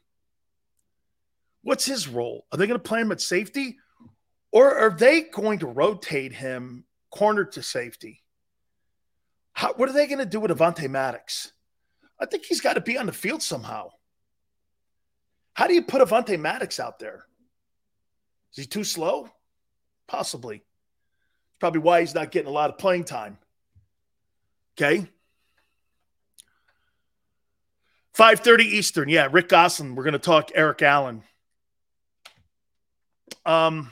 [1.62, 2.46] What's his role?
[2.52, 3.78] Are they going to play him at safety?
[4.52, 8.22] Or are they going to rotate him corner to safety?
[9.52, 11.52] How, what are they going to do with Avonte Maddox?
[12.20, 13.90] I think he's got to be on the field somehow.
[15.54, 17.24] How do you put Avonte Maddox out there?
[18.52, 19.28] Is he too slow?
[20.06, 20.62] Possibly.
[21.60, 23.38] Probably why he's not getting a lot of playing time.
[24.76, 25.08] Okay.
[28.16, 29.08] 5:30 Eastern.
[29.08, 29.94] Yeah, Rick Gosselin.
[29.94, 31.22] We're going to talk Eric Allen.
[33.44, 33.90] Um,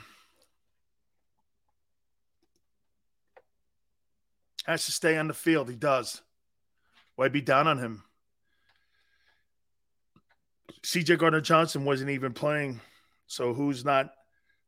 [4.65, 5.69] has to stay on the field.
[5.69, 6.21] He does.
[7.15, 8.03] Why be down on him?
[10.83, 12.81] CJ Gardner Johnson wasn't even playing,
[13.27, 14.11] so who's not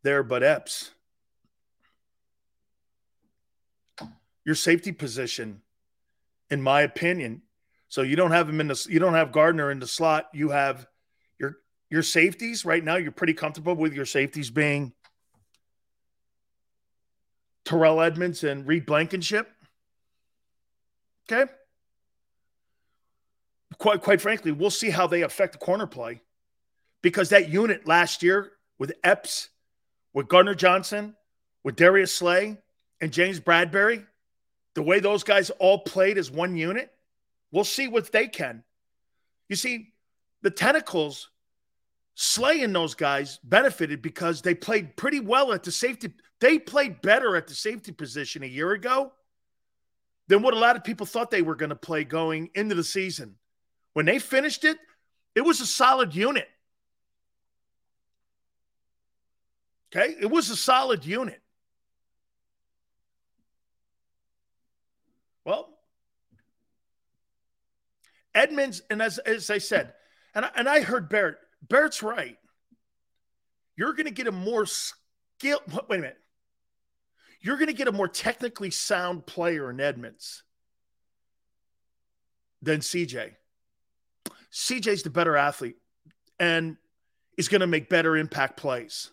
[0.04, 0.92] there but Epps?
[4.46, 5.62] Your safety position,
[6.50, 7.42] in my opinion.
[7.96, 10.28] So you don't have him in the you don't have Gardner in the slot.
[10.34, 10.86] You have
[11.40, 11.60] your
[11.90, 12.98] your safeties right now.
[12.98, 14.92] You're pretty comfortable with your safeties being
[17.64, 19.50] Terrell Edmunds and Reed Blankenship.
[21.32, 21.50] Okay
[23.78, 26.22] quite quite frankly, we'll see how they affect the corner play
[27.02, 29.48] because that unit last year with Epps,
[30.14, 31.16] with Gardner Johnson,
[31.64, 32.58] with Darius Slay,
[33.00, 34.06] and James Bradberry,
[34.74, 36.92] the way those guys all played as one unit,
[37.52, 38.64] we'll see what they can.
[39.50, 39.94] You see,
[40.42, 41.30] the tentacles,
[42.16, 46.14] slaying those guys benefited because they played pretty well at the safety.
[46.40, 49.12] They played better at the safety position a year ago
[50.28, 52.84] than what a lot of people thought they were going to play going into the
[52.84, 53.36] season.
[53.94, 54.78] When they finished it,
[55.36, 56.48] it was a solid unit.
[59.96, 60.16] Okay?
[60.20, 61.42] It was a solid unit.
[65.46, 65.70] Well,
[68.36, 69.94] Edmunds, and as, as I said,
[70.36, 71.38] and I, and I heard Barrett,
[71.68, 72.38] Barrett's right.
[73.78, 75.62] You're going to get a more skill.
[75.90, 76.18] Wait a minute.
[77.42, 80.44] You're going to get a more technically sound player in Edmunds
[82.62, 83.36] than CJ.
[84.52, 85.76] CJ's the better athlete
[86.40, 86.78] and
[87.38, 89.12] is going to make better impact plays.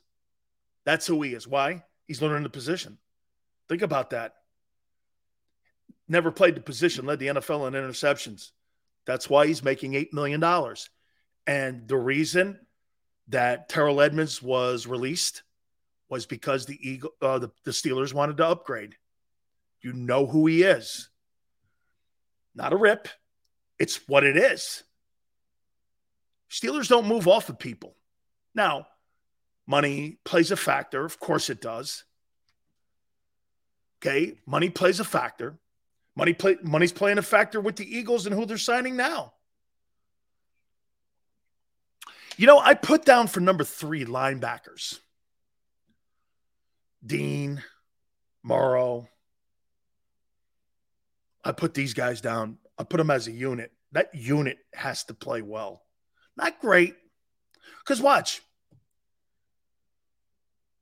[0.84, 1.46] That's who he is.
[1.46, 1.84] Why?
[2.06, 2.98] He's learning the position.
[3.68, 4.34] Think about that.
[6.08, 8.50] Never played the position, led the NFL in interceptions.
[9.06, 10.42] That's why he's making $8 million.
[11.46, 12.58] And the reason
[13.28, 15.42] that Terrell Edmunds was released
[16.08, 18.96] was because the Eagle, uh, the, the Steelers wanted to upgrade.
[19.80, 21.08] You know who he is.
[22.54, 23.08] Not a rip.
[23.78, 24.84] It's what it is.
[26.50, 27.96] Steelers don't move off of people.
[28.54, 28.86] Now,
[29.66, 31.04] money plays a factor.
[31.04, 32.04] Of course it does.
[34.00, 35.58] Okay, money plays a factor.
[36.14, 39.32] Money play money's playing a factor with the Eagles and who they're signing now.
[42.36, 44.98] You know, I put down for number three linebackers.
[47.04, 47.62] Dean,
[48.42, 49.08] Morrow.
[51.44, 52.58] I put these guys down.
[52.78, 53.72] I put them as a unit.
[53.92, 55.82] That unit has to play well.
[56.36, 56.94] Not great.
[57.80, 58.42] Because watch.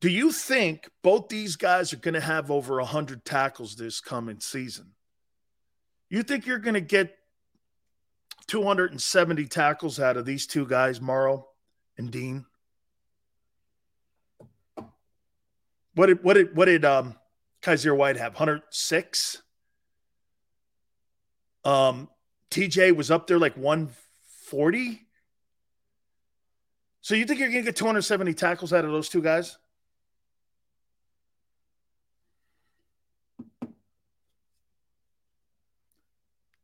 [0.01, 4.40] Do you think both these guys are going to have over 100 tackles this coming
[4.40, 4.93] season?
[6.11, 7.16] You think you're going to get
[8.49, 11.47] 270 tackles out of these two guys, Morrow
[11.97, 12.45] and Dean?
[15.95, 17.15] What did what did what did um
[17.62, 18.32] Kyzir White have?
[18.32, 19.43] 106?
[21.65, 22.09] Um
[22.51, 25.07] TJ was up there like 140.
[27.03, 29.57] So you think you're going to get 270 tackles out of those two guys?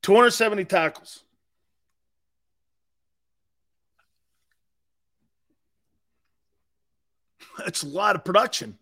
[0.07, 1.25] Two hundred seventy tackles.
[7.59, 8.79] That's a lot of production.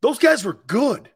[0.00, 1.10] Those guys were good.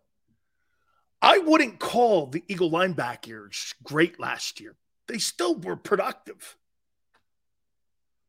[1.23, 4.77] I wouldn't call the Eagle linebackers great last year.
[5.09, 6.59] They still were productive.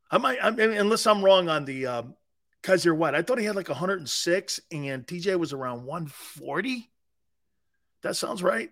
[0.10, 2.16] I might, I mean, unless I'm wrong on the um,
[2.64, 3.14] Kyzir White.
[3.14, 6.90] I thought he had like 106 and TJ was around 140.
[8.04, 8.72] That sounds right.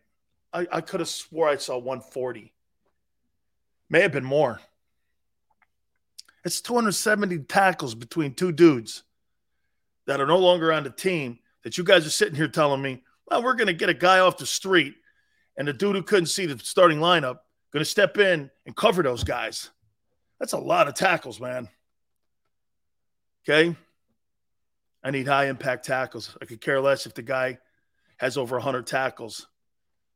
[0.54, 2.54] I, I could have swore I saw 140.
[3.90, 4.60] May have been more.
[6.46, 9.04] It's 270 tackles between two dudes
[10.08, 13.04] that are no longer on the team that you guys are sitting here telling me,
[13.28, 14.96] well, we're going to get a guy off the street
[15.58, 17.40] and the dude who couldn't see the starting lineup
[17.72, 19.70] going to step in and cover those guys.
[20.40, 21.68] That's a lot of tackles, man.
[23.48, 23.76] Okay.
[25.04, 26.36] I need high impact tackles.
[26.42, 27.60] I could care less if the guy
[28.18, 29.48] has over 100 tackles.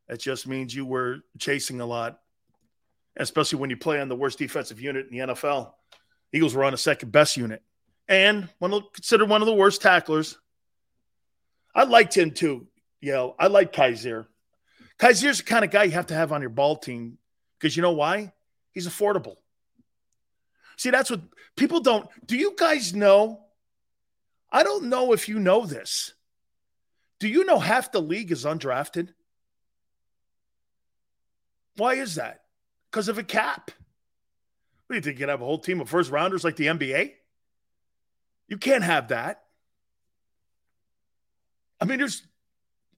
[0.07, 2.19] That just means you were chasing a lot,
[3.17, 5.71] especially when you play on the worst defensive unit in the NFL.
[6.33, 7.61] Eagles were on the second best unit
[8.07, 10.37] and one of, considered one of the worst tacklers.
[11.75, 12.67] I liked him too,
[13.01, 13.35] Yale.
[13.39, 14.27] I like Kyzir.
[14.99, 17.17] Kyzir's the kind of guy you have to have on your ball team
[17.59, 18.33] because you know why?
[18.71, 19.35] He's affordable.
[20.77, 21.21] See, that's what
[21.55, 22.07] people don't.
[22.25, 23.39] Do you guys know?
[24.51, 26.13] I don't know if you know this.
[27.19, 29.09] Do you know half the league is undrafted?
[31.77, 32.41] Why is that?
[32.91, 33.71] Because of a cap.
[34.89, 37.13] do you think you have a whole team of first rounders like the NBA?
[38.47, 39.43] You can't have that.
[41.79, 42.25] I mean, there's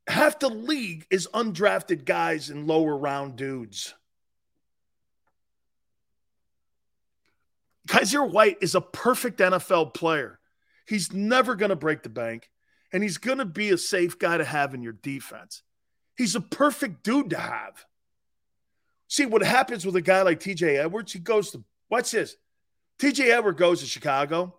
[0.08, 3.94] half the league is undrafted guys and lower round dudes.
[7.88, 10.40] Kyzir White is a perfect NFL player.
[10.88, 12.50] He's never going to break the bank,
[12.92, 15.64] and he's going to be a safe guy to have in your defense.
[16.18, 17.86] He's a perfect dude to have.
[19.08, 21.14] See what happens with a guy like TJ Edwards?
[21.14, 22.36] He goes to, watch this.
[23.00, 24.56] TJ Edwards goes to Chicago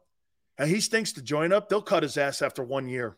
[0.58, 1.68] and he stinks to join up.
[1.68, 3.16] They'll cut his ass after one year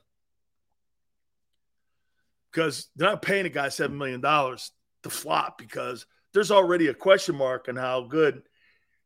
[2.50, 7.36] because they're not paying a guy $7 million to flop because there's already a question
[7.36, 8.42] mark on how good,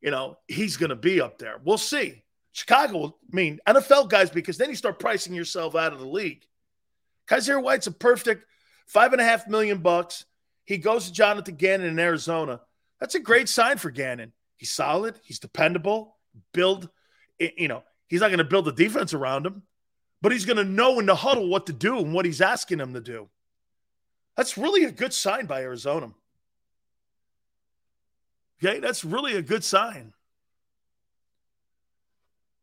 [0.01, 1.61] you know, he's going to be up there.
[1.65, 2.23] We'll see.
[2.53, 6.44] Chicago, I mean, NFL guys, because then you start pricing yourself out of the league.
[7.28, 8.44] Kyzir White's a perfect
[8.86, 10.24] five and a half million bucks.
[10.64, 12.60] He goes to Jonathan Gannon in Arizona.
[13.01, 14.32] That's a great sign for Gannon.
[14.56, 15.18] He's solid.
[15.24, 16.16] He's dependable.
[16.52, 16.89] Build,
[17.40, 19.62] eh, you know, he's not going to build a defense around him,
[20.20, 22.78] but he's going to know in the huddle what to do and what he's asking
[22.78, 23.28] him to do.
[24.36, 26.12] That's really a good sign by Arizona.
[28.62, 30.14] Okay, that's really a good sign.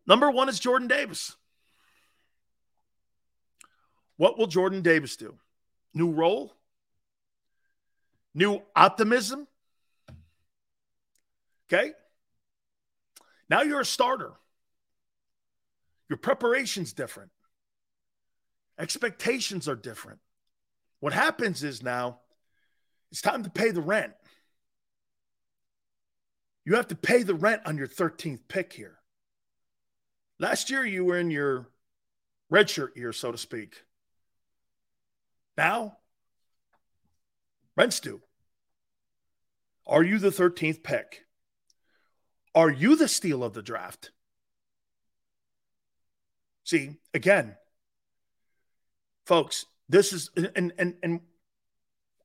[0.08, 1.36] Number one is Jordan Davis.
[4.16, 5.36] What will Jordan Davis do?
[5.94, 6.54] New role?
[8.34, 9.48] New optimism?
[11.72, 11.92] Okay.
[13.50, 14.32] Now you're a starter.
[16.10, 17.32] Your preparation's different.
[18.78, 20.20] Expectations are different.
[21.00, 22.20] What happens is now
[23.12, 24.14] it's time to pay the rent.
[26.66, 29.00] You have to pay the rent on your 13th pick here.
[30.40, 31.68] Last year, you were in your
[32.52, 33.84] redshirt year, so to speak.
[35.58, 35.98] Now,
[37.80, 38.22] rent's due.
[39.88, 41.26] Are you the 13th pick?
[42.54, 44.12] Are you the steal of the draft?
[46.66, 47.56] See, again,
[49.26, 51.22] folks, this is and and and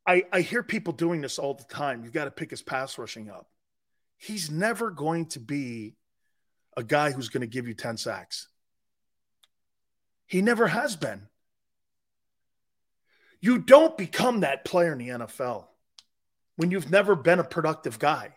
[0.07, 2.03] I I hear people doing this all the time.
[2.03, 3.49] You've got to pick his pass rushing up.
[4.19, 5.95] He's never going to be
[6.77, 8.49] a guy who's going to give you 10 sacks.
[10.27, 11.29] He never has been.
[13.45, 15.67] You don't become that player in the NFL
[16.57, 18.31] when you've never been a productive guy.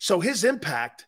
[0.00, 1.06] So his impact,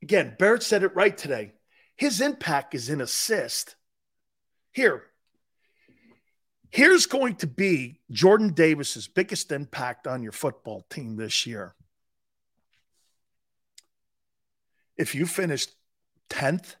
[0.00, 1.52] again, Barrett said it right today.
[1.96, 3.76] His impact is in assist.
[4.72, 5.02] Here,
[6.70, 11.74] here's going to be Jordan Davis's biggest impact on your football team this year.
[14.96, 15.74] If you finished
[16.30, 16.76] 10th,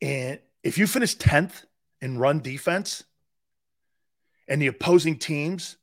[0.00, 1.64] and if you finish 10th
[2.00, 3.04] in run defense,
[4.48, 5.76] and the opposing teams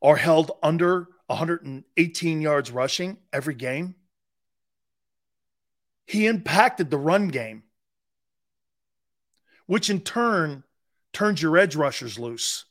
[0.00, 3.94] are held under 118 yards rushing every game,
[6.06, 7.62] he impacted the run game,
[9.66, 10.64] which in turn
[11.12, 12.64] turns your edge rushers loose.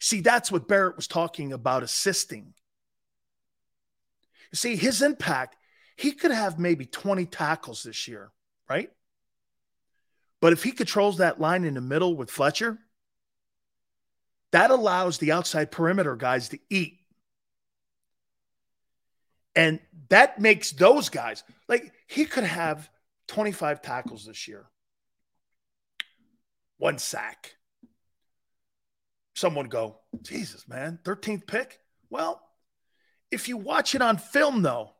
[0.00, 2.54] See, that's what Barrett was talking about assisting.
[4.52, 5.56] You see, his impact,
[5.96, 8.32] he could have maybe 20 tackles this year,
[8.68, 8.90] right?
[10.44, 12.78] But if he controls that line in the middle with Fletcher,
[14.52, 16.98] that allows the outside perimeter guys to eat.
[19.56, 19.80] And
[20.10, 22.90] that makes those guys like he could have
[23.28, 24.66] 25 tackles this year,
[26.76, 27.54] one sack.
[29.34, 31.78] Someone go, Jesus, man, 13th pick?
[32.10, 32.42] Well,
[33.30, 34.90] if you watch it on film, though,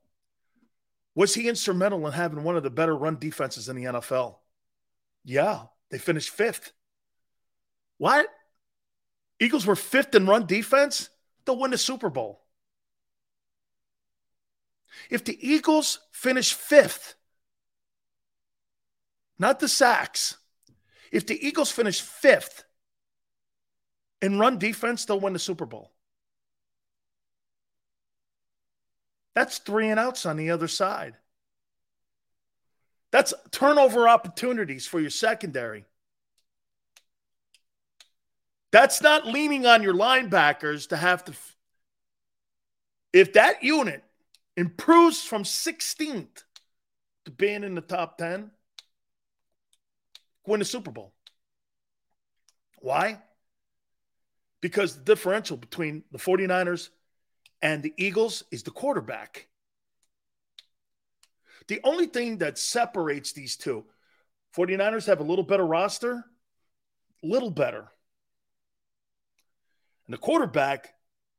[1.15, 4.37] was he instrumental in having one of the better run defenses in the NFL?
[5.25, 6.73] Yeah, they finished fifth.
[7.99, 8.27] What?
[9.41, 11.09] Eagles were fifth in run defense?
[11.45, 12.43] They'll win the Super Bowl.
[15.11, 17.15] If the Eagles finish fifth,
[19.39, 20.37] not the sacks,
[21.11, 22.65] if the Eagles finish fifth
[24.23, 25.93] in run defense, they'll win the Super Bowl.
[29.35, 31.17] That's three and outs on the other side.
[33.15, 35.85] That's turnover opportunities for your secondary.
[38.73, 41.33] That's not leaning on your linebackers to have to.
[43.13, 44.03] If that unit
[44.57, 46.43] improves from 16th
[47.27, 48.51] to being in the top 10,
[50.45, 51.13] win the Super Bowl.
[52.81, 53.21] Why?
[54.61, 56.89] Because the differential between the 49ers
[57.63, 59.47] and the Eagles is the quarterback.
[61.69, 63.85] The only thing that separates these two,
[64.57, 66.25] 49ers have a little better roster,
[67.23, 67.91] little better.
[70.07, 70.95] And the quarterback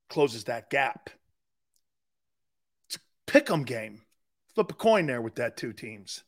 [0.10, 1.10] closes that gap.
[2.88, 4.02] It's a pick 'em game.
[4.56, 6.24] Flip a coin there with that two teams.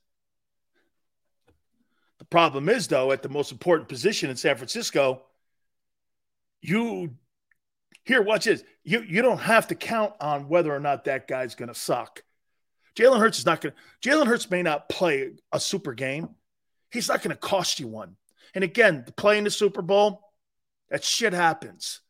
[2.20, 5.24] The problem is, though, at the most important position in San Francisco,
[6.62, 7.16] you
[8.08, 8.64] here, watch this.
[8.84, 12.24] You you don't have to count on whether or not that guy's to suck.
[12.98, 14.10] Jalen Hurts is not going to.
[14.10, 16.30] Jalen Hurts may not play a super game.
[16.92, 18.16] He's not going to cost you one.
[18.56, 20.22] And again, playing the Super Bowl,
[20.90, 22.02] that shit happens.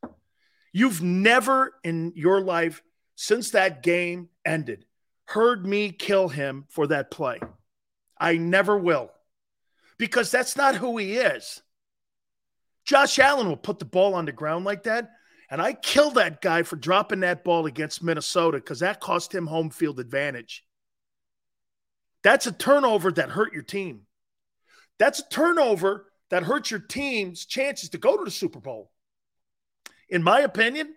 [0.72, 2.84] You've never in your life
[3.16, 4.86] since that game ended
[5.28, 7.40] heard me kill him for that play.
[8.18, 9.12] I never will
[9.98, 11.62] because that's not who he is.
[12.86, 15.12] Josh Allen will put the ball on the ground like that.
[15.50, 19.48] And I killed that guy for dropping that ball against Minnesota because that cost him
[19.48, 20.64] home field advantage.
[22.23, 24.02] That's a turnover that hurt your team.
[24.99, 28.91] That's a turnover that hurts your team's chances to go to the Super Bowl.
[30.10, 30.95] In my opinion,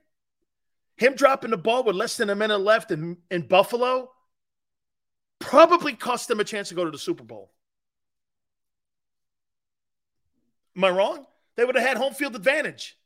[0.96, 4.10] him dropping the ball with less than a minute left in, in Buffalo
[5.38, 7.50] probably cost them a chance to go to the Super Bowl.
[10.76, 11.26] Am I wrong?
[11.56, 12.96] They would have had home field advantage.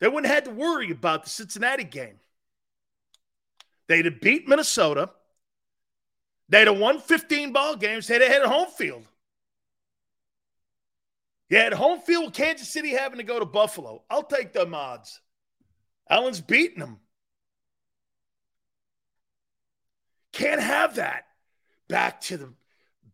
[0.00, 2.20] They wouldn't have had to worry about the Cincinnati game.
[3.88, 5.10] They'd have beat Minnesota.
[6.48, 8.08] They'd have won 15 ball games.
[8.08, 9.04] Have had home field.
[11.50, 14.02] You had home field with Kansas City having to go to Buffalo.
[14.10, 15.20] I'll take them odds.
[16.08, 17.00] Allen's beating them.
[20.32, 21.24] Can't have that.
[21.88, 22.52] Back to the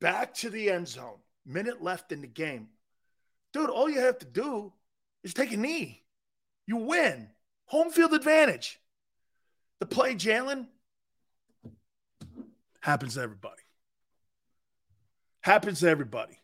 [0.00, 1.18] back to the end zone.
[1.46, 2.68] Minute left in the game.
[3.52, 4.72] Dude, all you have to do
[5.22, 6.02] is take a knee.
[6.66, 7.28] You win.
[7.66, 8.80] Home field advantage.
[9.80, 10.66] The play, Jalen,
[12.84, 13.62] happens to everybody.
[15.40, 16.38] Happens to everybody.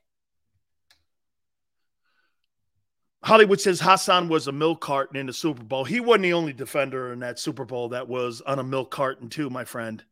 [3.23, 5.85] Hollywood says Haason was a milk carton in the Super Bowl.
[5.85, 9.29] He wasn't the only defender in that Super Bowl that was on a milk carton,
[9.29, 10.03] too, my friend.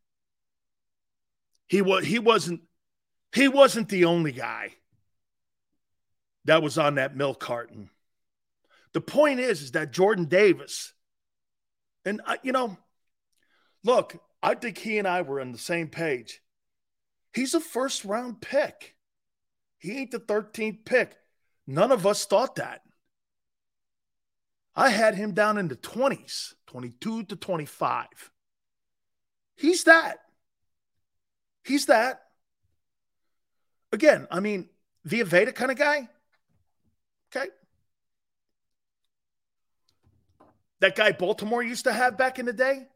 [1.66, 2.60] He was he wasn't
[3.34, 4.74] he wasn't the only guy
[6.44, 7.88] that was on that milk carton.
[8.92, 10.92] The point is, is that Jordan Davis,
[12.04, 12.76] and I, you know,
[13.82, 16.40] look, I think he and I were on the same page.
[17.32, 18.96] He's a first round pick.
[19.78, 21.16] He ain't the 13th pick.
[21.66, 22.82] None of us thought that.
[24.74, 28.06] I had him down in the 20s, 22 to 25.
[29.56, 30.18] He's that.
[31.64, 32.22] He's that.
[33.92, 34.68] Again, I mean,
[35.04, 36.08] Vita Vea kind of guy.
[37.34, 37.48] Okay.
[40.80, 42.86] That guy Baltimore used to have back in the day.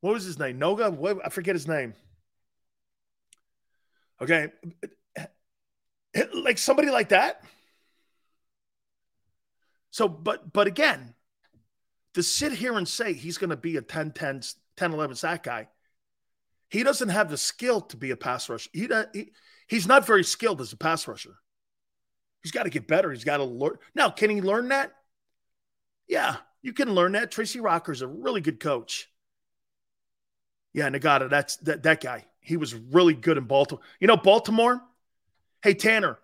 [0.00, 0.58] What was his name?
[0.58, 0.92] Noga?
[0.92, 1.94] What, I forget his name.
[4.20, 4.48] Okay.
[6.34, 7.42] Like somebody like that.
[9.90, 11.14] So, but but again,
[12.14, 14.42] to sit here and say he's going to be a 10 10
[14.76, 15.68] 10 11 sack guy,
[16.68, 18.70] he doesn't have the skill to be a pass rusher.
[18.72, 19.32] He, he
[19.68, 21.36] he's not very skilled as a pass rusher.
[22.42, 23.12] He's got to get better.
[23.12, 23.76] He's got to learn.
[23.94, 24.92] Now, can he learn that?
[26.08, 27.30] Yeah, you can learn that.
[27.30, 29.09] Tracy Rocker's a really good coach.
[30.72, 32.26] Yeah, Ngata, that's that, that guy.
[32.40, 33.82] He was really good in Baltimore.
[34.00, 34.80] You know, Baltimore,
[35.62, 36.18] hey, Tanner,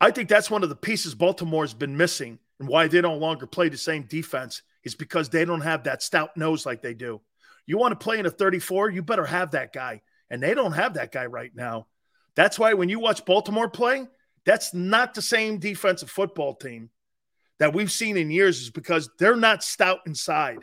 [0.00, 3.46] I think that's one of the pieces Baltimore's been missing and why they no longer
[3.46, 7.20] play the same defense is because they don't have that stout nose like they do.
[7.66, 10.02] You want to play in a 34, you better have that guy.
[10.30, 11.86] And they don't have that guy right now.
[12.34, 14.06] That's why when you watch Baltimore play,
[14.44, 16.90] that's not the same defensive football team
[17.58, 20.58] that we've seen in years is because they're not stout inside.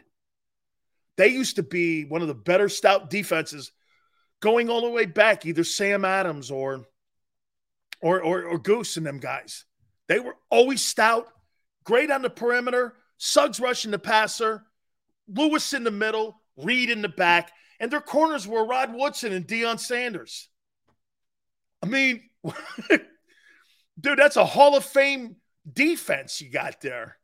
[1.17, 3.71] They used to be one of the better stout defenses
[4.41, 6.85] going all the way back, either Sam Adams or
[8.01, 9.65] or or, or Goose and them guys.
[10.07, 11.27] They were always stout,
[11.83, 14.63] great on the perimeter, Suggs rushing the passer,
[15.27, 19.47] Lewis in the middle, Reed in the back, and their corners were Rod Woodson and
[19.47, 20.49] Deion Sanders.
[21.83, 22.29] I mean,
[22.89, 25.37] dude, that's a Hall of Fame
[25.71, 27.17] defense you got there.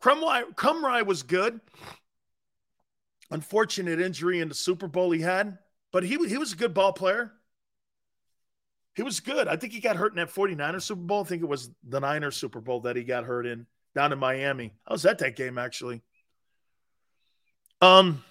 [0.00, 1.60] Krumrie, was good.
[3.30, 5.58] Unfortunate injury in the Super Bowl he had,
[5.92, 7.32] but he, he was a good ball player.
[8.94, 9.46] He was good.
[9.46, 11.22] I think he got hurt in that 49er Super Bowl.
[11.22, 14.18] I think it was the Niners Super Bowl that he got hurt in down in
[14.18, 14.72] Miami.
[14.86, 16.02] I was at that game actually.
[17.80, 18.24] Um,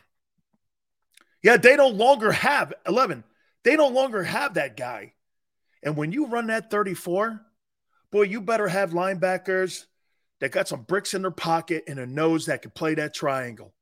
[1.41, 3.23] yeah, they no longer have 11.
[3.63, 5.13] They no longer have that guy.
[5.81, 7.41] And when you run that 34,
[8.11, 9.85] boy, you better have linebackers
[10.39, 13.73] that got some bricks in their pocket and a nose that can play that triangle.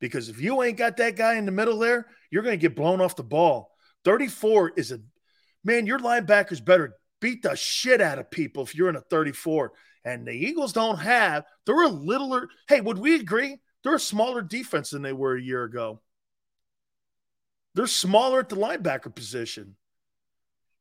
[0.00, 2.76] Because if you ain't got that guy in the middle there, you're going to get
[2.76, 3.70] blown off the ball.
[4.04, 5.00] 34 is a
[5.64, 9.72] man, your linebackers better beat the shit out of people if you're in a 34.
[10.04, 12.48] And the Eagles don't have, they're a littler.
[12.68, 13.56] Hey, would we agree?
[13.82, 16.02] They're a smaller defense than they were a year ago.
[17.74, 19.76] They're smaller at the linebacker position.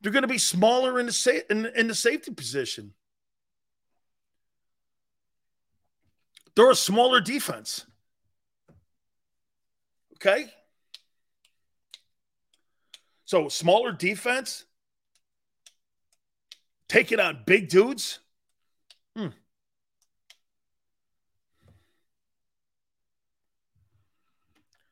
[0.02, 2.94] They're going to be smaller in the, sa- in, in the safety position.
[6.56, 7.86] They're a smaller defense.
[10.16, 10.46] Okay?
[13.26, 14.66] So, smaller defense,
[16.88, 18.20] taking on big dudes.
[19.16, 19.30] Hmm.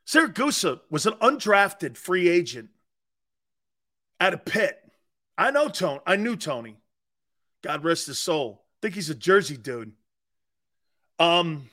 [0.08, 2.70] Siragusa was an undrafted free agent
[4.20, 4.78] at a Pitt.
[5.38, 6.02] I know Tony.
[6.06, 6.78] I knew Tony.
[7.62, 8.64] God rest his soul.
[8.64, 9.94] I think he's a Jersey dude.
[11.22, 11.70] Um,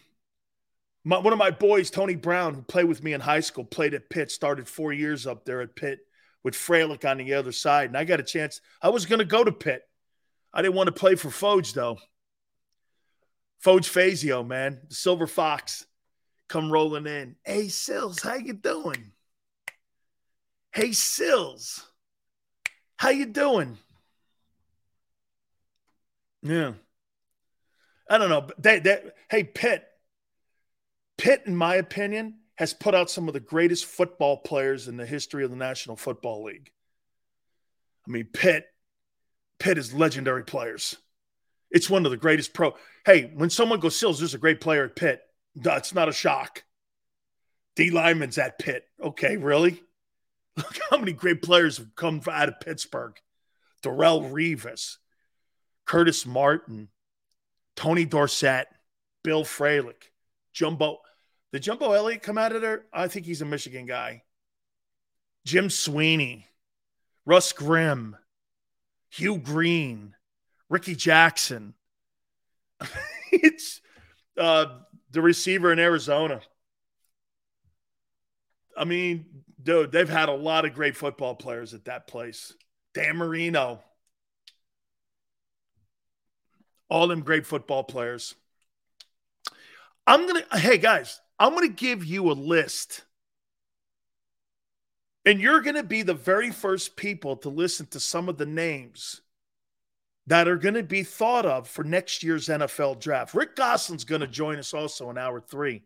[1.04, 3.94] my, one of my boys, Tony Brown, who played with me in high school, played
[3.94, 6.00] at Pitt, started four years up there at Pitt
[6.44, 7.88] with Fralic on the other side.
[7.88, 8.60] And I got a chance.
[8.82, 9.80] I was going to go to Pitt.
[10.52, 11.96] I didn't want to play for Foge, though.
[13.64, 15.86] Foge Fazio, man, the Silver Fox,
[16.46, 17.36] come rolling in.
[17.42, 19.12] Hey, Sills, how you doing?
[20.72, 21.88] Hey, Sills,
[22.98, 23.78] how you doing?
[26.42, 26.74] Yeah.
[28.08, 28.48] I don't know.
[28.58, 29.84] They, they, hey, Pitt.
[31.16, 35.06] Pitt, in my opinion, has put out some of the greatest football players in the
[35.06, 36.70] history of the National Football League.
[38.06, 38.66] I mean, Pitt,
[39.58, 40.96] Pitt is legendary players.
[41.70, 42.74] It's one of the greatest pro.
[43.04, 45.20] Hey, when someone goes Sills, there's a great player at Pitt.
[45.54, 46.64] That's not a shock.
[47.76, 48.84] D Lyman's at Pitt.
[49.02, 49.82] Okay, really?
[50.56, 53.16] Look how many great players have come out of Pittsburgh.
[53.82, 54.96] Darrelle Revis,
[55.84, 56.88] Curtis Martin,
[57.78, 58.66] Tony Dorsett,
[59.22, 60.10] Bill Fralic,
[60.52, 60.98] Jumbo.
[61.52, 62.86] Did Jumbo Elliott come out of there?
[62.92, 64.24] I think he's a Michigan guy.
[65.46, 66.48] Jim Sweeney,
[67.24, 68.16] Russ Grimm,
[69.10, 70.16] Hugh Green,
[70.68, 71.74] Rickey Jackson.
[73.30, 73.80] it's
[74.36, 74.66] uh,
[75.12, 76.40] the receiver in Arizona.
[78.76, 82.52] I mean, dude, they've had a lot of great football players at that place.
[82.92, 83.84] Dan Marino.
[86.88, 88.34] All them great football players.
[90.06, 93.02] I'm going to, hey guys, I'm going to give you a list.
[95.26, 98.46] And you're going to be the very first people to listen to some of the
[98.46, 99.20] names
[100.26, 103.34] that are going to be thought of for next year's NFL draft.
[103.34, 105.82] Rick Gosselin's going to join us also in hour three.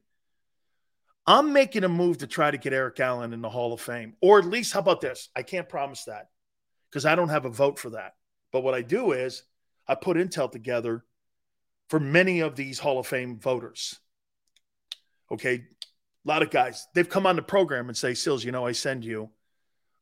[1.26, 4.14] I'm making a move to try to get Eric Allen in the Hall of Fame,
[4.20, 5.28] or at least, how about this?
[5.36, 6.30] I can't promise that
[6.90, 8.14] because I don't have a vote for that.
[8.50, 9.44] But what I do is
[9.93, 11.05] I put intel together
[11.90, 13.98] for many of these Hall of Fame voters.
[15.31, 15.64] Okay.
[16.24, 18.73] A lot of guys, they've come on the program and say, Sills, you know, I
[18.73, 19.28] send you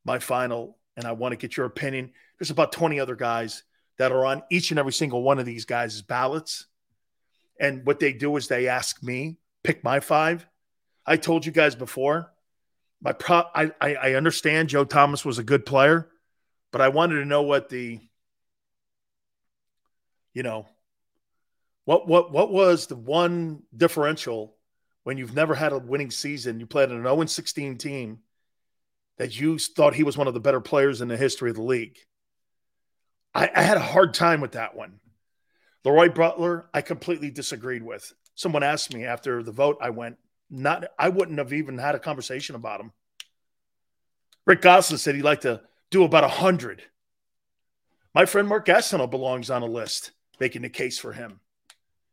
[0.05, 2.11] my final and I want to get your opinion.
[2.39, 3.63] There's about 20 other guys
[3.97, 6.67] that are on each and every single one of these guys' ballots.
[7.59, 10.47] And what they do is they ask me, pick my five.
[11.05, 12.31] I told you guys before,
[13.01, 16.07] my pro I, I, I understand Joe Thomas was a good player,
[16.71, 17.99] but I wanted to know what the
[20.33, 20.67] you know
[21.85, 24.55] what what what was the one differential
[25.03, 28.19] when you've never had a winning season, you played an 0 16 team
[29.17, 31.61] that you thought he was one of the better players in the history of the
[31.61, 31.97] league.
[33.33, 34.99] I, I had a hard time with that one.
[35.85, 38.13] LeRoy Butler, I completely disagreed with.
[38.35, 40.17] Someone asked me after the vote, I went,
[40.49, 42.91] not I wouldn't have even had a conversation about him.
[44.45, 46.83] Rick Gosselin said he'd like to do about a hundred.
[48.13, 50.11] My friend Mark Gastineau belongs on a list,
[50.41, 51.39] making the case for him.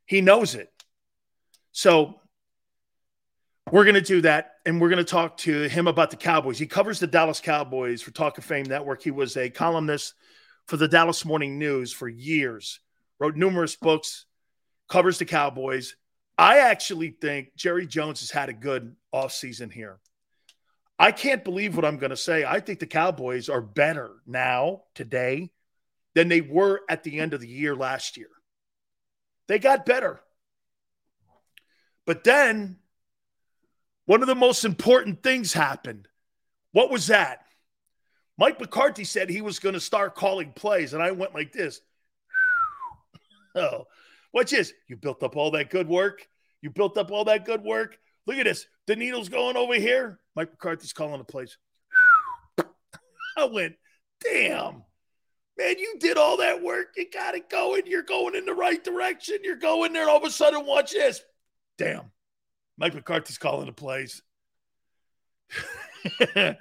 [0.04, 0.70] He knows it.
[1.72, 2.20] So
[3.72, 6.58] we're going to do that, and we're going to talk to him about the Cowboys.
[6.58, 9.02] He covers the Dallas Cowboys for Talk of Fame Network.
[9.02, 10.12] He was a columnist
[10.66, 12.80] for the Dallas Morning News for years,
[13.18, 14.26] wrote numerous books,
[14.90, 15.96] covers the Cowboys.
[16.36, 20.00] I actually think Jerry Jones has had a good offseason here.
[20.98, 22.44] I can't believe what I'm going to say.
[22.44, 25.50] I think the Cowboys are better now, today,
[26.18, 28.26] than they were at the end of the year last year.
[29.46, 30.18] They got better.
[32.06, 32.78] But then
[34.04, 36.08] one of the most important things happened.
[36.72, 37.44] What was that?
[38.36, 41.82] Mike McCarthy said he was going to start calling plays, and I went like this.
[43.54, 43.84] oh,
[44.32, 44.72] watch this.
[44.88, 46.26] You built up all that good work.
[46.62, 47.96] You built up all that good work.
[48.26, 48.66] Look at this.
[48.88, 50.18] The needle's going over here.
[50.34, 51.58] Mike McCarthy's calling the plays.
[53.36, 53.76] I went,
[54.20, 54.82] damn.
[55.58, 56.94] Man, you did all that work.
[56.96, 57.82] You got it going.
[57.86, 59.38] You're going in the right direction.
[59.42, 60.08] You're going there.
[60.08, 61.20] All of a sudden, watch this.
[61.76, 62.12] Damn.
[62.78, 64.22] Mike McCarthy's calling the plays.
[66.36, 66.56] I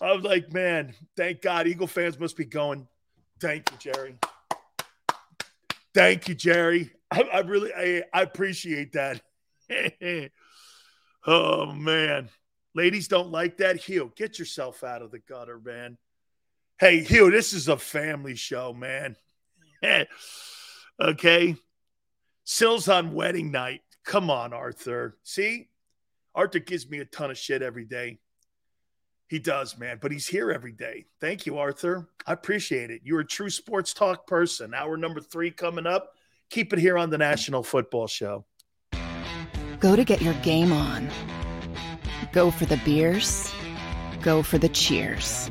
[0.00, 1.66] was like, man, thank God.
[1.66, 2.88] Eagle fans must be going,
[3.38, 4.18] Thank you, Jerry.
[5.94, 6.90] Thank you, Jerry.
[7.10, 9.20] I, I really I, I appreciate that.
[11.26, 12.30] oh man.
[12.74, 13.76] Ladies don't like that.
[13.76, 15.96] Hugh, get yourself out of the gutter, man.
[16.78, 19.16] Hey, Hugh, this is a family show, man.
[21.00, 21.56] okay.
[22.44, 23.80] Sills on wedding night.
[24.04, 25.16] Come on, Arthur.
[25.22, 25.68] See?
[26.34, 28.18] Arthur gives me a ton of shit every day.
[29.28, 31.06] He does, man, but he's here every day.
[31.18, 32.10] Thank you, Arthur.
[32.26, 33.00] I appreciate it.
[33.04, 34.74] You're a true sports talk person.
[34.74, 36.12] Hour number three coming up.
[36.50, 38.44] Keep it here on the National Football Show.
[39.80, 41.08] Go to get your game on.
[42.32, 43.50] Go for the beers.
[44.22, 45.50] Go for the cheers.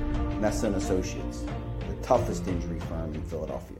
[0.41, 1.43] Messa and Associates,
[1.87, 3.77] the toughest injury firm in Philadelphia.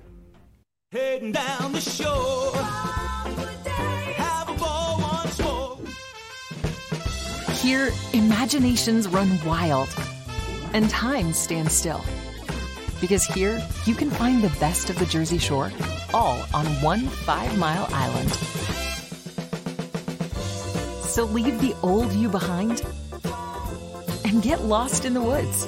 [0.91, 2.55] Heading down the shore.
[4.15, 5.79] Have a ball once more.
[7.55, 9.89] Here, imaginations run wild
[10.73, 12.01] and time stands still.
[12.99, 15.71] Because here, you can find the best of the Jersey Shore,
[16.13, 18.29] all on one five mile island.
[21.07, 22.83] So leave the old you behind
[24.25, 25.67] and get lost in the woods.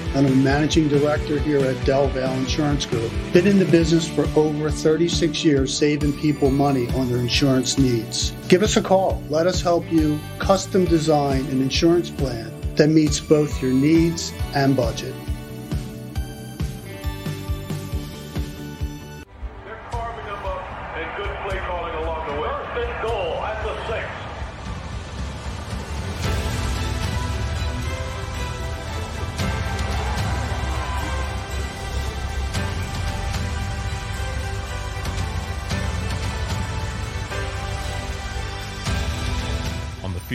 [0.13, 3.11] and I'm a managing director here at Del Valle Insurance Group.
[3.33, 8.31] Been in the business for over 36 years, saving people money on their insurance needs.
[8.47, 9.23] Give us a call.
[9.29, 14.75] Let us help you custom design an insurance plan that meets both your needs and
[14.75, 15.13] budget.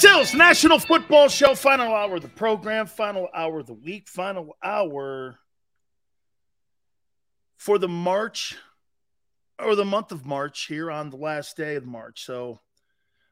[0.00, 0.34] Thanks, Tills.
[0.34, 1.54] National Football Show.
[1.54, 2.86] Final hour of the program.
[2.86, 4.08] Final hour of the week.
[4.08, 5.38] Final hour
[7.58, 8.56] for the March
[9.58, 12.24] or the month of March here on the last day of March.
[12.24, 12.60] So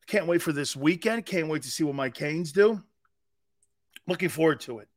[0.07, 1.25] can't wait for this weekend.
[1.25, 2.83] Can't wait to see what my Canes do.
[4.07, 4.89] Looking forward to it.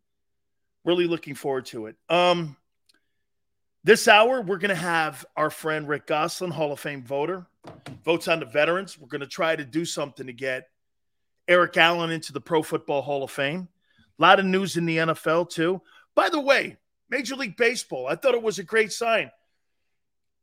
[0.83, 1.95] Really looking forward to it.
[2.09, 2.57] Um,
[3.85, 7.45] this hour, we're going to have our friend Rick Gosselin, Hall of Fame voter,
[8.03, 8.99] votes on the veterans.
[8.99, 10.67] We're going to try to do something to get
[11.51, 13.67] Eric Allen into the Pro Football Hall of Fame.
[14.17, 15.81] A lot of news in the NFL, too.
[16.15, 16.77] By the way,
[17.09, 19.29] Major League Baseball, I thought it was a great sign.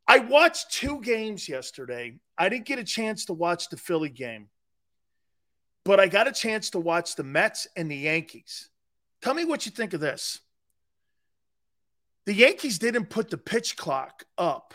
[0.07, 2.19] I watched two games yesterday.
[2.37, 4.49] I didn't get a chance to watch the Philly game,
[5.83, 8.69] but I got a chance to watch the Mets and the Yankees.
[9.23, 10.41] Tell me what you think of this.
[12.27, 14.75] The Yankees didn't put the pitch clock up,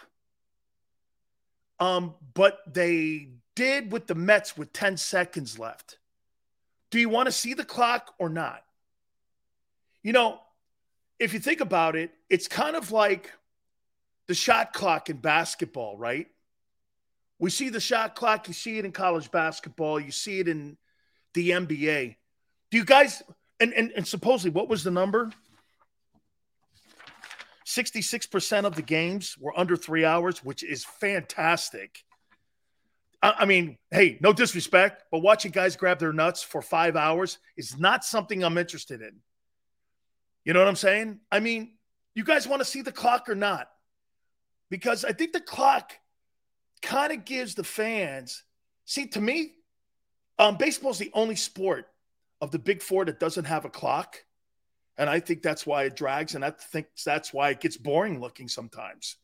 [1.80, 5.99] um, but they did with the Mets with 10 seconds left.
[6.93, 8.63] Do you want to see the clock or not?
[10.03, 10.39] You know,
[11.17, 13.31] if you think about it, it's kind of like
[14.27, 16.27] the shot clock in basketball, right?
[17.39, 20.77] We see the shot clock, you see it in college basketball, you see it in
[21.33, 22.15] the NBA.
[22.69, 23.23] Do you guys
[23.59, 25.31] and and, and supposedly what was the number?
[27.65, 32.03] 66% of the games were under three hours, which is fantastic.
[33.23, 37.79] I, mean, hey, no disrespect, but watching guys grab their nuts for five hours is
[37.79, 39.21] not something I'm interested in.
[40.43, 41.21] You know what I'm saying?
[41.31, 41.75] I mean,
[42.15, 43.69] you guys want to see the clock or not?
[44.69, 45.93] Because I think the clock
[46.81, 48.43] kind of gives the fans.
[48.83, 49.53] See, to me,
[50.37, 51.87] um, baseball is the only sport
[52.41, 54.17] of the big four that doesn't have a clock.
[54.97, 56.35] And I think that's why it drags.
[56.35, 59.15] And I think that's why it gets boring looking sometimes.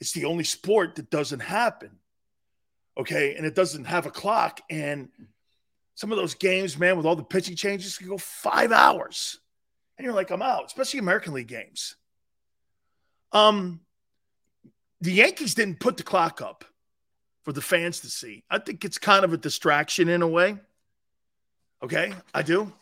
[0.00, 1.92] It's the only sport that doesn't happen.
[2.98, 3.34] Okay.
[3.36, 4.60] And it doesn't have a clock.
[4.70, 5.08] And
[5.94, 9.38] some of those games, man, with all the pitching changes can go five hours.
[9.96, 11.96] And you're like, I'm out, especially American League games.
[13.32, 13.80] Um,
[15.00, 16.64] the Yankees didn't put the clock up
[17.44, 18.44] for the fans to see.
[18.50, 20.56] I think it's kind of a distraction in a way.
[21.82, 22.72] Okay, I do.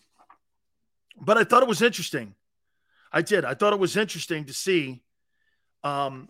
[1.20, 2.34] But I thought it was interesting.
[3.12, 3.44] I did.
[3.44, 5.02] I thought it was interesting to see
[5.84, 6.28] um,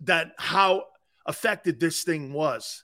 [0.00, 0.86] that how
[1.26, 2.82] affected this thing was.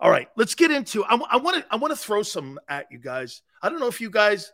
[0.00, 1.04] All right, let's get into.
[1.04, 1.66] I want to.
[1.70, 3.42] I want to throw some at you guys.
[3.62, 4.52] I don't know if you guys.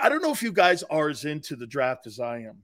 [0.00, 2.62] I don't know if you guys are as into the draft as I am.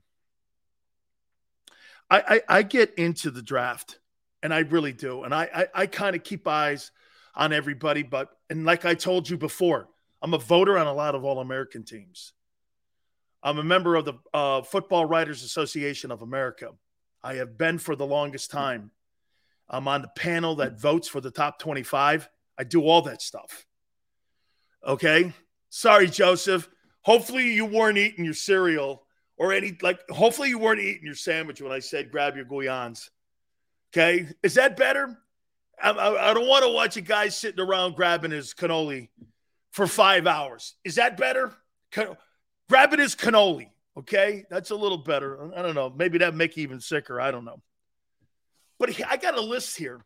[2.09, 3.99] I I, I get into the draft,
[4.43, 6.91] and I really do, and I I, I kind of keep eyes
[7.33, 8.03] on everybody.
[8.03, 9.87] But and like I told you before,
[10.21, 12.33] I'm a voter on a lot of All American teams.
[13.41, 16.71] I'm a member of the uh, Football Writers Association of America.
[17.23, 18.91] I have been for the longest time.
[19.69, 22.27] I'm on the panel that votes for the top 25.
[22.57, 23.65] I do all that stuff.
[24.85, 25.33] Okay.
[25.69, 26.67] Sorry, Joseph.
[27.01, 29.03] Hopefully, you weren't eating your cereal
[29.37, 33.09] or any, like, hopefully, you weren't eating your sandwich when I said grab your Guyans.
[33.93, 34.27] Okay.
[34.43, 35.17] Is that better?
[35.81, 39.09] I, I, I don't want to watch a guy sitting around grabbing his cannoli
[39.71, 40.75] for five hours.
[40.83, 41.53] Is that better?
[41.91, 42.17] Can,
[42.69, 43.69] grabbing his cannoli.
[43.97, 45.51] Okay, that's a little better.
[45.55, 45.91] I don't know.
[45.93, 47.19] Maybe that make you even sicker.
[47.19, 47.61] I don't know.
[48.79, 50.01] But I got a list here.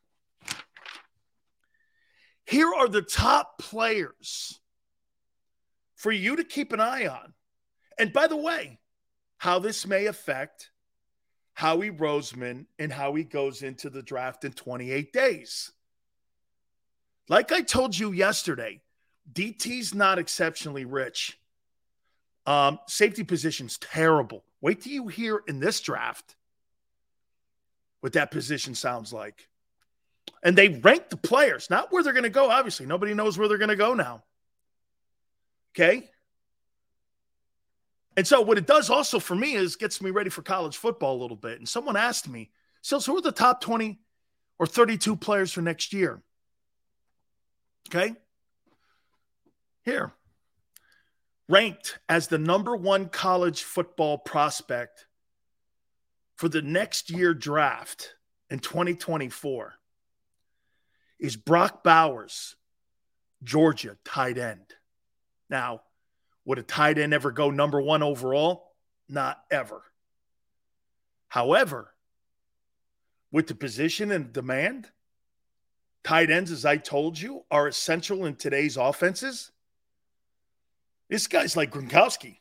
[2.45, 4.59] Here are the top players
[5.95, 7.33] for you to keep an eye on.
[7.97, 8.79] And by the way,
[9.37, 10.71] how this may affect
[11.53, 15.71] Howie Roseman and how he goes into the draft in 28 days.
[17.29, 18.81] Like I told you yesterday,
[19.31, 21.39] DT's not exceptionally rich.
[22.45, 24.43] Um, safety position's terrible.
[24.59, 26.35] Wait till you hear in this draft
[28.03, 29.47] what that position sounds like.
[30.43, 32.51] And they rank the players, not where they're going to go.
[32.51, 34.25] Obviously, nobody knows where they're going to go now.
[35.73, 36.09] Okay.
[38.17, 41.15] And so, what it does also for me is gets me ready for college football
[41.15, 41.59] a little bit.
[41.59, 42.51] And someone asked me,
[42.81, 43.97] so, who are the top 20
[44.59, 46.21] or 32 players for next year?
[47.89, 48.15] Okay.
[49.85, 50.11] Here,
[51.47, 55.05] ranked as the number one college football prospect
[56.35, 58.15] for the next year draft
[58.49, 59.73] in 2024
[61.19, 62.55] is Brock Bowers,
[63.43, 64.75] Georgia tight end.
[65.49, 65.81] Now,
[66.45, 68.73] would a tight end ever go number one overall?
[69.07, 69.81] Not ever.
[71.29, 71.93] However,
[73.31, 74.87] with the position and demand,
[76.03, 79.51] tight ends, as I told you, are essential in today's offenses.
[81.09, 82.37] This guy's like Gronkowski.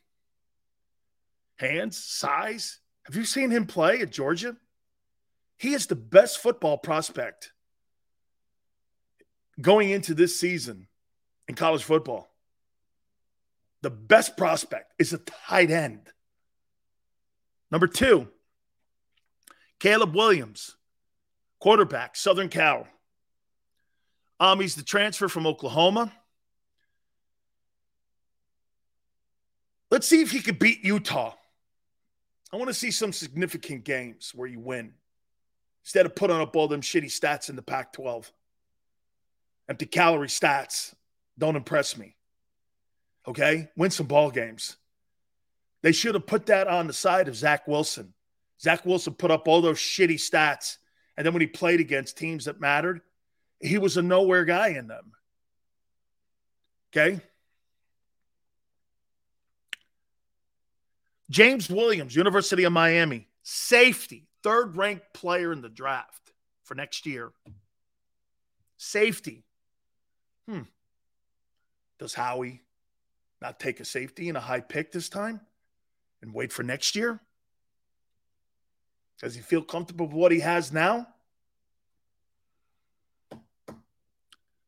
[1.56, 2.80] Hands, size.
[3.04, 4.56] Have you seen him play at Georgia?
[5.56, 7.52] He is the best football prospect
[9.60, 10.88] going into this season
[11.48, 12.28] in college football.
[13.82, 16.00] The best prospect is a tight end.
[17.70, 18.28] Number two,
[19.80, 20.76] Caleb Williams,
[21.58, 22.86] quarterback, Southern Cal.
[24.38, 26.12] Um, he's the transfer from Oklahoma.
[29.90, 31.34] Let's see if he could beat Utah.
[32.52, 34.92] I want to see some significant games where you win
[35.82, 38.30] instead of putting up all them shitty stats in the Pac 12.
[39.68, 40.94] Empty calorie stats
[41.38, 42.14] don't impress me.
[43.26, 43.68] Okay?
[43.76, 44.76] Win some ball games.
[45.82, 48.12] They should have put that on the side of Zach Wilson.
[48.60, 50.76] Zach Wilson put up all those shitty stats.
[51.16, 53.00] And then when he played against teams that mattered,
[53.60, 55.12] he was a nowhere guy in them.
[56.90, 57.20] Okay?
[61.32, 66.30] James Williams, University of Miami, safety, third ranked player in the draft
[66.62, 67.32] for next year.
[68.76, 69.42] Safety.
[70.46, 70.62] Hmm.
[71.98, 72.60] Does Howie
[73.40, 75.40] not take a safety and a high pick this time
[76.20, 77.18] and wait for next year?
[79.18, 81.06] Does he feel comfortable with what he has now?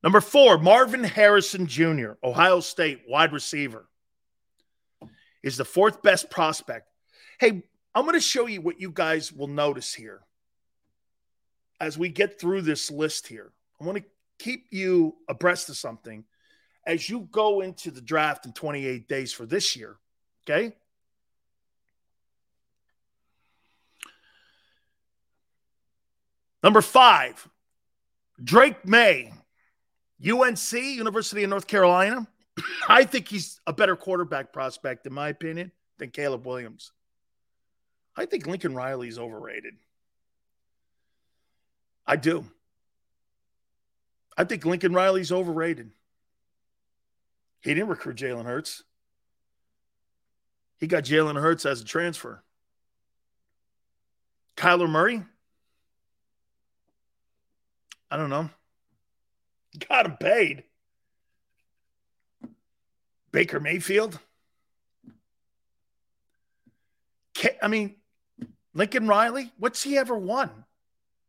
[0.02, 3.86] Number four, Marvin Harrison Jr., Ohio State wide receiver,
[5.44, 6.88] is the fourth best prospect.
[7.38, 7.62] Hey,
[7.94, 10.22] I'm going to show you what you guys will notice here
[11.78, 13.52] as we get through this list here.
[13.80, 14.04] I want to
[14.38, 16.24] keep you abreast of something
[16.86, 19.96] as you go into the draft in 28 days for this year.
[20.48, 20.74] Okay.
[26.62, 27.46] Number five,
[28.42, 29.34] Drake Maye,
[30.26, 32.26] UNC, University of North Carolina.
[32.88, 36.92] I think he's a better quarterback prospect, in my opinion, than Caleb Williams.
[38.16, 39.74] I think Lincoln Riley's overrated.
[42.06, 42.44] I do.
[44.36, 45.90] I think Lincoln Riley's overrated.
[47.60, 48.82] He didn't recruit Jalen Hurts.
[50.78, 52.42] He got Jalen Hurts as a transfer.
[54.56, 55.22] Kyler Murray?
[58.10, 58.50] I don't know.
[59.88, 60.64] Got him paid.
[63.34, 64.16] Baker Mayfield?
[67.60, 67.96] I mean,
[68.74, 69.50] Lincoln Riley?
[69.58, 70.50] What's he ever won?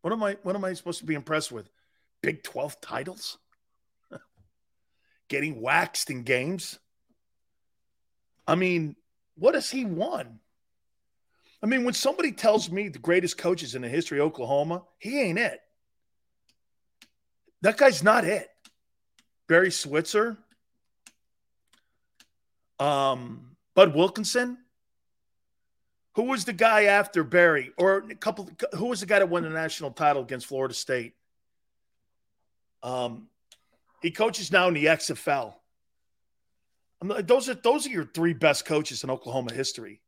[0.01, 1.67] What am I what am I supposed to be impressed with?
[2.21, 3.39] Big 12 titles?
[5.29, 6.77] Getting waxed in games?
[8.47, 8.95] I mean,
[9.35, 10.39] what has he won?
[11.63, 15.19] I mean, when somebody tells me the greatest coaches in the history of Oklahoma, he
[15.21, 15.59] ain't it.
[17.63, 18.47] That guy's not it.
[19.47, 20.37] Barry Switzer,
[22.79, 24.57] um, Bud Wilkinson,
[26.13, 28.49] who was the guy after Barry, or a couple?
[28.73, 31.13] Who was the guy that won the national title against Florida State?
[32.81, 33.27] Um,
[34.01, 35.53] he coaches now in the XFL.
[37.03, 40.01] Like, those are those are your three best coaches in Oklahoma history.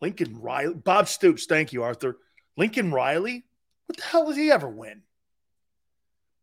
[0.00, 1.46] Lincoln Riley, Bob Stoops.
[1.46, 2.18] Thank you, Arthur.
[2.56, 3.44] Lincoln Riley.
[3.86, 5.02] What the hell did he ever win?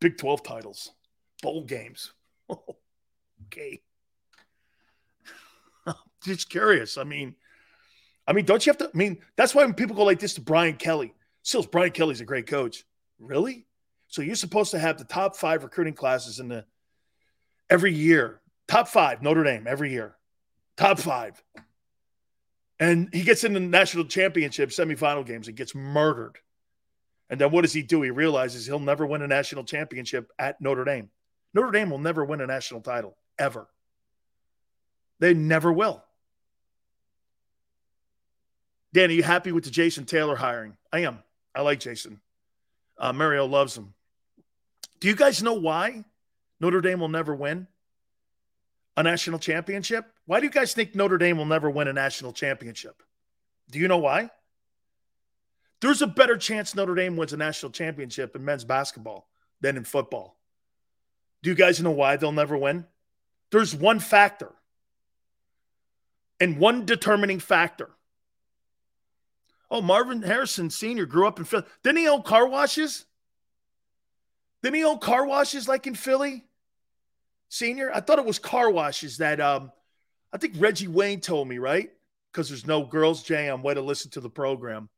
[0.00, 0.92] Big Twelve titles,
[1.42, 2.12] bowl games.
[3.46, 3.82] okay.
[6.24, 6.96] Just curious.
[6.96, 7.34] I mean,
[8.26, 8.86] I mean, don't you have to?
[8.92, 12.20] I mean, that's why when people go like this to Brian Kelly, Sills, Brian Kelly's
[12.20, 12.84] a great coach.
[13.18, 13.66] Really?
[14.08, 16.64] So you're supposed to have the top five recruiting classes in the
[17.68, 18.40] every year.
[18.66, 20.16] Top five, Notre Dame every year.
[20.76, 21.42] Top five.
[22.80, 26.38] And he gets in the national championship semifinal games and gets murdered.
[27.30, 28.02] And then what does he do?
[28.02, 31.10] He realizes he'll never win a national championship at Notre Dame.
[31.52, 33.68] Notre Dame will never win a national title, ever.
[35.20, 36.02] They never will.
[38.94, 40.76] Dan, are you happy with the Jason Taylor hiring?
[40.92, 41.18] I am.
[41.52, 42.20] I like Jason.
[42.96, 43.92] Uh, Mario loves him.
[45.00, 46.04] Do you guys know why
[46.60, 47.66] Notre Dame will never win
[48.96, 50.06] a national championship?
[50.26, 53.02] Why do you guys think Notre Dame will never win a national championship?
[53.68, 54.30] Do you know why?
[55.80, 59.28] There's a better chance Notre Dame wins a national championship in men's basketball
[59.60, 60.36] than in football.
[61.42, 62.86] Do you guys know why they'll never win?
[63.50, 64.52] There's one factor
[66.38, 67.90] and one determining factor
[69.70, 71.06] Oh, Marvin Harrison Sr.
[71.06, 71.64] grew up in Philly.
[71.82, 73.06] Didn't he own car washes?
[74.62, 76.44] Didn't he own car washes like in Philly?
[77.48, 77.90] Senior?
[77.94, 79.70] I thought it was car washes that um
[80.32, 81.90] I think Reggie Wayne told me, right?
[82.32, 84.88] Because there's no girls' jam way to listen to the program.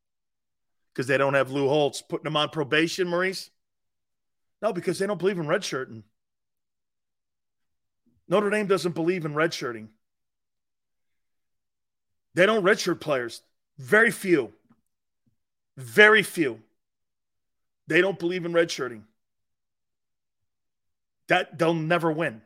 [0.94, 3.50] Because they don't have Lou Holtz putting them on probation, Maurice.
[4.62, 6.02] No, because they don't believe in redshirting.
[8.28, 9.88] Notre Dame doesn't believe in redshirting.
[12.32, 13.42] They don't redshirt players.
[13.78, 14.52] Very few.
[15.76, 16.60] Very few.
[17.86, 19.02] They don't believe in redshirting.
[21.28, 22.40] That they'll never win.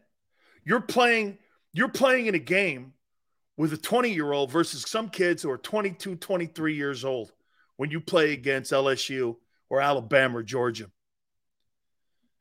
[0.64, 1.38] You're playing,
[1.72, 2.94] you're playing in a game
[3.56, 7.32] with a 20 year old versus some kids who are 22, 23 years old
[7.76, 9.36] when you play against LSU
[9.68, 10.90] or Alabama or Georgia.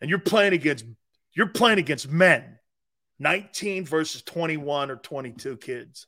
[0.01, 0.85] And you're playing against
[1.33, 2.57] you're playing against men,
[3.19, 6.07] 19 versus 21 or 22 kids.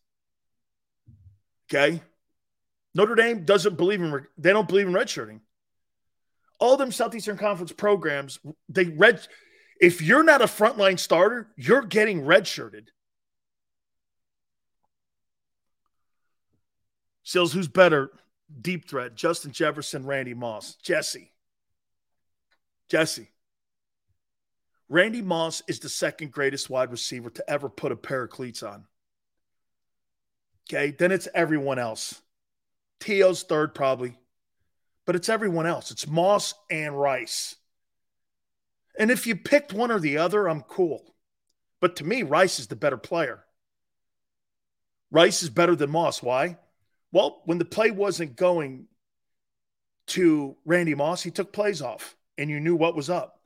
[1.69, 2.01] Okay?
[2.93, 5.39] Notre Dame doesn't believe in they don't believe in redshirting.
[6.59, 8.39] All them Southeastern Conference programs,
[8.69, 9.25] they red.
[9.79, 12.87] If you're not a frontline starter, you're getting redshirted.
[17.23, 18.11] Sills, who's better?
[18.61, 21.31] Deep threat: Justin Jefferson, Randy Moss, Jesse.
[22.89, 23.29] Jesse.
[24.89, 28.61] Randy Moss is the second greatest wide receiver to ever put a pair of cleats
[28.61, 28.85] on.
[30.69, 32.20] Okay, then it's everyone else.
[33.01, 34.17] T.O.'s third, probably,
[35.05, 35.91] but it's everyone else.
[35.91, 37.55] It's Moss and Rice.
[38.97, 41.15] And if you picked one or the other, I'm cool.
[41.79, 43.43] But to me, Rice is the better player.
[45.09, 46.21] Rice is better than Moss.
[46.21, 46.57] Why?
[47.11, 48.85] Well, when the play wasn't going
[50.07, 53.41] to Randy Moss, he took plays off and you knew what was up.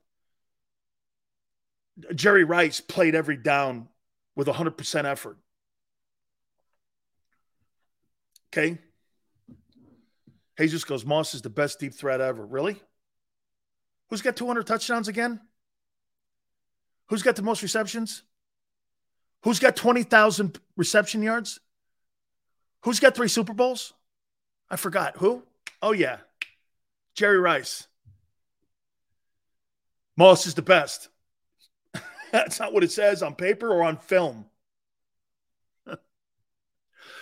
[2.14, 3.88] Jerry Rice played every down
[4.34, 5.38] with 100% effort.
[8.52, 8.78] Okay.
[10.58, 12.44] Jesus goes, Moss is the best deep threat ever.
[12.44, 12.80] Really?
[14.08, 15.40] Who's got 200 touchdowns again?
[17.08, 18.22] Who's got the most receptions?
[19.42, 21.60] Who's got 20,000 reception yards?
[22.82, 23.92] Who's got three Super Bowls?
[24.70, 25.16] I forgot.
[25.18, 25.42] Who?
[25.82, 26.18] Oh, yeah.
[27.14, 27.86] Jerry Rice.
[30.16, 31.08] Moss is the best.
[32.32, 34.46] That's not what it says on paper or on film.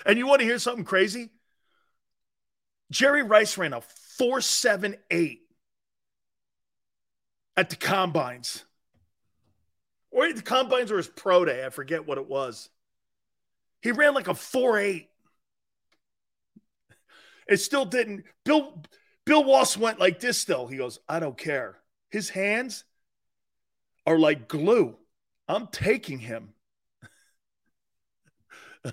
[0.07, 1.31] and you want to hear something crazy?
[2.95, 5.41] Jerry Rice ran a 478
[7.57, 8.65] at the combines.
[10.13, 11.67] Or the combines or his pro day.
[11.67, 12.69] I forget what it was.
[13.83, 15.09] He ran like a 4-8.
[17.49, 18.27] It still didn't.
[18.45, 18.81] Bill
[19.27, 20.69] Bill Walsh went like this still.
[20.69, 21.77] He goes, I don't care.
[22.11, 22.85] His hands
[24.07, 24.95] are like glue.
[25.49, 26.51] I'm taking him.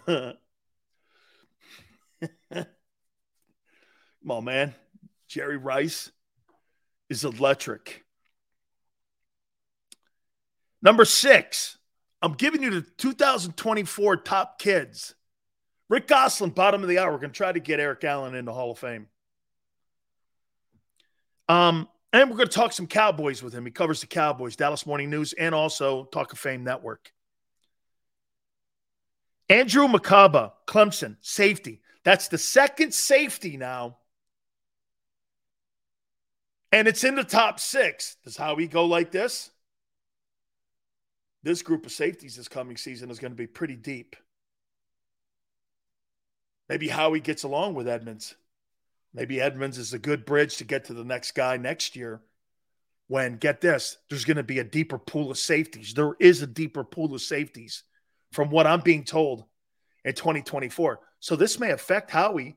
[4.22, 4.76] Come on, man.
[5.27, 6.11] Jerry Rice
[7.10, 8.03] is electric.
[10.81, 11.77] Number six,
[12.22, 15.15] I'm giving you the 2024 top kids.
[15.89, 17.18] Rick Gosselin, bottom of the hour.
[17.18, 19.07] Going to try to get Eric Allen in the Hall of Fame.
[21.49, 23.65] Um, and we're going to talk some Cowboys with him.
[23.65, 27.11] He covers the Cowboys, Dallas Morning News, and also Talk of Fame Network.
[29.49, 31.81] Andrew Mukuba, Clemson, safety.
[32.03, 33.98] That's the second safety now.
[36.72, 38.15] And it's in the top six.
[38.23, 39.49] Does Howie go like this?
[41.43, 44.15] This group of safeties this coming season is going to be pretty deep.
[46.69, 48.36] Maybe Howie gets along with Edmunds.
[49.13, 52.21] Maybe Edmunds is a good bridge to get to the next guy next year.
[53.07, 55.94] When, get this, there's going to be a deeper pool of safeties.
[55.94, 57.84] There is a deeper pool of safeties
[58.31, 59.44] from what I'm being told
[60.05, 60.99] in 2024.
[61.20, 62.55] So this may affect Howie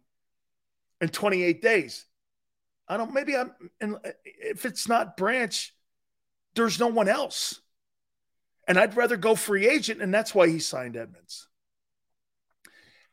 [1.00, 2.06] in 28 days.
[2.88, 5.74] I don't, maybe I'm, and uh, if it's not Branch,
[6.54, 7.60] there's no one else.
[8.66, 11.48] And I'd rather go free agent, and that's why he signed Edmunds.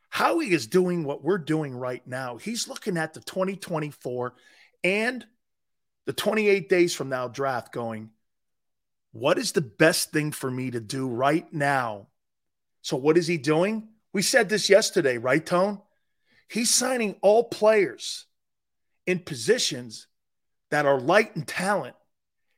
[0.08, 2.36] Howie is doing what we're doing right now.
[2.36, 4.34] He's looking at the 2024
[4.84, 5.24] and
[6.04, 8.10] the 28 days from now draft going,
[9.12, 12.08] what is the best thing for me to do right now?
[12.82, 13.88] So, what is he doing?
[14.12, 15.80] We said this yesterday, right, Tone?
[16.48, 18.26] He's signing all players
[19.06, 20.06] in positions
[20.70, 21.96] that are light in talent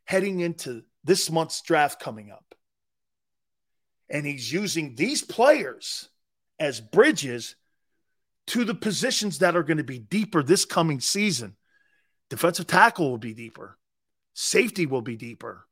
[0.05, 2.55] heading into this month's draft coming up.
[4.11, 6.09] And he's using these players
[6.59, 7.57] as bridges
[8.49, 11.57] to the positions that are going to be deeper this coming season.
[12.31, 13.79] Defensive tackle will be deeper,
[14.35, 15.67] safety will be deeper,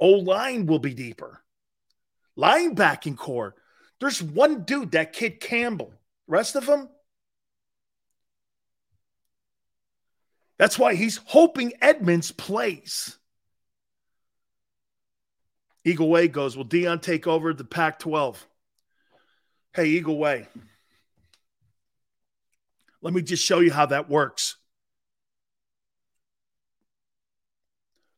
[0.00, 1.42] O line will be deeper,
[2.38, 3.54] linebacking core.
[4.00, 5.92] There's one dude, that kid Campbell.
[6.26, 6.88] Rest of them,
[10.60, 13.16] that's why he's hoping Edmunds plays.
[15.86, 18.46] Eagle Way goes, Will Deion take over the Pac 12?
[19.72, 20.48] Hey, Eagle Way.
[23.00, 24.56] Let me just show you how that works.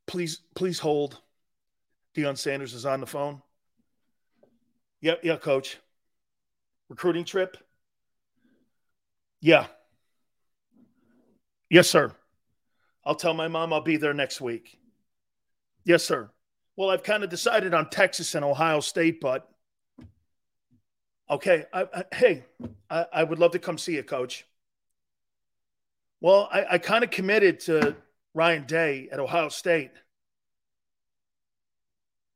[0.08, 1.20] Please, please hold.
[2.16, 3.40] Deion Sanders is on the phone.
[5.00, 5.78] Yeah, yeah, coach.
[6.88, 7.56] Recruiting trip?
[9.40, 9.66] Yeah.
[11.70, 12.16] Yes, sir.
[13.05, 14.78] I'll tell my mom I'll be there next week.
[15.84, 16.31] Yes, sir.
[16.76, 19.52] Well, I've kind of decided on Texas and Ohio State, but
[21.32, 21.64] Okay.
[21.72, 22.44] I, I, hey,
[22.90, 24.47] I, I, would love to come see you, coach.
[26.20, 27.97] Well, I, kind of committed to
[28.34, 29.92] Ryan Day at Ohio State.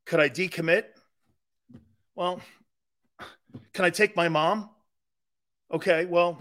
[0.07, 0.85] Could I decommit?
[2.15, 2.41] Well,
[3.75, 4.71] can I take my mom?
[5.71, 6.39] Okay, well,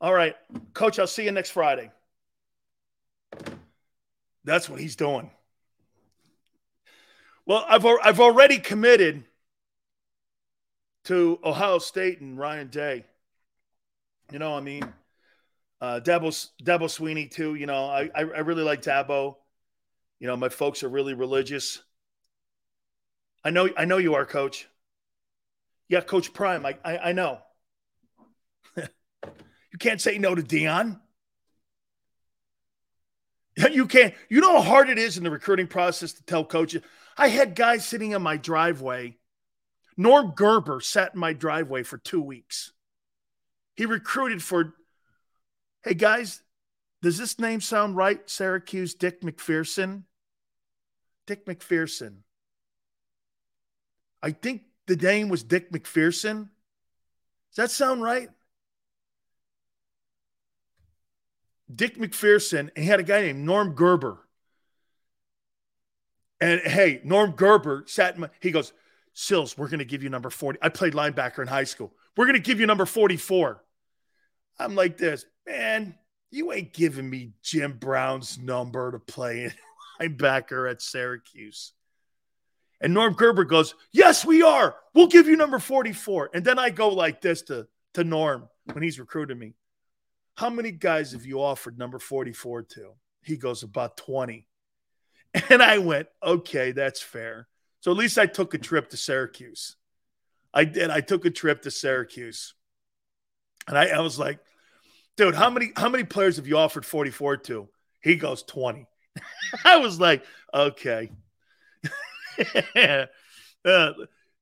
[0.00, 0.36] all right.
[0.72, 1.90] Coach, I'll see you next Friday.
[4.44, 5.30] That's what he's doing.
[7.46, 9.24] Well, I've, I've already committed
[11.04, 13.04] to Ohio State and Ryan Day.
[14.32, 14.84] You know, I mean,
[15.80, 17.54] uh, Dabo, Dabo Swinney too.
[17.54, 19.36] You know, I, I really like Dabo.
[20.20, 21.82] You know, my folks are really religious.
[23.42, 24.68] I know, I know you are, Coach.
[25.88, 26.64] Yeah, Coach Prime.
[26.66, 27.38] I, I, I know.
[28.76, 31.00] you can't say no to Deion.
[33.72, 34.14] You can't.
[34.28, 36.82] You know how hard it is in the recruiting process to tell coaches.
[37.16, 39.16] I had guys sitting in my driveway
[40.00, 42.72] Norm Gerber sat in my driveway for two weeks.
[43.74, 44.72] He recruited for,
[45.84, 46.42] hey guys,
[47.02, 48.18] does this name sound right?
[48.28, 50.04] Syracuse Dick MacPherson.
[51.26, 52.20] Dick MacPherson.
[54.22, 56.48] I think the name was Dick MacPherson.
[57.50, 58.30] Does that sound right?
[61.74, 64.18] Dick MacPherson, and he had a guy named Norm Gerber.
[66.40, 68.72] And hey, Norm Gerber sat in my, he goes,
[69.12, 70.58] Sills, we're going to give you number 40.
[70.62, 71.92] I played linebacker in high school.
[72.16, 73.62] We're going to give you number 44.
[74.58, 75.94] I'm like this, man,
[76.30, 79.52] you ain't giving me Jim Brown's number to play
[80.00, 81.72] linebacker at Syracuse.
[82.80, 84.74] And Norm Gerber goes, Yes, we are.
[84.94, 86.30] We'll give you number 44.
[86.32, 89.54] And then I go like this to, to Norm when he's recruiting me.
[90.40, 92.92] How many guys have you offered number 44 to?
[93.22, 94.46] He goes, About 20.
[95.50, 97.46] And I went, Okay, that's fair.
[97.80, 99.76] So at least I took a trip to Syracuse.
[100.54, 100.88] I did.
[100.88, 102.54] I took a trip to Syracuse.
[103.68, 104.38] And I, I was like,
[105.18, 107.68] dude, how many how many players have you offered 44 to?
[108.02, 108.86] He goes 20.
[109.66, 111.10] I was like, okay.
[113.66, 113.92] uh,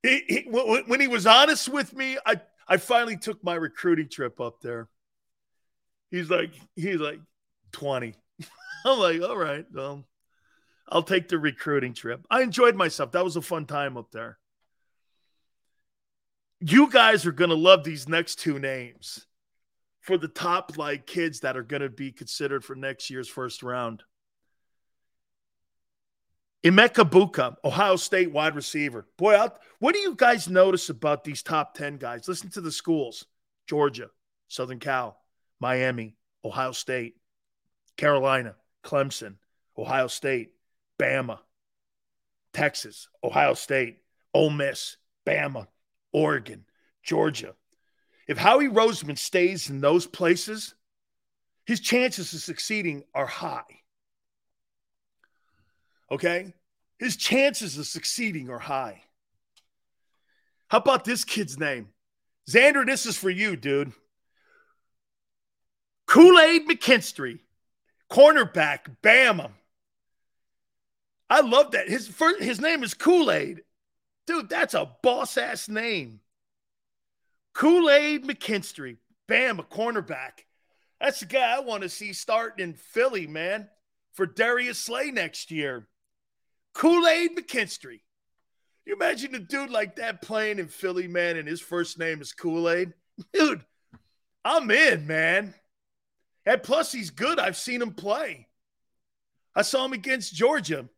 [0.05, 4.41] he, he, when he was honest with me, I, I finally took my recruiting trip
[4.41, 4.89] up there.
[6.11, 7.21] He's like, he's like
[7.73, 8.15] 20.
[8.85, 10.05] I'm like, all right, well,
[10.89, 12.25] I'll take the recruiting trip.
[12.31, 13.13] I enjoyed myself.
[13.13, 14.39] That was a fun time up there.
[16.61, 19.27] You guys are going to love these next two names
[20.01, 23.63] for the top like kids that are going to be considered for next year's first
[23.63, 24.03] round.
[26.65, 29.07] Emeka Egbuka, Ohio State wide receiver.
[29.17, 32.27] Boy, I'll, what do you guys notice about these top 10 guys?
[32.27, 33.27] Listen to the schools
[33.69, 34.09] Georgia,
[34.49, 35.19] Southern Cal,
[35.61, 37.17] Miami, Ohio State,
[37.97, 38.55] Carolina,
[38.85, 39.35] Clemson,
[39.77, 40.53] Ohio State,
[41.01, 41.39] Bama,
[42.53, 43.99] Texas, Ohio State,
[44.35, 44.97] Ole Miss,
[45.27, 45.67] Bama,
[46.13, 46.65] Oregon,
[47.03, 47.55] Georgia.
[48.27, 50.75] If Howie Roseman stays in those places,
[51.67, 53.83] his chances of succeeding are high.
[56.11, 56.55] Okay?
[56.99, 59.03] His chances of succeeding are high.
[60.69, 61.89] How about this kid's name?
[62.49, 63.93] Xander, this is for you, dude.
[66.09, 67.39] Kool Aid McKinstry,
[68.11, 69.51] cornerback, Bama.
[71.29, 71.87] I love that.
[71.87, 73.61] His first, his name is Kool Aid.
[74.27, 76.21] Dude, that's a boss ass name.
[77.53, 78.97] Kool Aid McKinstry,
[79.29, 80.45] Bama, cornerback.
[80.99, 83.69] That's the guy I want to see starting in Philly, man,
[84.15, 85.89] for Darius Slay next year.
[86.73, 88.01] Kool Aid McKinstry.
[88.87, 92.33] You imagine a dude like that playing in Philly, man, and his first name is
[92.33, 92.95] Kool Aid?
[93.35, 93.63] Dude,
[94.43, 95.53] I'm in, man.
[96.47, 97.39] And plus, he's good.
[97.39, 98.49] I've seen him play.
[99.55, 100.89] I saw him against Georgia.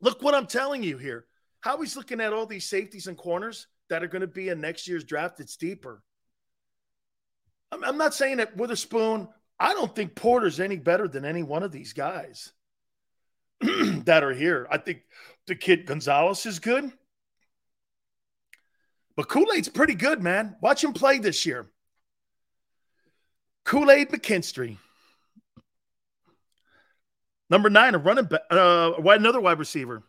[0.00, 1.26] Look what I'm telling you here.
[1.60, 4.60] How he's looking at all these safeties and corners that are going to be in
[4.60, 5.40] next year's draft.
[5.40, 6.02] It's deeper.
[7.72, 9.28] I'm, I'm not saying that Witherspoon,
[9.58, 12.52] I don't think Porter's any better than any one of these guys.
[14.04, 14.68] that are here.
[14.70, 15.02] I think
[15.46, 16.92] the kid Gonzalez is good.
[19.16, 20.56] But Kool Aid's pretty good, man.
[20.60, 21.68] Watch him play this year.
[23.68, 24.78] Kool Aid McKinstry.
[27.50, 30.02] Number nine, a running back, uh, another wide receiver,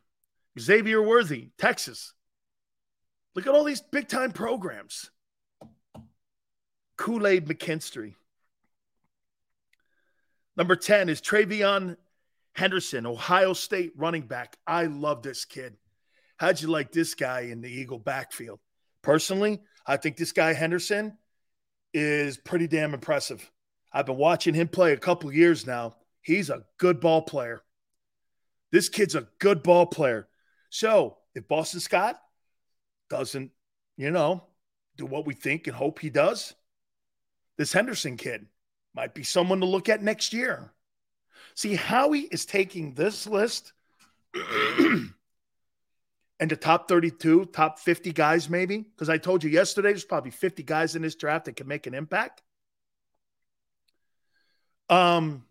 [0.58, 2.14] Xavier Worthy, Texas.
[3.36, 5.12] Look at all these big time programs.
[6.96, 8.16] Kool Aid McKinstry.
[10.56, 11.98] Number 10 is TreVeyon
[12.54, 14.56] Henderson, Ohio State running back.
[14.66, 15.76] I love this kid.
[16.38, 18.62] How'd you like this guy in the Eagle backfield?
[19.02, 21.18] Personally, I think this guy Henderson
[21.94, 23.50] is pretty damn impressive.
[23.92, 25.96] I've been watching him play a couple years now.
[26.22, 27.62] He's a good ball player.
[28.72, 30.28] This kid's a good ball player.
[30.70, 32.20] So if Boston Scott
[33.10, 33.52] doesn't,
[33.98, 34.44] you know,
[34.96, 36.54] do what we think and hope he does,
[37.58, 38.46] this Henderson kid
[38.94, 40.72] might be someone to look at next year.
[41.56, 43.74] See, Howie is taking this list
[46.40, 50.32] and the top 32, top 50 guys, maybe, because I told you yesterday there's probably
[50.32, 52.42] 50 guys in this draft that can make an impact.
[54.90, 55.44] Um,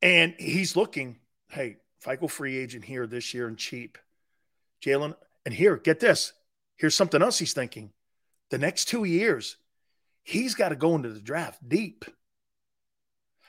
[0.00, 3.98] and he's looking, hey, if I go free agent here this year and cheap,
[4.82, 6.32] Jalen, and here, get this.
[6.76, 7.90] Here's something else he's thinking.
[8.50, 9.56] The next two years,
[10.22, 12.04] he's got to go into the draft deep.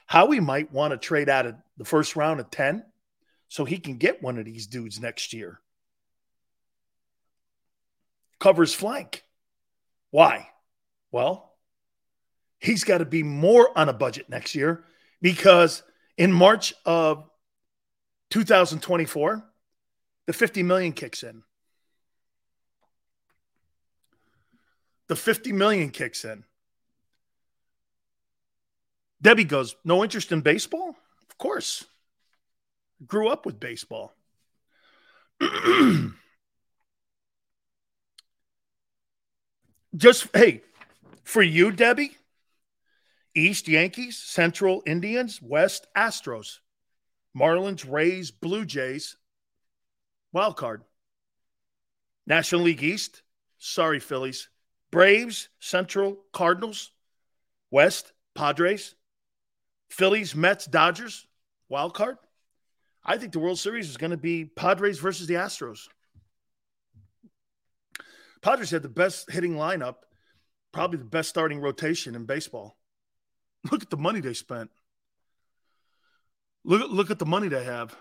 [0.07, 2.83] Howie might want to trade out of the first round of 10
[3.47, 5.59] so he can get one of these dudes next year.
[8.39, 9.23] Covers flank.
[10.11, 10.49] Why?
[11.11, 11.53] Well,
[12.59, 14.83] he's got to be more on a budget next year
[15.21, 15.83] because
[16.17, 17.29] in March of
[18.31, 19.43] 2024,
[20.25, 21.43] the 50 million kicks in.
[25.07, 26.43] The 50 million kicks in.
[29.21, 30.95] Debbie goes, No interest in baseball?
[31.29, 31.85] Of course.
[33.05, 34.13] Grew up with baseball.
[39.95, 40.61] Just hey,
[41.23, 42.17] for you, Debbie,
[43.33, 46.59] East Yankees, Central Indians, West Astros,
[47.37, 49.17] Marlins, Rays, Blue Jays,
[50.31, 50.83] wild card.
[52.27, 53.21] National League East,
[53.57, 54.49] sorry, Phillies,
[54.91, 56.91] Braves, Central, Cardinals,
[57.69, 58.95] West, Padres,
[59.89, 61.27] Phillies, Mets, Dodgers,
[61.69, 62.17] wild card.
[63.05, 65.87] I think the World Series is going to be Padres versus the Astros.
[68.41, 69.95] Padres had the best hitting lineup,
[70.71, 72.77] probably the best starting rotation in baseball.
[73.71, 74.69] Look at the money they spent.
[76.63, 77.95] Look, look at the money they have.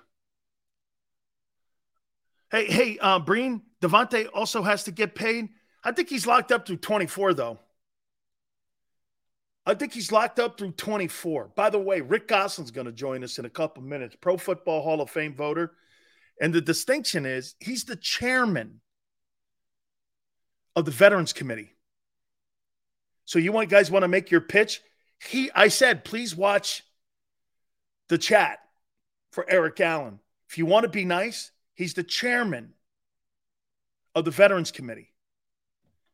[2.51, 5.49] Hey, hey, uh, Breen, DeVonta also has to get paid.
[5.83, 7.59] I think he's locked up through 24, though.
[9.67, 11.53] I think he's locked up through 24.
[11.55, 14.83] By the way, Rick Gosselin's going to join us in a couple minutes, Pro Football
[14.83, 15.73] Hall of Fame voter.
[16.41, 18.81] And the distinction is he's the chairman
[20.77, 21.71] of the Veterans Committee.
[23.25, 24.83] So you want guys want to make your pitch?
[25.19, 26.83] He I said, please watch
[28.09, 28.59] the chat
[29.33, 30.21] for Eric Allen.
[30.49, 32.75] If you want to be nice, he's the chairman
[34.15, 35.13] of the Veterans Committee.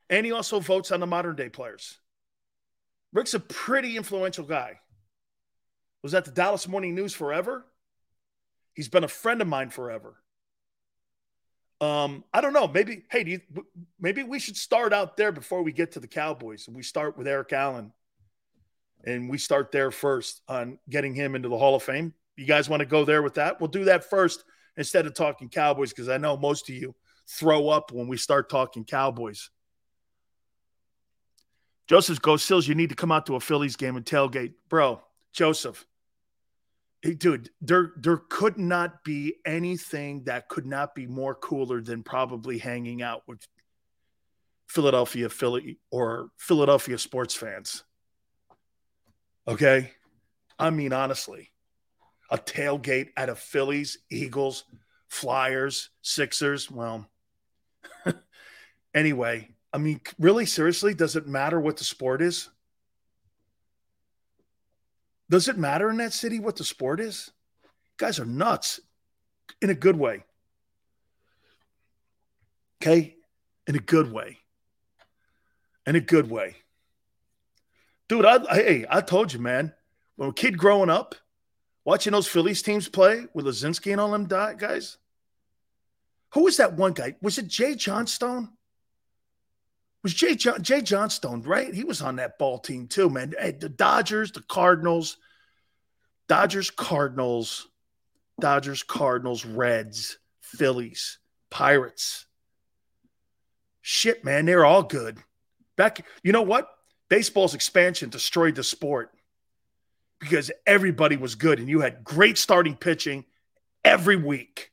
[0.09, 1.99] And he also votes on the modern day players.
[3.13, 4.79] Rick's a pretty influential guy.
[6.03, 7.67] Was at the Dallas Morning News forever.
[8.75, 10.17] He's been a friend of mine forever.
[11.81, 12.69] Um, I don't know.
[12.69, 13.41] Maybe, hey, you,
[13.99, 16.67] maybe we should start out there before we get to the Cowboys.
[16.67, 17.93] And we start with Eric Allen,
[19.05, 22.15] and we start there first on getting him into the Hall of Fame.
[22.37, 23.61] You guys want to go there with that?
[23.61, 24.45] We'll do that first
[24.77, 26.95] instead of talking Cowboys because I know most of you
[27.29, 29.51] throw up when we start talking Cowboys.
[31.91, 34.53] Joseph goes, Sills, you need to come out to a Phillies game and tailgate.
[34.69, 35.03] Bro,
[35.33, 35.85] Joseph,
[37.03, 42.05] hey, dude, there, there could not be anything that could not be more cooler than
[42.05, 43.45] probably hanging out with
[44.69, 47.83] Philadelphia Philly or Philadelphia sports fans.
[49.49, 49.91] Okay?
[50.61, 51.51] I mean, honestly,
[52.31, 54.63] a tailgate at a Phillies, Eagles,
[55.09, 56.71] Flyers, Sixers.
[56.71, 57.11] Well,
[58.95, 62.49] anyway, I mean, really, seriously, does it matter what the sport is?
[65.29, 67.31] Does it matter in that city what the sport is?
[68.01, 68.81] guys are nuts
[69.61, 70.25] in a good way.
[72.83, 73.15] Okay?
[73.67, 74.39] In a good way.
[75.87, 76.57] In a good way.
[78.09, 79.75] Dude, I, I hey, I told you, man,
[80.17, 81.15] when a kid growing up,
[81.85, 84.97] watching those Phillies teams play with Luzinski and all them guys.
[86.33, 87.17] Who was that one guy?
[87.21, 88.49] Was it Jay Johnstone?
[90.03, 91.73] Was Jay John, Jay Johnstone, right?
[91.73, 93.35] He was on that ball team too, man.
[93.39, 95.19] Hey, the Dodgers, the Cardinals,
[96.29, 97.69] Dodgers, Cardinals,
[98.41, 101.19] Dodgers, Cardinals, Reds, Phillies,
[101.51, 102.27] Pirates.
[103.83, 105.19] Shit, man, they're all good.
[105.77, 106.69] Back, you know what?
[107.09, 109.11] Baseball's expansion destroyed the sport
[110.21, 113.25] because everybody was good and you had great starting pitching
[113.85, 114.71] every week.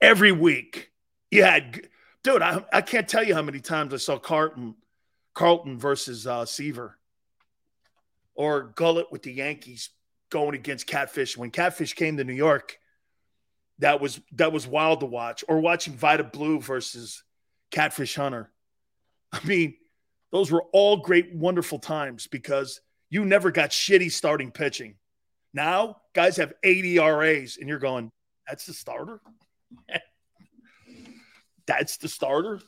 [0.00, 0.90] Every week.
[1.30, 1.88] You had
[2.22, 4.74] dude, I, I can't tell you how many times I saw Carlton,
[5.34, 6.98] Carlton versus uh, Seaver,
[8.34, 9.90] or Gullett with the Yankees
[10.30, 11.36] going against Catfish.
[11.36, 12.78] When Catfish came to New York,
[13.78, 15.44] that was that was wild to watch.
[15.48, 17.22] Or watching Vida Blue versus
[17.70, 18.50] Catfish Hunter.
[19.32, 19.74] I mean,
[20.32, 24.96] those were all great, wonderful times because you never got shitty starting pitching.
[25.52, 28.10] Now guys have 80 RAs, and you're going,
[28.46, 29.20] that's the starter.
[31.70, 32.60] That's the starter.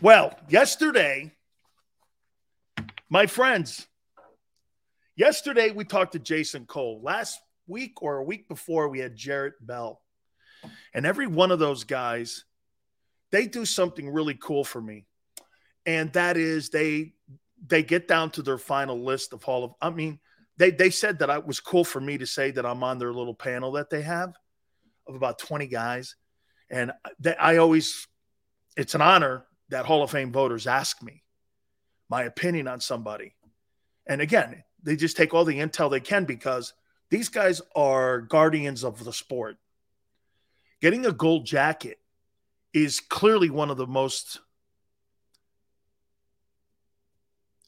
[0.00, 1.32] Well, yesterday,
[3.10, 3.86] my friends,
[5.16, 7.02] yesterday we talked to Jason Cole.
[7.02, 10.00] Last week or a week before, we had Jarrett Bell.
[10.94, 12.46] And every one of those guys,
[13.32, 15.04] they do something really cool for me.
[15.84, 17.12] And that is they
[17.66, 20.20] they get down to their final list of Hall of I mean,
[20.56, 23.12] they they said that it was cool for me to say that I'm on their
[23.12, 24.32] little panel that they have
[25.06, 26.16] of about 20 guys.
[26.72, 26.90] And
[27.38, 28.08] I always,
[28.76, 31.22] it's an honor that Hall of Fame voters ask me
[32.08, 33.34] my opinion on somebody.
[34.06, 36.72] And again, they just take all the intel they can because
[37.10, 39.58] these guys are guardians of the sport.
[40.80, 41.98] Getting a gold jacket
[42.72, 44.40] is clearly one of the most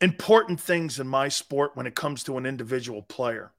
[0.00, 3.52] important things in my sport when it comes to an individual player.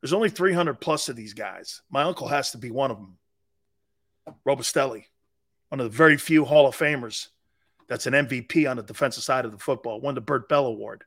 [0.00, 1.80] There's only 300 plus of these guys.
[1.90, 3.16] My uncle has to be one of them.
[4.46, 5.04] Robustelli,
[5.68, 7.28] one of the very few Hall of Famers
[7.88, 11.04] that's an MVP on the defensive side of the football, won the Bert Bell Award.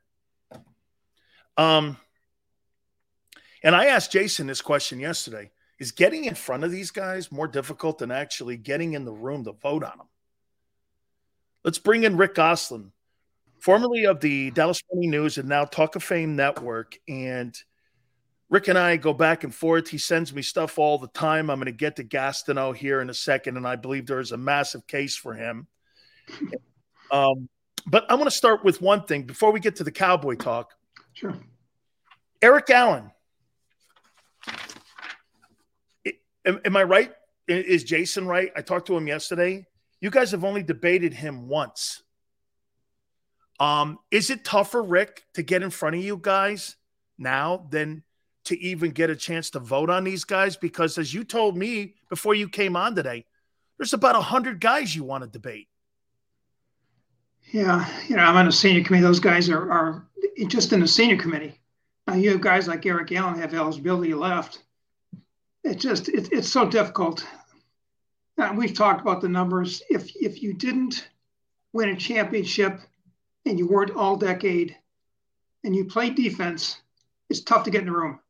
[1.56, 1.96] Um,
[3.62, 7.48] And I asked Jason this question yesterday Is getting in front of these guys more
[7.48, 10.08] difficult than actually getting in the room to vote on them?
[11.64, 12.92] Let's bring in Rick Gosselin,
[13.58, 16.96] formerly of the Dallas Morning News and now Talk of Fame Network.
[17.08, 17.56] And
[18.48, 19.88] Rick and I go back and forth.
[19.88, 21.50] He sends me stuff all the time.
[21.50, 24.32] I'm going to get to Gastineau here in a second, and I believe there is
[24.32, 25.66] a massive case for him.
[27.08, 27.48] Um,
[27.86, 30.72] but I want to start with one thing before we get to the Cowboy talk.
[31.12, 31.36] Sure.
[32.42, 33.12] Eric Allen.
[36.44, 37.12] Am, am I right?
[37.46, 38.50] Is Jason right?
[38.56, 39.66] I talked to him yesterday.
[40.00, 42.02] You guys have only debated him once.
[43.58, 46.76] Um, is it tougher, Rick, to get in front of you guys
[47.18, 48.02] now than
[48.46, 50.56] to even get a chance to vote on these guys?
[50.56, 53.24] Because as you told me before you came on today,
[53.78, 55.68] there's about a hundred guys you want to debate.
[57.52, 59.04] Yeah, you know, I'm on a senior committee.
[59.04, 60.06] Those guys are, are
[60.48, 61.60] just in the senior committee.
[62.06, 64.62] Now you have guys like Eric Allen have eligibility left.
[65.64, 67.26] It just it, it's so difficult.
[68.36, 69.82] Now, we've talked about the numbers.
[69.88, 71.08] If if you didn't
[71.72, 72.80] win a championship
[73.44, 74.76] and you weren't all decade
[75.64, 76.80] and you played defense,
[77.28, 78.20] it's tough to get in the room.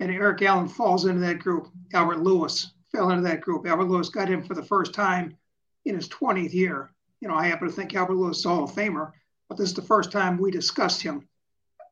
[0.00, 1.68] And Eric Allen falls into that group.
[1.92, 3.66] Albert Lewis fell into that group.
[3.66, 5.36] Albert Lewis got him for the first time
[5.84, 6.90] in his 20th year.
[7.20, 9.12] You know, I happen to think Albert Lewis is a Hall of Famer,
[9.48, 11.28] but this is the first time we discussed him.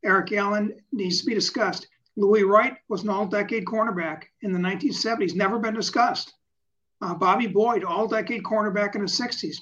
[0.05, 1.87] Eric Allen needs to be discussed.
[2.17, 6.35] Louis Wright was an all decade cornerback in the 1970s, never been discussed.
[7.01, 9.57] Uh, Bobby Boyd, all decade cornerback in the 60s,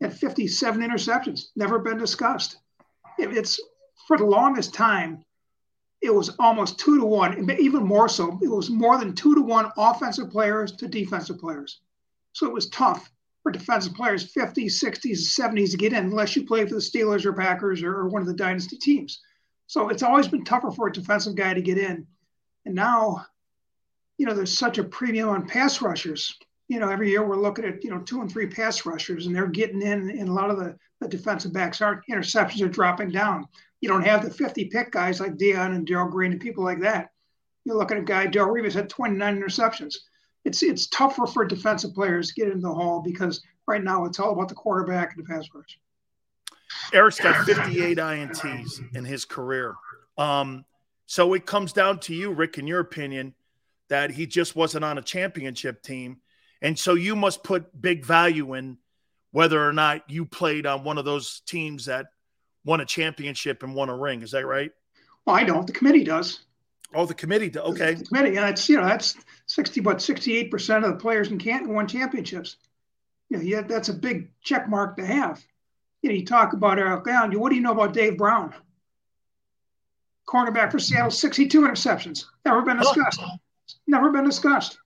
[0.00, 2.58] had 57 interceptions, never been discussed.
[3.18, 3.58] It, it's
[4.06, 5.24] for the longest time,
[6.02, 8.38] it was almost two to one, even more so.
[8.42, 11.80] It was more than two to one offensive players to defensive players.
[12.32, 13.10] So it was tough
[13.42, 17.24] for defensive players, 50s, 60s, 70s to get in, unless you play for the Steelers
[17.24, 19.20] or Packers or, or one of the dynasty teams.
[19.66, 22.06] So it's always been tougher for a defensive guy to get in.
[22.64, 23.24] And now,
[24.18, 26.36] you know, there's such a premium on pass rushers.
[26.68, 29.34] You know, every year we're looking at, you know, two and three pass rushers and
[29.34, 33.10] they're getting in, and a lot of the, the defensive backs aren't, interceptions are dropping
[33.10, 33.46] down.
[33.80, 36.80] You don't have the 50 pick guys like Deion and Darrell Green and people like
[36.80, 37.10] that.
[37.64, 39.96] You're looking at a guy, Darrelle Revis had 29 interceptions.
[40.44, 44.20] It's it's tougher for defensive players to get into the hall because right now it's
[44.20, 45.78] all about the quarterback and the pass rush.
[46.92, 49.74] Eric's got 58 INTs in his career.
[50.16, 50.64] Um,
[51.06, 53.34] so it comes down to you, Rick, in your opinion,
[53.88, 56.18] that he just wasn't on a championship team.
[56.62, 58.78] And so you must put big value in
[59.30, 62.06] whether or not you played on one of those teams that
[62.66, 64.20] won a championship and won a ring.
[64.20, 64.70] Is that right?
[65.24, 65.66] Well, I don't.
[65.66, 66.40] The committee does.
[66.94, 67.48] Oh, the committee.
[67.48, 67.64] does.
[67.70, 67.94] Okay.
[67.94, 68.36] The committee.
[68.36, 72.58] And that's, you know, that's 60, what, 68% of the players in Canton won championships.
[73.30, 75.42] You know, yeah, that's a big check mark to have
[76.06, 77.38] you know, you talk about Eric Allen.
[77.38, 78.54] What do you know about Dave Brown?
[80.28, 82.26] Cornerback for Seattle, 62 interceptions.
[82.44, 83.20] Never been discussed.
[83.88, 84.78] Never been discussed.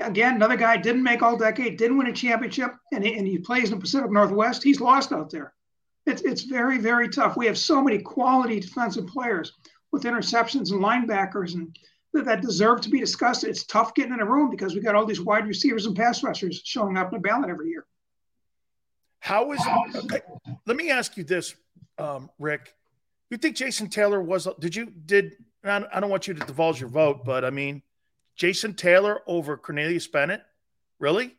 [0.00, 3.38] Again, another guy didn't make all decade, didn't win a championship, and he, and he
[3.38, 4.64] plays in the Pacific Northwest.
[4.64, 5.54] He's lost out there.
[6.06, 7.36] It's, it's very, very tough.
[7.36, 9.52] We have so many quality defensive players
[9.92, 11.76] with interceptions and linebackers and
[12.24, 13.44] that, deserve to be discussed.
[13.44, 16.22] It's tough getting in a room because we got all these wide receivers and pass
[16.22, 17.84] rushers showing up in the ballot every year.
[19.20, 19.96] How is it?
[20.04, 20.20] Okay,
[20.66, 21.54] let me ask you this,
[21.98, 22.74] um, Rick.
[23.30, 24.46] You think Jason Taylor was?
[24.60, 25.32] Did you did?
[25.64, 27.82] I don't want you to divulge your vote, but I mean,
[28.36, 30.42] Jason Taylor over Cornelius Bennett,
[30.98, 31.34] really?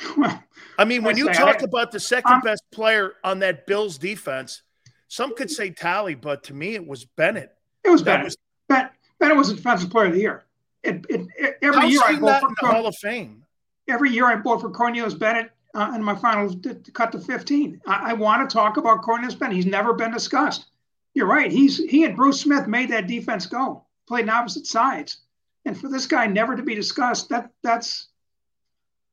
[0.16, 0.42] Well,
[0.80, 4.62] I mean, when you talk about the 2nd um, best player on that Bills defense,
[5.08, 7.52] some could say Talley, but to me, it was Bennett.
[7.84, 8.24] It was Bennett.
[8.24, 8.36] Was,
[8.68, 8.92] Bennett.
[9.18, 10.44] Bennett was the defensive player of the year.
[10.82, 13.44] It, it, it, every year I vote for the Hall of Fame
[13.90, 17.18] every year I vote for Cornelius Bennett uh, in my finals to, to cut to
[17.18, 17.80] 15.
[17.86, 19.56] I, I want to talk about Cornelius Bennett.
[19.56, 20.66] He's never been discussed.
[21.14, 21.50] You're right.
[21.50, 25.18] He's he and Bruce Smith made that defense go, played on opposite sides.
[25.64, 28.08] And for this guy never to be discussed, that that's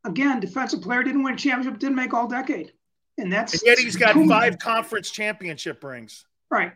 [0.07, 2.73] again, defensive player didn't win a championship, didn't make all decade.
[3.17, 6.25] And that's and yet he's got five conference championship rings.
[6.49, 6.73] Right.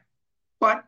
[0.60, 0.86] But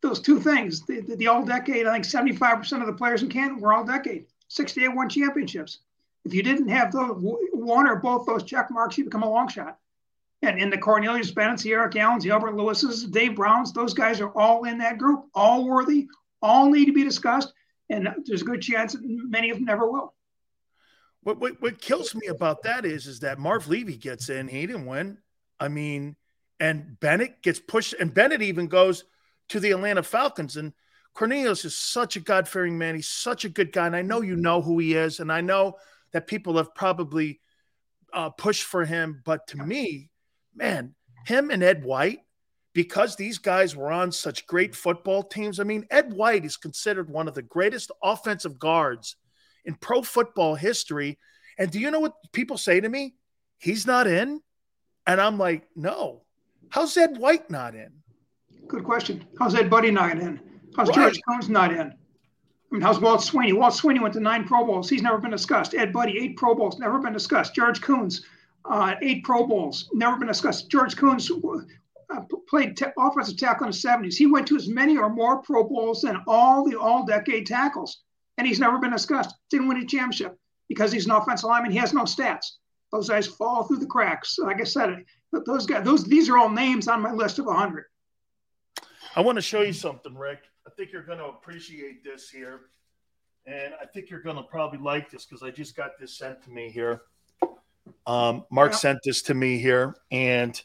[0.00, 3.28] those two things, the, the, the all decade, I think 75% of the players in
[3.28, 4.26] Canton were all decade.
[4.48, 5.78] 68 won championships.
[6.24, 9.48] If you didn't have the one or both those check marks, you become a long
[9.48, 9.78] shot.
[10.42, 14.20] And in the Cornelius Bennett's, the Eric Allens, the Albert Lewis's, Dave Browns, those guys
[14.20, 16.06] are all in that group, all worthy,
[16.40, 17.52] all need to be discussed.
[17.90, 20.14] And there's a good chance that many of them never will.
[21.28, 24.66] What, what, what kills me about that is is that Marv Levy gets in, he
[24.66, 25.18] didn't win.
[25.60, 26.16] I mean,
[26.58, 29.04] and Bennett gets pushed, and Bennett even goes
[29.50, 30.56] to the Atlanta Falcons.
[30.56, 30.72] And
[31.12, 32.94] Cornelius is such a God fearing man.
[32.94, 33.86] He's such a good guy.
[33.86, 35.20] And I know you know who he is.
[35.20, 35.74] And I know
[36.12, 37.40] that people have probably
[38.14, 39.20] uh, pushed for him.
[39.22, 40.08] But to me,
[40.54, 40.94] man,
[41.26, 42.20] him and Ed White,
[42.72, 45.60] because these guys were on such great football teams.
[45.60, 49.16] I mean, Ed White is considered one of the greatest offensive guards
[49.64, 51.18] in pro football history.
[51.58, 53.14] And do you know what people say to me?
[53.58, 54.40] He's not in.
[55.06, 56.22] And I'm like, no.
[56.70, 57.90] How's Ed White not in?
[58.66, 59.24] Good question.
[59.38, 60.40] How's Ed Budde not in?
[60.76, 60.96] How's Right.
[60.96, 61.80] George Kunz not in?
[61.90, 61.94] I
[62.70, 63.54] mean, how's Walt Sweeney?
[63.54, 64.90] Walt Sweeney went to nine Pro Bowls.
[64.90, 65.74] He's never been discussed.
[65.74, 67.54] Ed Budde, eight Pro Bowls, never been discussed.
[67.54, 68.20] George Kunz,
[68.66, 70.70] uh, eight Pro Bowls, never been discussed.
[70.70, 71.30] George Kunz
[72.14, 74.14] uh, played ta- offensive tackle in the 70s.
[74.16, 78.02] He went to as many or more Pro Bowls than all the all decade tackles,
[78.38, 79.34] and he's never been discussed.
[79.50, 80.36] Didn't win a championship
[80.68, 81.72] because he's an offensive lineman.
[81.72, 82.46] He has no stats.
[82.90, 84.38] Those guys fall through the cracks.
[84.38, 87.46] Like I said, th- those guys, those these are all names on my list of
[87.46, 87.84] 100.
[89.16, 90.40] I want to show you something, Rick.
[90.66, 92.60] I think you're going to appreciate this here.
[93.46, 96.42] And I think you're going to probably like this because I just got this sent
[96.44, 97.02] to me here.
[98.06, 98.76] Um, Mark Yeah.
[98.78, 100.60] sent this to me here, and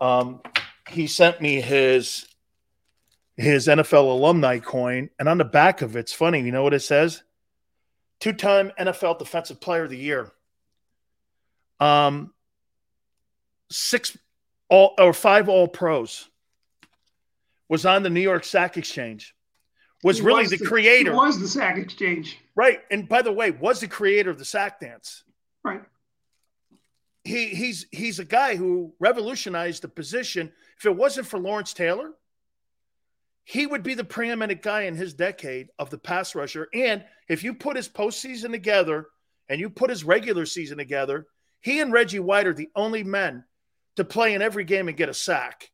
[0.00, 0.40] um,
[0.88, 2.26] he sent me his
[3.38, 5.08] his NFL alumni coin.
[5.18, 6.40] And on the back of it, it's funny.
[6.40, 7.22] You know what it says?
[8.20, 10.30] Two time NFL Defensive Player of the Year.
[11.78, 12.34] Um,
[13.70, 14.18] six
[14.68, 16.28] all or five All Pros
[17.68, 19.36] was on the New York Sack Exchange,
[20.02, 21.12] was He really was the creator.
[21.12, 22.38] He was the sack exchange.
[22.56, 22.80] Right.
[22.90, 25.22] And by the way, was the creator of the sack dance.
[25.62, 25.82] Right.
[27.22, 30.50] He he's he's a guy who revolutionized the position.
[30.76, 32.12] If it wasn't for Lawrence Taylor,
[33.50, 36.68] he would be the preeminent guy in his decade of the pass rusher.
[36.74, 39.06] And if you put his postseason together
[39.48, 41.26] and you put his regular season together,
[41.62, 43.44] he and Reggie White are the only men
[43.96, 45.70] to play in every game and get a sack.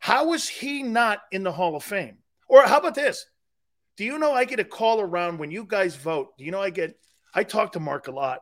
[0.00, 2.18] How is he not in the Hall of Fame?
[2.48, 3.24] Or how about this?
[3.96, 6.36] Do you know I get a call around when you guys vote?
[6.38, 6.98] Do you know I get
[7.32, 8.40] I talk to Mark a lot,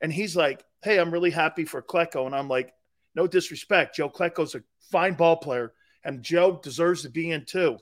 [0.00, 2.74] and he's like, "Hey, I'm really happy for Klecko," and I'm like,
[3.14, 5.72] "No disrespect, Joe Klecko's a fine ball player,
[6.06, 7.78] and Joe deserves to be in too."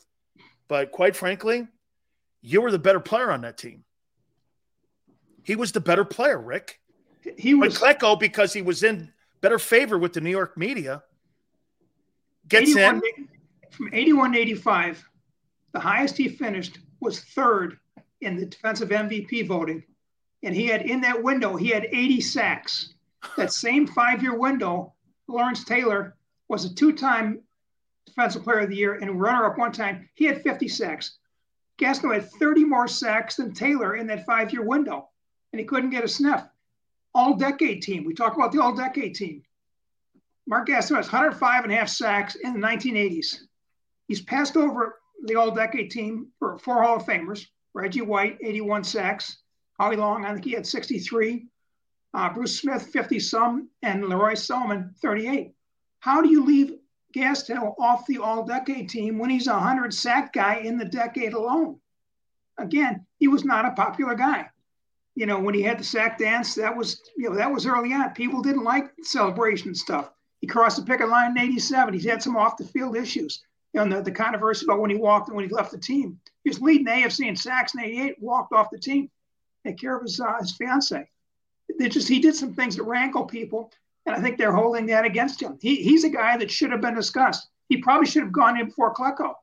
[0.67, 1.69] But quite frankly,
[2.41, 3.85] you were the better player on that team.
[5.44, 6.81] He was the better player, Rick.
[7.39, 11.03] He But was Klecko, because he was in better favor with the New York media,
[12.49, 13.28] gets 81 in.
[13.70, 15.05] from 81 to 85.
[15.73, 17.78] The highest he finished was third
[18.20, 19.85] in the defensive MVP voting.
[20.43, 22.94] And he had in that window, he had 80 sacks.
[23.36, 24.94] That same five year window,
[25.28, 26.17] Lawrence Taylor
[26.49, 27.41] was a two time
[28.07, 30.08] defensive player of the year and runner up one time.
[30.15, 31.18] He had 50 sacks.
[31.81, 35.08] Had 30 more sacks than Taylor in that five year window,
[35.52, 36.42] and he couldn't get a sniff.
[37.15, 38.05] All decade team.
[38.05, 39.42] We talk about the all decade team.
[40.47, 43.41] Mark Gastineau has 105 and a half sacks in the 1980s.
[44.08, 48.84] He's passed over the all decade team for four Hall of Famers Reggie White, 81
[48.84, 49.39] sacks.
[49.78, 51.47] Howie Long, I think he had 63.
[52.12, 53.68] Uh, Bruce Smith, 50 some.
[53.83, 55.52] And Lee Roy Selmon, 38.
[55.99, 56.74] How do you leave
[57.15, 61.33] Gastineau off the all decade team when he's a 100 sack guy in the decade
[61.33, 61.78] alone?
[62.59, 64.49] Again, he was not a popular guy.
[65.15, 67.93] You know, when he had the sack dance, that was, you know, that was early
[67.93, 68.10] on.
[68.10, 70.10] People didn't like celebration stuff.
[70.41, 71.94] He crossed the picket line in 87.
[71.94, 73.43] He's had some off the field issues.
[73.73, 76.18] You know, the, the controversy about when he walked and when he left the team.
[76.43, 79.10] He was leading AFC in sacks in 88, walked off the team,
[79.65, 81.09] take care of his, uh, his fiance.
[81.78, 83.73] They just, he did some things that rankle people.
[84.07, 85.58] And I think they're holding that against him.
[85.60, 87.49] He, he's a guy that should have been discussed.
[87.68, 89.34] He probably should have gone in before Klecko.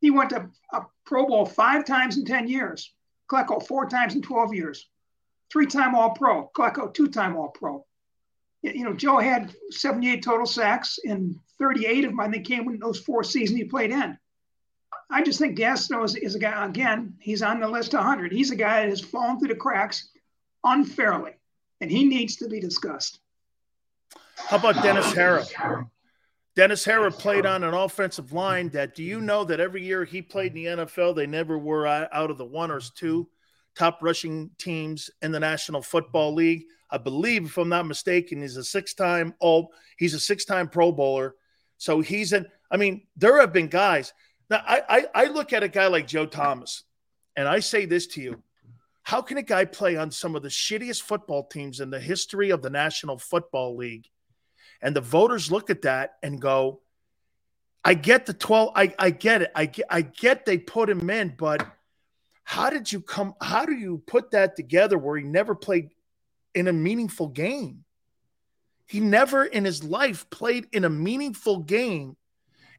[0.00, 2.92] He went to a Pro Bowl five times in 10 years.
[3.30, 4.88] Klecko four times in 12 years.
[5.52, 6.50] Three time All Pro.
[6.56, 7.86] Klecko two time All Pro.
[8.62, 12.78] You know, Joe had 78 total sacks, and 38 of them, I think, came in
[12.78, 14.18] those four seasons he played in.
[15.10, 18.32] I just think Gastineau is, is a guy, again, he's on the list of 100.
[18.32, 20.08] He's a guy that has fallen through the cracks
[20.64, 21.32] unfairly,
[21.82, 23.20] and he needs to be discussed.
[24.36, 25.88] How about Dennis Harrah?
[26.56, 30.22] Dennis Harrah played on an offensive line that do you know that every year he
[30.22, 33.28] played in the NFL, they never were out of the one or two
[33.74, 36.64] top rushing teams in the National Football League.
[36.90, 41.34] I believe, if I'm not mistaken, he's a six-time all he's a six-time Pro Bowler.
[41.78, 42.46] So he's in.
[42.70, 44.12] I mean, there have been guys.
[44.48, 46.84] Now I, I I look at a guy like Joe Thomas,
[47.36, 48.42] and I say this to you.
[49.02, 52.50] How can a guy play on some of the shittiest football teams in the history
[52.50, 54.08] of the National Football League?
[54.84, 56.82] And the voters look at that and go,
[57.82, 59.50] I get the 12, I, I get it.
[59.54, 61.66] I get I get they put him in, but
[62.44, 63.34] how did you come?
[63.40, 65.90] How do you put that together where he never played
[66.54, 67.84] in a meaningful game?
[68.86, 72.16] He never in his life played in a meaningful game.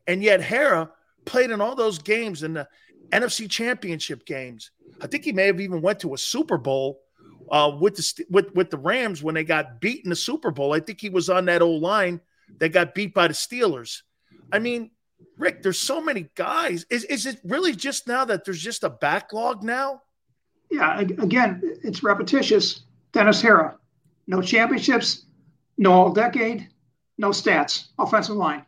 [0.05, 0.91] And yet Harrah
[1.25, 2.67] played in all those games in the
[3.09, 4.69] NFC championship games.
[5.01, 7.01] I think he may have even went to a Super Bowl
[7.49, 10.73] uh, with the with with the Rams when they got beat in the Super Bowl.
[10.73, 12.21] I think he was on that old line
[12.59, 14.01] that got beat by the Steelers.
[14.51, 14.91] I mean,
[15.37, 16.85] Rick, there's so many guys.
[16.89, 20.01] Is is it really just now that there's just a backlog now?
[20.71, 22.81] Yeah, again, it's repetitious.
[23.11, 23.75] Dennis Harrah,
[24.27, 25.25] no championships,
[25.77, 26.67] no all decade,
[27.17, 28.65] no stats, offensive line.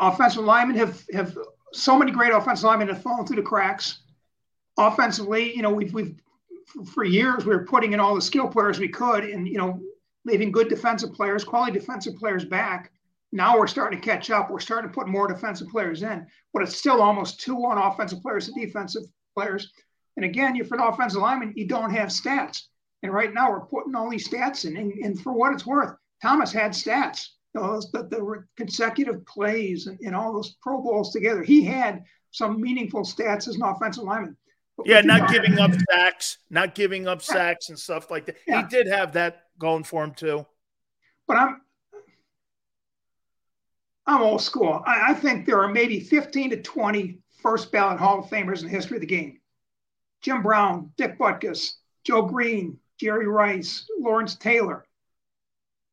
[0.00, 1.36] Offensive linemen have have
[1.72, 4.00] so many great offensive linemen have fallen through the cracks.
[4.78, 6.16] Offensively, you know, we've we've
[6.92, 9.80] for years we were putting in all the skill players we could, and you know,
[10.24, 12.92] leaving good defensive players, quality defensive players back.
[13.32, 14.50] Now we're starting to catch up.
[14.50, 18.22] We're starting to put more defensive players in, but it's still almost two on offensive
[18.22, 19.02] players to defensive
[19.36, 19.72] players.
[20.16, 22.62] And again, if you're an offensive lineman, you don't have stats.
[23.02, 24.76] And right now we're putting all these stats in.
[24.76, 29.98] And, and for what it's worth, Thomas had stats, those, the, the consecutive plays and,
[30.00, 31.42] and all those Pro Bowls together.
[31.42, 34.36] He had some meaningful stats as an offensive lineman.
[34.84, 38.36] Yeah, not giving up sacks, not giving up sacks and stuff like that.
[38.46, 38.62] Yeah.
[38.62, 40.44] He did have that going for him too.
[41.26, 41.60] But I'm
[44.06, 44.82] I'm old school.
[44.86, 48.66] I, I think there are maybe 15 to 20 first ballot Hall of Famers in
[48.66, 49.40] the history of the game.
[50.22, 51.72] Jim Brown, Dick Butkus,
[52.04, 54.84] Joe Greene, Jerry Rice, Lawrence Taylor.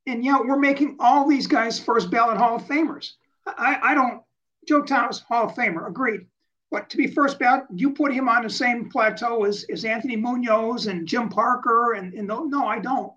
[0.05, 3.13] And yet we're making all these guys first ballot Hall of Famers.
[3.45, 4.21] I, I don't,
[4.67, 6.27] Joe Thomas, Hall of Famer, agreed.
[6.73, 10.15] But to be first ballot, you put him on the same plateau as, as Anthony
[10.15, 11.93] Munoz and Jim Parker.
[11.93, 13.13] And, and no, I don't.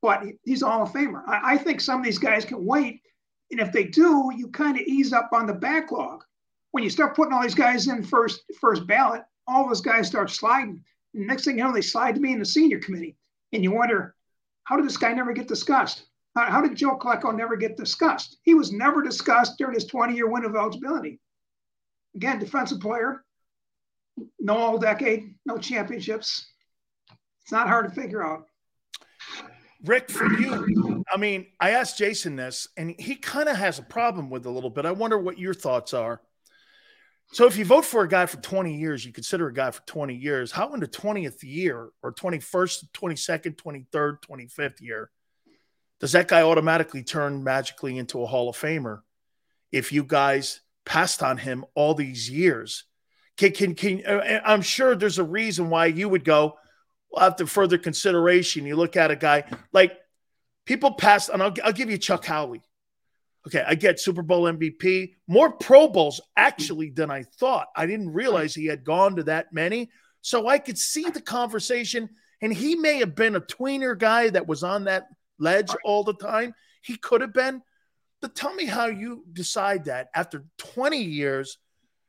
[0.00, 1.24] But he's a Hall of Famer.
[1.26, 3.02] I, I think some of these guys can wait.
[3.50, 6.22] And if they do, you kind of ease up on the backlog.
[6.70, 10.30] When you start putting all these guys in first first ballot, all those guys start
[10.30, 10.84] sliding.
[11.12, 13.16] And next thing you know, they slide to me in the senior committee.
[13.52, 14.14] And you wonder,
[14.62, 16.04] how did this guy never get discussed?
[16.36, 18.38] How, how did Joe Klecko never get discussed?
[18.44, 21.18] He was never discussed during his 20 year window of eligibility.
[22.14, 23.24] Again, defensive player,
[24.38, 26.46] no all decade, no championships.
[27.42, 28.46] It's not hard to figure out.
[29.84, 33.82] Rick, for you, I mean, I asked Jason this, and he kind of has a
[33.82, 34.84] problem with it a little bit.
[34.84, 36.20] I wonder what your thoughts are.
[37.32, 39.82] So if you vote for a guy for 20 years, you consider a guy for
[39.86, 40.50] 20 years.
[40.50, 45.10] How in the 20th year or 21st, 22nd, 23rd, 25th year
[46.00, 49.00] does that guy automatically turn magically into a Hall of Famer
[49.70, 50.60] if you guys
[50.90, 52.84] passed on him all these years?
[53.36, 56.56] Can, can, can uh, I'm sure there's a reason why you would go
[57.12, 58.66] well, after further consideration.
[58.66, 59.96] You look at a guy like
[60.66, 62.62] people pass, and I'll, I'll give you Chuck Howley.
[63.46, 67.68] Okay, I get Super Bowl MVP, more Pro Bowls actually than I thought.
[67.76, 69.90] I didn't realize he had gone to that many.
[70.22, 72.10] So I could see the conversation,
[72.42, 75.06] and he may have been a tweener guy that was on that
[75.38, 76.52] ledge all the time.
[76.82, 77.62] He could have been.
[78.20, 81.58] But tell me how you decide that after 20 years,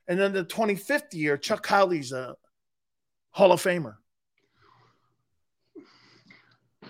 [0.07, 2.35] and then the 25th year, Chuck Howley's a
[3.31, 3.95] Hall of Famer.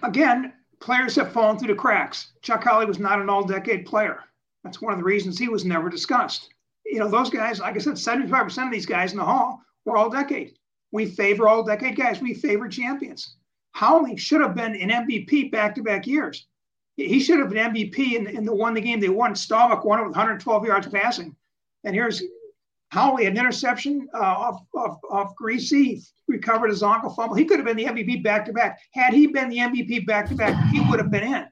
[0.01, 2.33] Again, players have fallen through the cracks.
[2.41, 4.24] Chuck Howley was not an all decade player.
[4.64, 6.50] That's one of the reasons he was never discussed.
[6.85, 9.98] You know, those guys, like I said, 75% of these guys in the hall were
[9.98, 10.58] all decade.
[10.91, 12.22] We favor all decade guys.
[12.22, 13.38] We favor champions.
[13.74, 16.48] Howley should have been an MVP back to back years.
[16.95, 19.36] He should have been MVP in, in the one the game they won.
[19.36, 21.36] Staubach won it with 112 yards passing.
[21.84, 22.22] And here's
[22.90, 27.36] Howley, had an interception uh, off, off, off Griese, recovered his ankle fumble.
[27.36, 28.80] He could have been the MVP back to back.
[28.94, 31.48] Had he been the MVP back to back, he would have been in.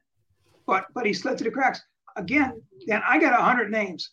[0.67, 1.81] But but he slid through the cracks
[2.19, 4.11] again, then I got 100 names.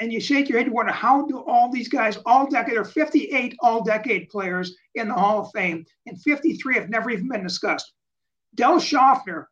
[0.00, 2.80] And you shake your head, you wonder how do all these guys, all decade, there
[2.80, 7.28] are 58 all decade players in the Hall of Fame, and 53 have never even
[7.28, 7.92] been discussed.
[8.56, 9.46] Del Shofner,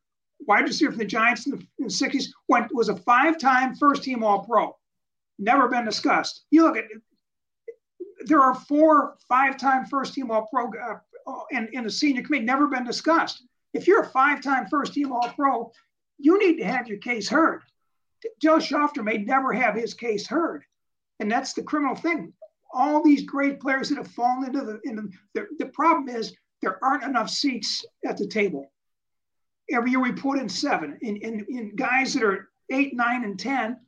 [0.47, 3.74] wide receiver for the Giants in the, in the 60s, went, was a five time
[3.74, 4.76] first team All Pro.
[5.39, 6.44] Never been discussed.
[6.50, 6.84] You look at
[8.26, 10.98] there are four five time first team All Pro uh,
[11.50, 13.42] in, in the senior committee, never been discussed.
[13.73, 15.73] If you're a five time first team All Pro,
[16.18, 17.62] you need to have your case heard.
[18.40, 20.64] Joe Shofner may never have his case heard.
[21.20, 22.32] And that's the criminal thing.
[22.73, 26.82] All these great players that have fallen into the, into the, the problem is there
[26.82, 28.70] aren't enough seats at the table.
[29.70, 30.99] Every year we put in seven.
[31.01, 33.78] In, in, in guys that are eight, nine, and 10,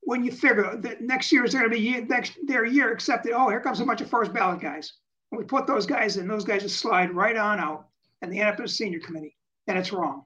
[0.00, 3.24] when you figure that next year is going to be year, next their year, except
[3.24, 4.94] that, oh, here comes a bunch of first ballot guys.
[5.30, 7.88] And we put those guys in, those guys just slide right on out,
[8.22, 9.36] and they end up in a senior committee.
[9.66, 10.24] And it's wrong.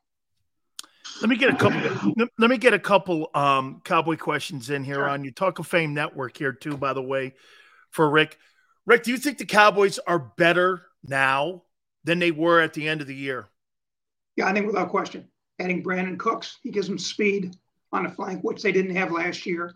[1.21, 2.15] Let me get a couple.
[2.39, 5.09] let me get a couple um, cowboy questions in here sure.
[5.09, 6.77] on you Talk of Fame Network here too.
[6.77, 7.35] By the way,
[7.91, 8.39] for Rick,
[8.87, 11.63] Rick, do you think the Cowboys are better now
[12.05, 13.49] than they were at the end of the year?
[14.37, 15.29] Yeah, I think without question.
[15.59, 17.55] Adding Brandin Cooks, he gives them speed
[17.93, 19.75] on the flank, which they didn't have last year.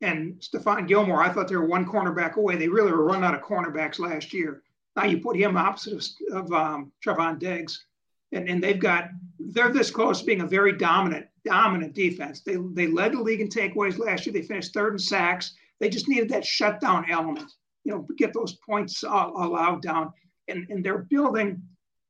[0.00, 2.56] And Stephon Gilmore, I thought they were one cornerback away.
[2.56, 4.62] They really were run out of cornerbacks last year.
[4.94, 5.94] Now you put him opposite
[6.30, 7.84] of, of um, Trevon Diggs
[8.32, 12.42] and, and they've got they're this close to being a very dominant dominant defense.
[12.42, 14.32] They they led the league in takeaways last year.
[14.32, 15.54] They finished third in sacks.
[15.80, 17.50] They just needed that shutdown element,
[17.84, 20.12] you know, get those points uh, allowed down.
[20.48, 21.62] And and they're building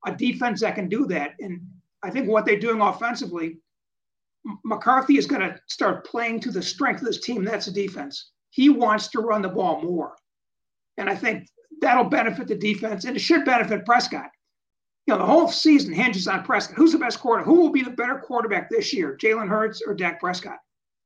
[0.07, 1.35] a defense that can do that.
[1.41, 1.61] And
[2.03, 3.59] I think what they're doing offensively,
[4.65, 7.45] McCarthy is going to start playing to the strength of this team.
[7.45, 8.31] That's the defense.
[8.51, 10.15] He wants to run the ball more.
[10.97, 11.49] And I think
[11.81, 14.31] that'll benefit the defense and it should benefit Prescott.
[15.07, 16.77] You know, the whole season hinges on Prescott.
[16.77, 17.47] Who's the best quarterback?
[17.47, 20.59] Who will be the better quarterback this year, Jalen Hurts or Dak Prescott?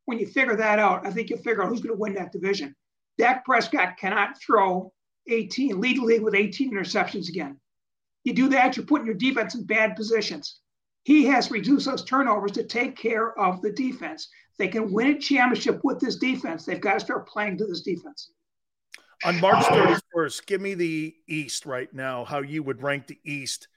[0.06, 2.32] When you figure that out, I think you figure out who's going to win that
[2.32, 2.74] division.
[3.18, 4.92] Dak Prescott cannot throw
[5.28, 7.60] 18, lead the league with 18 interceptions again.
[8.24, 10.58] You do that, you're putting your defense in bad positions.
[11.04, 14.28] He has reduced those turnovers to take care of the defense.
[14.58, 16.64] They can win a championship with this defense.
[16.64, 18.30] They've got to start playing to this defense.
[19.24, 23.68] On March 31st, give me the East right now, how you would rank the East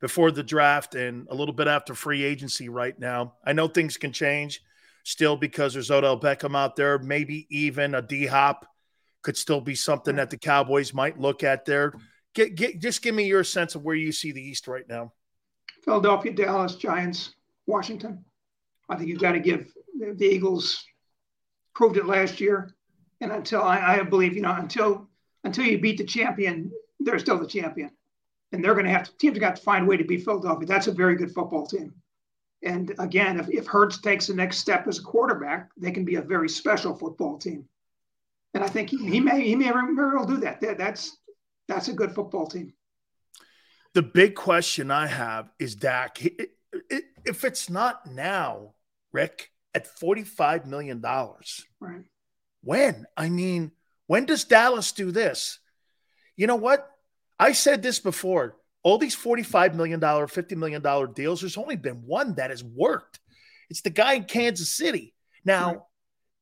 [0.00, 3.34] before the draft and a little bit after free agency right now.
[3.44, 4.62] I know things can change
[5.04, 8.66] still because there's Odell Beckham out there, maybe even a D Hop
[9.22, 11.94] could still be something that the Cowboys might look at there.
[12.34, 15.12] Get, get, just give me your sense of where you see the East right now.
[15.84, 17.34] Philadelphia, Dallas, Giants,
[17.66, 18.24] Washington.
[18.88, 20.84] I think you've got to give the Eagles
[21.74, 22.74] proved it last year,
[23.20, 25.08] and until I, I believe you know until
[25.44, 27.90] until you beat the champion, they're still the champion,
[28.52, 30.66] and they're going to have to teams got to find a way to beat Philadelphia.
[30.66, 31.94] That's a very good football team.
[32.62, 36.14] And again, if, if Hurts takes the next step as a quarterback, they can be
[36.14, 37.64] a very special football team.
[38.54, 40.60] And I think he, he may he may very well do that.
[40.60, 40.78] that.
[40.78, 41.16] That's
[41.68, 42.72] that's a good football team.
[43.94, 46.18] The big question I have is Dak.
[47.24, 48.74] If it's not now,
[49.12, 51.00] Rick, at $45 million.
[51.00, 52.04] Right.
[52.62, 53.06] When?
[53.16, 53.72] I mean,
[54.06, 55.58] when does Dallas do this?
[56.36, 56.88] You know what?
[57.38, 58.56] I said this before.
[58.82, 63.20] All these $45 million, $50 million deals, there's only been one that has worked.
[63.70, 65.14] It's the guy in Kansas City.
[65.44, 65.78] Now, right.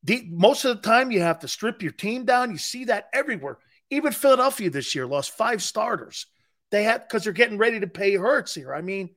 [0.03, 2.51] the, most of the time, you have to strip your team down.
[2.51, 3.57] You see that everywhere.
[3.89, 6.25] Even Philadelphia this year lost five starters.
[6.71, 8.73] They have because they're getting ready to pay Hurts here.
[8.73, 9.11] I mean,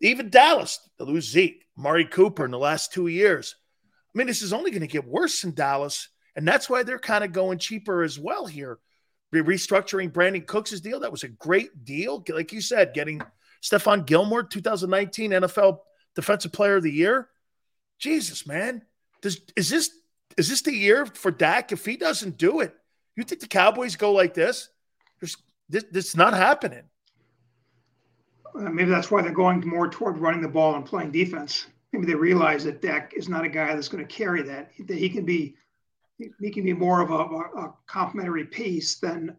[0.00, 3.56] even Dallas, they lose Zeke, Amari Cooper in the last two years.
[3.84, 6.08] I mean, this is only going to get worse in Dallas.
[6.36, 8.78] And that's why they're kind of going cheaper as well here.
[9.34, 11.00] Restructuring Brandin Cooks' deal.
[11.00, 12.24] That was a great deal.
[12.26, 13.20] Like you said, getting
[13.62, 15.80] Stephon Gilmore, 2019 NFL
[16.14, 17.28] Defensive Player of the Year.
[17.98, 18.82] Jesus, man.
[19.20, 19.90] Does, is this
[20.38, 21.72] is this the year for Dak?
[21.72, 22.74] If he doesn't do it,
[23.14, 24.68] you think the Cowboys go like this?
[25.20, 25.36] There's
[25.68, 26.82] this, this is not happening.
[28.54, 31.66] Uh, maybe that's why they're going more toward running the ball and playing defense.
[31.92, 34.70] Maybe they realize that Dak is not a guy that's going to carry that.
[34.86, 35.56] That he can be,
[36.18, 39.36] he can be more of a, a, complementary piece than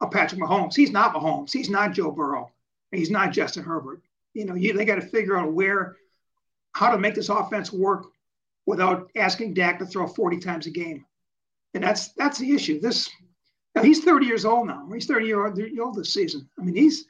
[0.00, 0.74] a Patrick Mahomes.
[0.74, 1.52] He's not Mahomes.
[1.52, 2.50] He's not Joe Burrow.
[2.92, 4.02] He's not Justin Herbert.
[4.34, 5.96] You know, you, they got to figure out where,
[6.72, 8.06] how to make this offense work
[8.66, 11.04] without asking Dak to throw 40 times a game.
[11.74, 12.80] And that's that's the issue.
[12.80, 13.10] This
[13.82, 14.88] he's 30 years old now.
[14.92, 16.48] He's 30 years old this season.
[16.58, 17.04] I mean, he's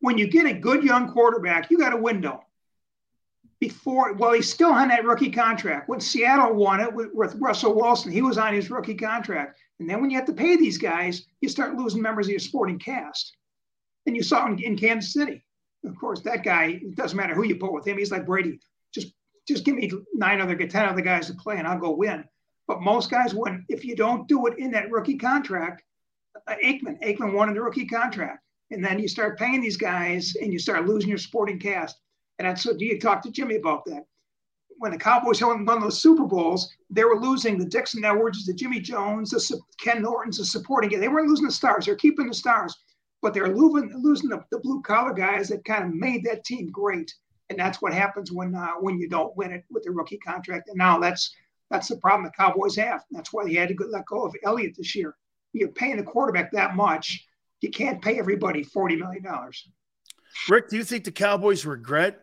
[0.00, 2.44] when you get a good young quarterback, you got a window.
[3.58, 5.88] Before, well, he's still on that rookie contract.
[5.88, 9.58] When Seattle won it with, with Russell Wilson, he was on his rookie contract.
[9.80, 12.40] And then when you have to pay these guys, you start losing members of your
[12.40, 13.34] sporting cast.
[14.06, 15.42] And you saw in, in Kansas City.
[15.86, 17.96] Of course, that guy, it doesn't matter who you put with him.
[17.96, 18.60] He's like Brady.
[18.92, 19.14] Just
[19.48, 22.24] just give me nine other, 10 other guys to play and I'll go win.
[22.66, 23.64] But most guys win.
[23.68, 25.82] If you don't do it in that rookie contract,
[26.46, 28.40] uh, Aikman, Aikman in the rookie contract.
[28.70, 31.96] And then you start paying these guys and you start losing your sporting cast.
[32.38, 34.04] And that's what you talked to Jimmy about that.
[34.78, 38.80] When the Cowboys won those Super Bowls, they were losing the Dixon Edwards, the Jimmy
[38.80, 40.98] Jones, the Ken Nortons, the supporting.
[40.98, 41.86] They weren't losing the stars.
[41.86, 42.76] They're keeping the stars,
[43.22, 46.70] but they're losing, losing the, the blue collar guys that kind of made that team
[46.72, 47.14] great.
[47.50, 50.68] And that's what happens when uh, when you don't win it with the rookie contract.
[50.68, 51.32] And now that's
[51.70, 53.02] that's the problem the Cowboys have.
[53.10, 55.14] That's why they had to let go of Elliott this year.
[55.52, 57.26] You're paying a quarterback that much.
[57.60, 59.24] You can't pay everybody $40 million.
[60.48, 62.20] Rick, do you think the Cowboys regret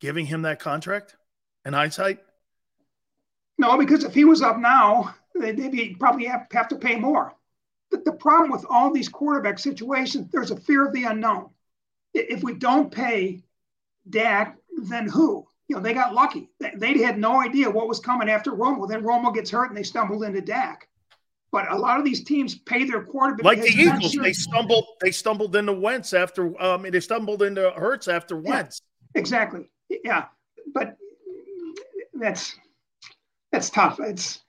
[0.00, 1.16] giving him that contract
[1.64, 2.18] in hindsight?
[3.58, 7.32] No, because if he was up now, they'd be, probably have, have to pay more.
[7.90, 11.50] The, the problem with all these quarterback situations, there's a fear of the unknown.
[12.12, 13.42] If we don't pay
[14.08, 15.46] Dak, then who?
[15.68, 16.48] You know, they got lucky.
[16.76, 18.88] They had no idea what was coming after Romo.
[18.88, 20.88] Then Romo gets hurt and they stumbled into Dak.
[21.50, 23.44] But a lot of these teams pay their quarterback.
[23.44, 24.22] Like the Eagles, sure.
[24.22, 24.84] they stumbled.
[25.00, 26.60] They stumbled into Wentz after.
[26.60, 28.82] Um, they stumbled into Hurts after Wentz.
[29.14, 29.70] Yeah, exactly.
[30.04, 30.26] Yeah,
[30.74, 30.96] but
[32.14, 32.56] that's
[33.52, 34.00] that's tough.
[34.00, 34.40] It's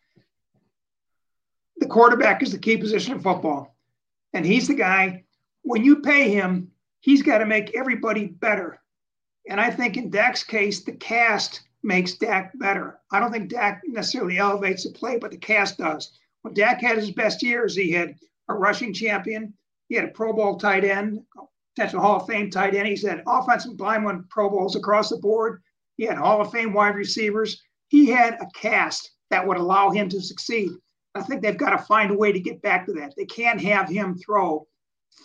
[1.78, 3.76] the quarterback is the key position in football,
[4.34, 5.24] and he's the guy.
[5.62, 8.80] When you pay him, he's got to make everybody better.
[9.50, 13.00] And I think in Dak's case, the cast makes Dak better.
[13.12, 16.12] I don't think Dak necessarily elevates the play, but the cast does.
[16.42, 18.16] When Dak had his best years, he had
[18.50, 19.54] a rushing champion,
[19.90, 21.22] he had a Pro Bowl tight end,
[21.76, 22.88] potential Hall of Fame tight end.
[22.88, 25.62] He's had offensive lineman Pro Bowls across the board.
[25.96, 27.62] He had Hall of Fame wide receivers.
[27.88, 30.72] He had a cast that would allow him to succeed.
[31.16, 33.14] I think they've got to find a way to get back to that.
[33.16, 34.68] They can't have him throw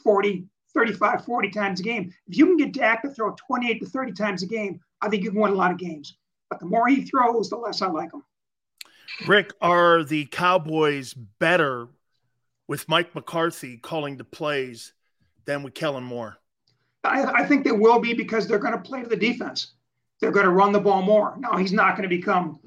[0.05, 2.13] 40, 35, 40 times a game.
[2.27, 5.23] If you can get Dak to throw 28 to 30 times a game, I think
[5.23, 6.17] you can win a lot of games.
[6.51, 8.23] But the more he throws, the less I like him.
[9.27, 11.89] Rick, are the Cowboys better
[12.69, 14.93] with Mike McCarthy calling the plays
[15.45, 16.39] than with Kellen Moore?
[17.05, 19.73] I, I think they will be because they're going to play to the defense.
[20.21, 21.37] They're going to run the ball more.
[21.39, 22.61] Now, he's not going to become.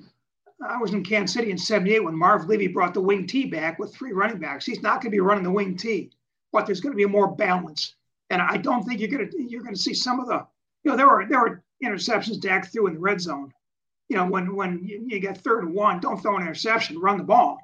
[0.67, 3.79] I was in Kansas City in 78 when Marv Levy brought the wing T back
[3.79, 4.65] with three running backs.
[4.65, 6.11] He's not going to be running the wing T,
[6.55, 7.95] but there's going to be more balance.
[8.29, 10.47] And I don't think you're going to you're going to see some of the
[10.83, 13.51] you know there were there were interceptions Dak threw in the red zone.
[14.07, 17.17] You know when when you, you get third and one, don't throw an interception, run
[17.17, 17.59] the ball.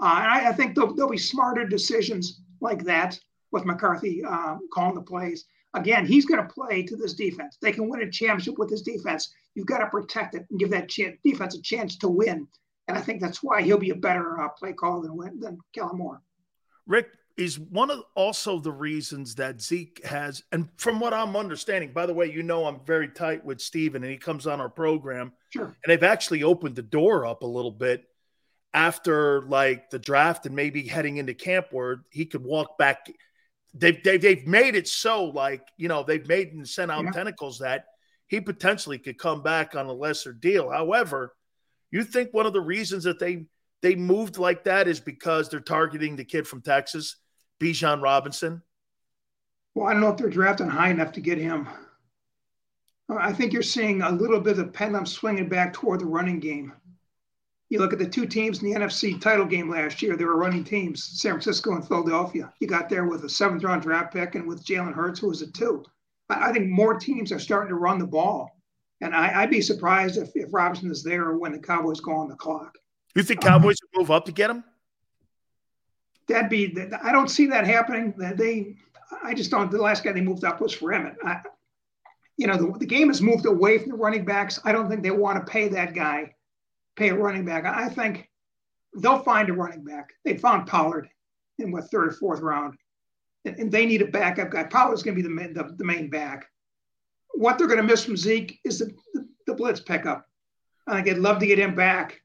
[0.00, 3.18] Uh, and I, I think there'll, there'll, be smarter decisions like that
[3.50, 5.44] with McCarthy uh, calling the plays.
[5.74, 7.58] Again, he's going to play to this defense.
[7.60, 9.34] They can win a championship with this defense.
[9.56, 10.88] You've got to protect it and give that
[11.24, 12.46] defense a chance to win.
[12.86, 15.98] And I think that's why he'll be a better uh, play caller than than Kellen
[15.98, 16.22] Moore.
[16.86, 17.08] Rick
[17.38, 22.04] is one of also the reasons that Zeke has, and from what I'm understanding, by
[22.04, 25.32] the way, you know I'm very tight with Steven and he comes on our program.
[25.50, 25.64] Sure.
[25.66, 28.04] And they've actually opened the door up a little bit
[28.74, 33.06] after like the draft and maybe heading into camp where he could walk back.
[33.72, 37.12] They've, they've, they've made it so like, you know, they've made and sent out yeah.
[37.12, 37.84] tentacles that
[38.26, 40.70] he potentially could come back on a lesser deal.
[40.70, 41.34] However,
[41.92, 43.46] you think one of the reasons that they
[43.80, 47.16] they moved like that is because they're targeting the kid from Texas,
[47.60, 48.62] Bijan Robinson?
[49.74, 51.68] Well, I don't know if they're drafting high enough to get him.
[53.08, 56.72] I think you're seeing a little bit of pendulum swinging back toward the running game
[57.70, 60.36] you look at the two teams in the NFC title game last year, they were
[60.36, 62.52] running teams, San Francisco and Philadelphia.
[62.60, 65.42] You got there with a seventh round draft pick and with Jalen Hurts, who was
[65.42, 65.84] a two.
[66.30, 68.50] I, think more teams are starting to run the ball.
[69.00, 72.28] And I, would be surprised if, if Robinson is there when the Cowboys go on
[72.28, 72.76] the clock.
[73.14, 74.64] You think Cowboys um, will move up to get him?
[76.28, 78.14] That'd be, I don't see that happening.
[78.16, 78.76] They,
[79.22, 81.16] I just don't, the last guy they moved up was for Emmitt.
[81.24, 81.40] I,
[82.36, 84.60] you know, the, the game has moved away from the running backs.
[84.64, 86.34] I don't think they want to pay that guy
[86.98, 87.64] pay a running back.
[87.64, 88.28] I think
[88.96, 90.10] they'll find a running back.
[90.24, 91.08] They found Pollard
[91.58, 92.76] in what third or fourth round,
[93.44, 94.64] and, and they need a backup guy.
[94.64, 96.46] Pollard's going to be the, the, the main back.
[97.34, 100.26] What they're going to miss from Zeke is the, the, the blitz pickup.
[100.86, 102.20] I think they'd love to get him back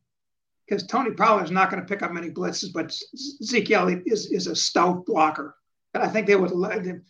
[0.68, 2.96] because Tony Pollard is not going to pick up many blitzes, but
[3.44, 5.56] Zeke Elliott is, is a stout blocker.
[5.94, 6.52] And I think they would.
[6.52, 7.04] Let him.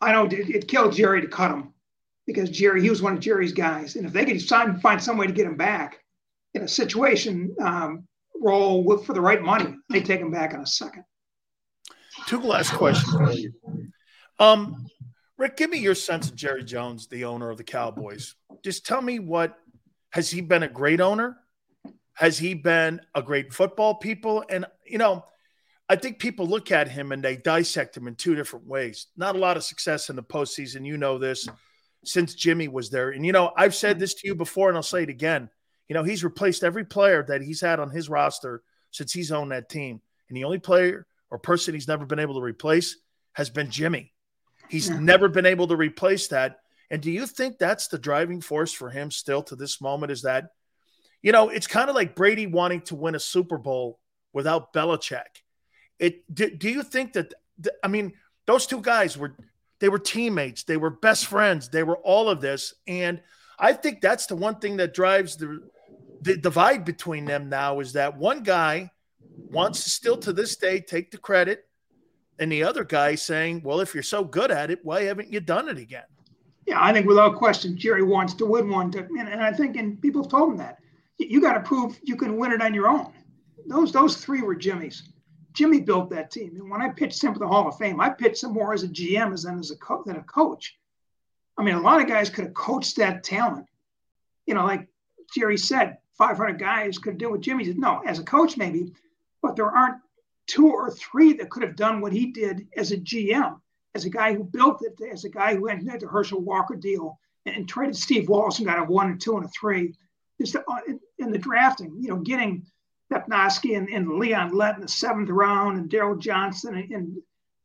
[0.00, 1.74] I know it, it killed Jerry to cut him
[2.26, 3.96] because Jerry, he was one of Jerry's guys.
[3.96, 5.98] And if they could sign, find some way to get him back,
[6.54, 8.06] in a situation um,
[8.40, 11.04] role with, for the right money, they take him back in a second.
[12.26, 13.46] Two last questions.
[14.38, 14.86] Um,
[15.36, 18.34] Rick, give me your sense of Jerry Jones, the owner of the Cowboys.
[18.64, 19.56] Just tell me what
[20.10, 21.38] has he been a great owner?
[22.18, 24.44] Has he been a great football people?
[24.50, 25.24] And you know,
[25.88, 29.06] I think people look at him and they dissect him in two different ways.
[29.16, 30.84] Not a lot of success in the postseason.
[30.84, 31.48] You know this
[32.04, 33.10] since Jimmy was there.
[33.10, 35.48] And you know, I've said this to you before, and I'll say it again.
[35.88, 39.52] You know, he's replaced every player that he's had on his roster since he's owned
[39.52, 40.00] that team.
[40.28, 42.96] And the only player or person he's never been able to replace
[43.34, 44.12] has been Jimmy.
[44.68, 44.98] He's yeah.
[44.98, 46.58] never been able to replace that.
[46.90, 50.10] And do you think that's the driving force for him still to this moment?
[50.10, 50.50] Is that,
[51.22, 53.98] you know, it's kind of like Brady wanting to win a Super Bowl
[54.32, 55.42] without Belichick.
[55.98, 57.34] It do, do you think that
[57.82, 58.12] I mean
[58.46, 59.34] those two guys were
[59.80, 63.20] they were teammates, they were best friends, they were all of this, and
[63.58, 65.68] I think that's the one thing that drives the
[66.20, 68.90] the divide between them now is that one guy
[69.50, 71.68] wants to still to this day take the credit,
[72.38, 75.40] and the other guy saying, "Well, if you're so good at it, why haven't you
[75.40, 76.06] done it again?"
[76.66, 78.90] Yeah, I think without question, Jerry wants to win one.
[78.92, 80.78] To, and, and I think, and people have told him that
[81.18, 83.12] you, got to prove you can win it on your own.
[83.66, 85.02] Those those three were Jimmy's.
[85.52, 88.10] Jimmy built that team, and when I pitched him for the Hall of Fame, I
[88.10, 90.78] pitched him more as a GM than as a co- than a coach.
[91.56, 93.66] I mean, a lot of guys could have coached that talent.
[94.46, 94.88] You know, like
[95.34, 97.78] Jerry said, 500 guys could do what Jimmy did.
[97.78, 98.92] No, as a coach, maybe,
[99.42, 100.00] but there aren't
[100.46, 103.60] two or three that could have done what he did as a GM,
[103.94, 107.18] as a guy who built it, as a guy who into the Herschel Walker deal
[107.46, 109.94] and, and traded Steve Walsh and got a one and two and a three.
[110.40, 110.62] Just uh,
[111.18, 112.64] in the drafting, you know, getting
[113.12, 117.16] Stepnoski and, and Leon Lett in the seventh round and Daryl Johnson and, and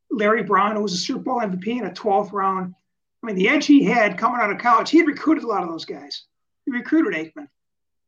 [0.09, 2.73] Larry Brown, who was a Super Bowl MVP in a 12th round.
[3.21, 5.69] I mean, the edge he had coming out of college, he recruited a lot of
[5.69, 6.23] those guys.
[6.65, 7.47] He recruited Aikman.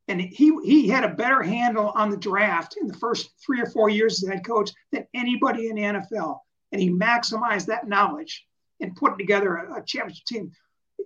[0.08, 3.66] And he he had a better handle on the draft in the first three or
[3.66, 6.40] four years as head coach than anybody in the NFL.
[6.72, 8.46] And he maximized that knowledge
[8.80, 10.52] and put together a, a championship team.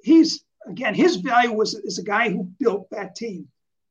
[0.04, 3.48] He's again, his value was as a guy who built that team.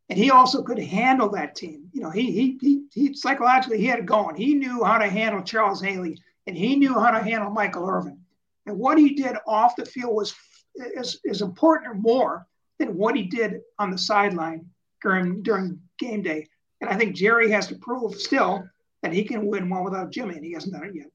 [0.09, 1.91] And he also could handle that team.
[1.93, 4.37] You know, he he he, he psychologically he had it going.
[4.37, 8.19] He knew how to handle Charles Haley and he knew how to handle Michael Irvin.
[8.65, 10.35] And what he did off the field was
[10.75, 12.47] is, is important or more
[12.79, 14.65] than what he did on the sideline
[15.03, 16.49] during during game day.
[16.81, 18.65] And I think Jerry has to prove still
[19.03, 21.11] that he can win one without Jimmy, and he hasn't done it yet.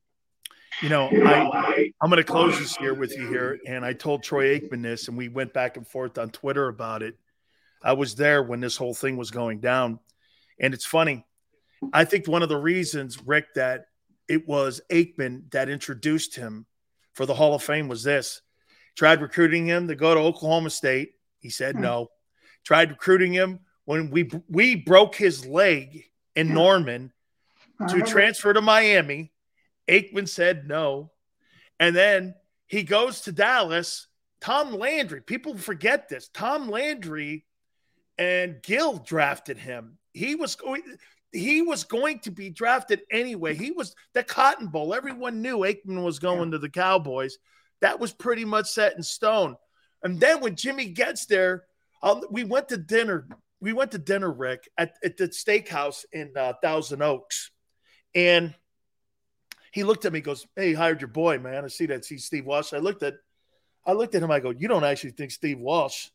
[0.81, 3.59] You know, I, I'm going to close this year with you here.
[3.67, 7.01] And I told Troy Aikman this, and we went back and forth on Twitter about
[7.03, 7.15] it.
[7.83, 9.99] I was there when this whole thing was going down.
[10.59, 11.25] And it's funny.
[11.91, 13.85] I think one of the reasons, Rick, that
[14.27, 16.65] it was Aikman that introduced him
[17.13, 18.41] for the Hall of Fame was this.
[18.95, 21.13] Tried recruiting him to go to Oklahoma State.
[21.39, 21.81] He said hmm.
[21.81, 22.07] no.
[22.63, 26.53] Tried recruiting him when we we broke his leg in hmm.
[26.53, 27.13] Norman
[27.89, 29.32] to transfer to Miami.
[29.87, 31.11] Aikman said no.
[31.79, 32.35] And then
[32.67, 34.07] he goes to Dallas.
[34.41, 36.29] Tom Landry, people forget this.
[36.29, 37.45] Tom Landry
[38.17, 39.97] and Gil drafted him.
[40.13, 40.83] He was going
[41.31, 43.55] he was going to be drafted anyway.
[43.55, 44.93] He was the Cotton Bowl.
[44.93, 47.37] Everyone knew Aikman was going to the Cowboys.
[47.81, 49.55] That was pretty much set in stone.
[50.03, 51.63] And then when Jimmy gets there,
[52.03, 53.27] um, we went to dinner.
[53.61, 57.49] We went to dinner, Rick, at, at the steakhouse in uh, Thousand Oaks.
[58.13, 58.53] And
[59.73, 61.65] he looked at me, goes, Hey, you hired your boy, man.
[61.65, 62.05] I see that.
[62.05, 62.73] See Steve Walsh.
[62.73, 63.15] I looked at
[63.85, 66.09] I looked at him, I go, You don't actually think Steve Walsh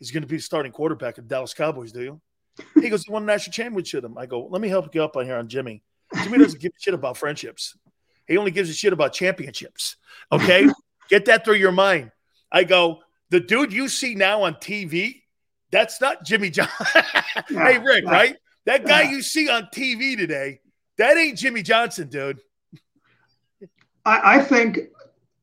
[0.00, 2.20] is going to be the starting quarterback of Dallas Cowboys, do you?
[2.80, 4.16] He goes, He won a national championship with him.
[4.16, 5.82] I go, Let me help you up on here on Jimmy.
[6.22, 7.76] Jimmy doesn't give a shit about friendships.
[8.28, 9.96] He only gives a shit about championships.
[10.30, 10.68] Okay.
[11.08, 12.12] Get that through your mind.
[12.52, 15.22] I go, the dude you see now on TV,
[15.72, 16.68] that's not Jimmy John.
[17.48, 18.36] hey, Rick, right?
[18.66, 20.60] That guy you see on TV today,
[20.96, 22.40] that ain't Jimmy Johnson, dude.
[24.10, 24.80] I, I think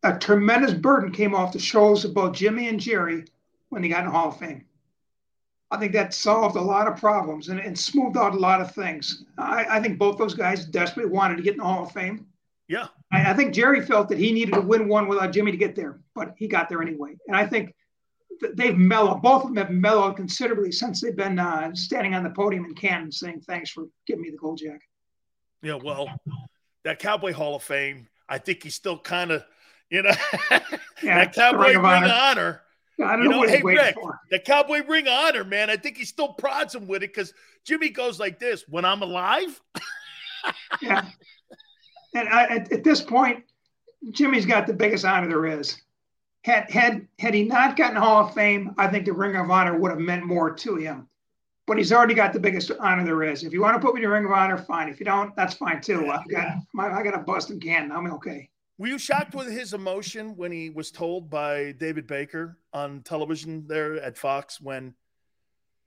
[0.03, 3.23] a tremendous burden came off the shoulders of both Jimmy and Jerry
[3.69, 4.65] when they got in the Hall of Fame.
[5.71, 8.73] I think that solved a lot of problems and, and smoothed out a lot of
[8.73, 9.25] things.
[9.37, 12.25] I, I, think both those guys desperately wanted to get in the Hall of Fame.
[12.67, 12.87] Yeah.
[13.11, 15.75] I, I, think Jerry felt that he needed to win one without Jimmy to get
[15.75, 17.17] there, but he got there anyway.
[17.27, 17.73] And I think
[18.53, 22.29] they've mellowed, both of them have mellowed considerably since they've been uh, standing on the
[22.29, 24.81] podium in Canton saying, thanks for giving me the gold jacket.
[25.61, 26.09] Yeah, well,
[26.83, 29.43] that Cowboy Hall of Fame, I think he's still kind of,
[29.89, 30.11] you know,
[31.01, 32.13] yeah, that Cowboy Ring of Honor.
[32.13, 32.61] honor
[33.03, 34.19] I don't you know, know what hey, Rick, for.
[34.31, 35.69] the Cowboy Ring of Honor, man.
[35.69, 37.33] I think he still prods him with it because
[37.63, 39.61] Jimmy goes like this: "When I'm alive."
[40.81, 41.05] yeah,
[42.15, 43.43] and I, at, at this point,
[44.11, 45.79] Jimmy's got the biggest honor there is.
[46.43, 49.77] Had had had he not gotten Hall of Fame, I think the Ring of Honor
[49.77, 51.07] would have meant more to him.
[51.67, 53.43] But he's already got the biggest honor there is.
[53.43, 54.87] If you want to put me in the Ring of Honor, fine.
[54.87, 56.09] If you don't, that's fine too.
[56.09, 57.91] I've got my, I got a Boston can.
[57.91, 58.49] I'm okay.
[58.77, 63.65] Were you shocked with his emotion when he was told by David Baker on television
[63.67, 64.93] there at Fox when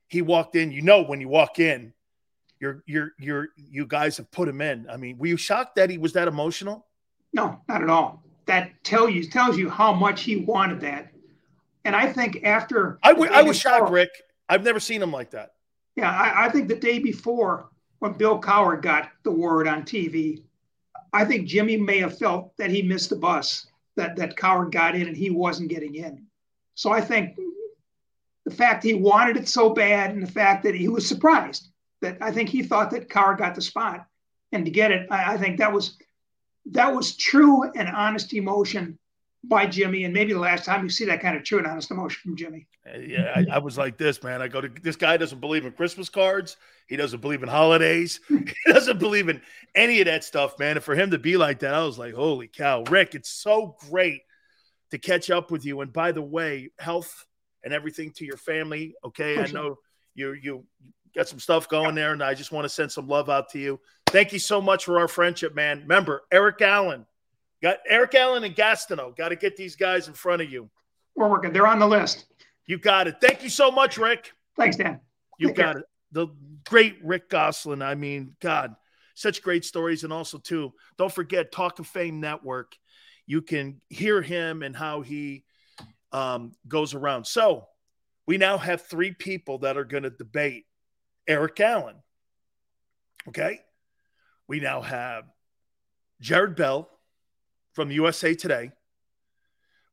[0.08, 0.70] he walked in?
[0.70, 1.94] You know, when you walk in,
[2.58, 4.86] you're you're you're you guys have put him in.
[4.90, 6.86] I mean, were you shocked that he was that emotional?
[7.32, 8.22] No, not at all.
[8.44, 11.10] That tell you tells you how much he wanted that.
[11.86, 14.10] And I think after I, w- I was shocked, Rick.
[14.48, 15.52] I've never seen him like that.
[16.00, 20.42] Yeah, I, I think the day before when Bill Cowher got the word on TV,
[21.12, 24.94] I think Jimmy may have felt that he missed the bus, that that Cowher got
[24.94, 26.24] in and he wasn't getting in.
[26.74, 27.36] So I think
[28.46, 31.68] the fact he wanted it so bad and the fact that he was surprised
[32.00, 34.06] that I think he thought that Cowher got the spot
[34.52, 35.98] and to get it, I, I think that was
[36.70, 38.98] that was true and honest emotion
[39.42, 41.90] by Jimmy, and maybe the last time you see that kind of true and honest
[41.90, 42.66] emotion from Jimmy.
[42.86, 44.42] Uh, yeah, I, I, was like this, man.
[44.42, 46.56] I go to this guy doesn't believe in Christmas cards.
[46.88, 48.20] He doesn't believe in holidays.
[48.28, 49.40] he doesn't believe in
[49.74, 50.76] any of that stuff, man.
[50.76, 53.14] And for him to be like that, I was like, holy cow, Rick!
[53.14, 54.22] It's so great
[54.90, 55.80] to catch up with you.
[55.80, 57.26] And by the way, health
[57.64, 58.94] and everything to your family.
[59.04, 59.78] Okay, I know
[60.14, 60.64] you you
[61.14, 63.58] got some stuff going there, and I just want to send some love out to
[63.58, 63.80] you.
[64.08, 65.80] Thank you so much for our friendship, man.
[65.80, 67.06] Remember, Eric Allen.
[67.62, 69.16] Got Eric Allen and Gastineau.
[69.16, 70.70] Got to get these guys in front of you.
[71.14, 71.52] We're working.
[71.52, 72.26] They're on the list.
[72.66, 73.16] You got it.
[73.20, 74.32] Thank you so much, Rick.
[74.56, 75.00] Thanks, Dan.
[75.38, 75.80] You Take got care.
[75.80, 75.86] it.
[76.12, 76.28] The
[76.68, 77.82] great Rick Gosselin.
[77.82, 78.74] I mean, God,
[79.14, 80.04] such great stories.
[80.04, 82.76] And also, too, don't forget Talk of Fame Network.
[83.26, 85.44] You can hear him and how he
[86.12, 87.26] um, goes around.
[87.26, 87.66] So
[88.26, 90.64] we now have three people that are going to debate
[91.28, 91.96] Eric Allen.
[93.28, 93.60] Okay.
[94.48, 95.24] We now have
[96.20, 96.88] Jarrett Bell
[97.72, 98.72] from USA Today.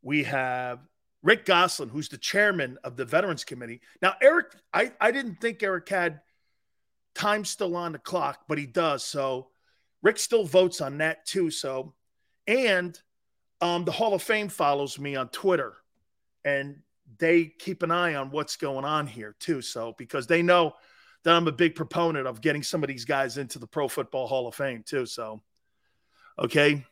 [0.02, 0.80] We have
[1.24, 3.82] Rick Gosselin, who's the chairman of the Veterans Committee.
[4.02, 6.22] Now, Eric, I, I didn't think Eric had
[7.16, 9.04] time still on the clock, but he does.
[9.04, 9.48] So
[10.04, 11.50] Rick still votes on that too.
[11.50, 11.94] So,
[12.46, 12.98] and
[13.60, 15.74] um, the Hall of Fame follows me on Twitter
[16.46, 16.78] and
[17.18, 19.62] they keep an eye on what's going on here too.
[19.62, 20.74] So, because they know
[21.24, 24.28] that I'm a big proponent of getting some of these guys into the Pro Football
[24.28, 25.06] Hall of Fame too.
[25.06, 25.42] So,
[26.38, 26.86] okay.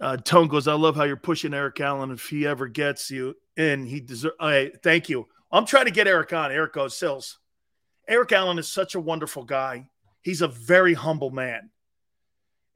[0.00, 2.10] Uh, Tone goes, I love how you're pushing Eric Allen.
[2.10, 4.36] If he ever gets you in, he deserves.
[4.40, 5.26] Right, thank you.
[5.50, 6.52] I'm trying to get Eric on.
[6.52, 7.38] Eric goes, Sills.
[8.06, 9.90] Eric Allen is such a wonderful guy.
[10.22, 11.70] He's a very humble man.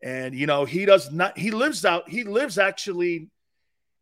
[0.02, 3.30] And, you know, he does not, he lives out, he lives actually,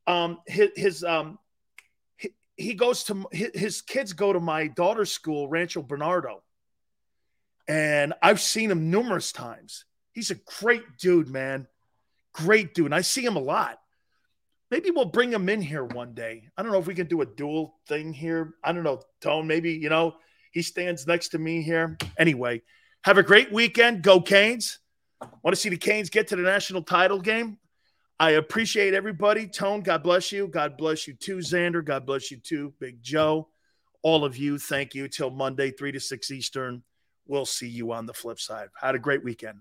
[0.06, 1.38] um, his, his um,
[2.56, 6.42] he goes to, his kids go to my daughter's school, Rancho Bernardo.
[7.68, 9.84] And I've seen him numerous times.
[10.12, 11.66] He's a great dude, man.
[12.32, 12.86] Great dude.
[12.86, 13.78] And I see him a lot.
[14.70, 16.48] Maybe we'll bring him in here one day.
[16.56, 18.54] I don't know if we can do a dual thing here.
[18.62, 19.46] I don't know, Tone.
[19.46, 20.14] Maybe, you know,
[20.52, 21.98] he stands next to me here.
[22.18, 22.62] Anyway,
[23.02, 24.02] have a great weekend.
[24.02, 24.78] Go Canes.
[25.42, 27.58] Want to see the Canes get to the national title game?
[28.20, 29.48] I appreciate everybody.
[29.48, 30.46] Tone, God bless you.
[30.46, 31.84] God bless you too, Xander.
[31.84, 33.48] God bless you too, Big Joe.
[34.02, 35.08] All of you, thank you.
[35.08, 36.82] Till Monday, 3 to 6 Eastern.
[37.26, 38.68] We'll see you on the flip side.
[38.78, 39.60] Had a great weekend.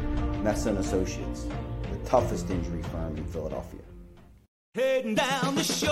[0.43, 1.45] Messa Associates,
[1.91, 3.81] the toughest injury firm in Philadelphia.
[4.73, 5.89] Heading down the shore.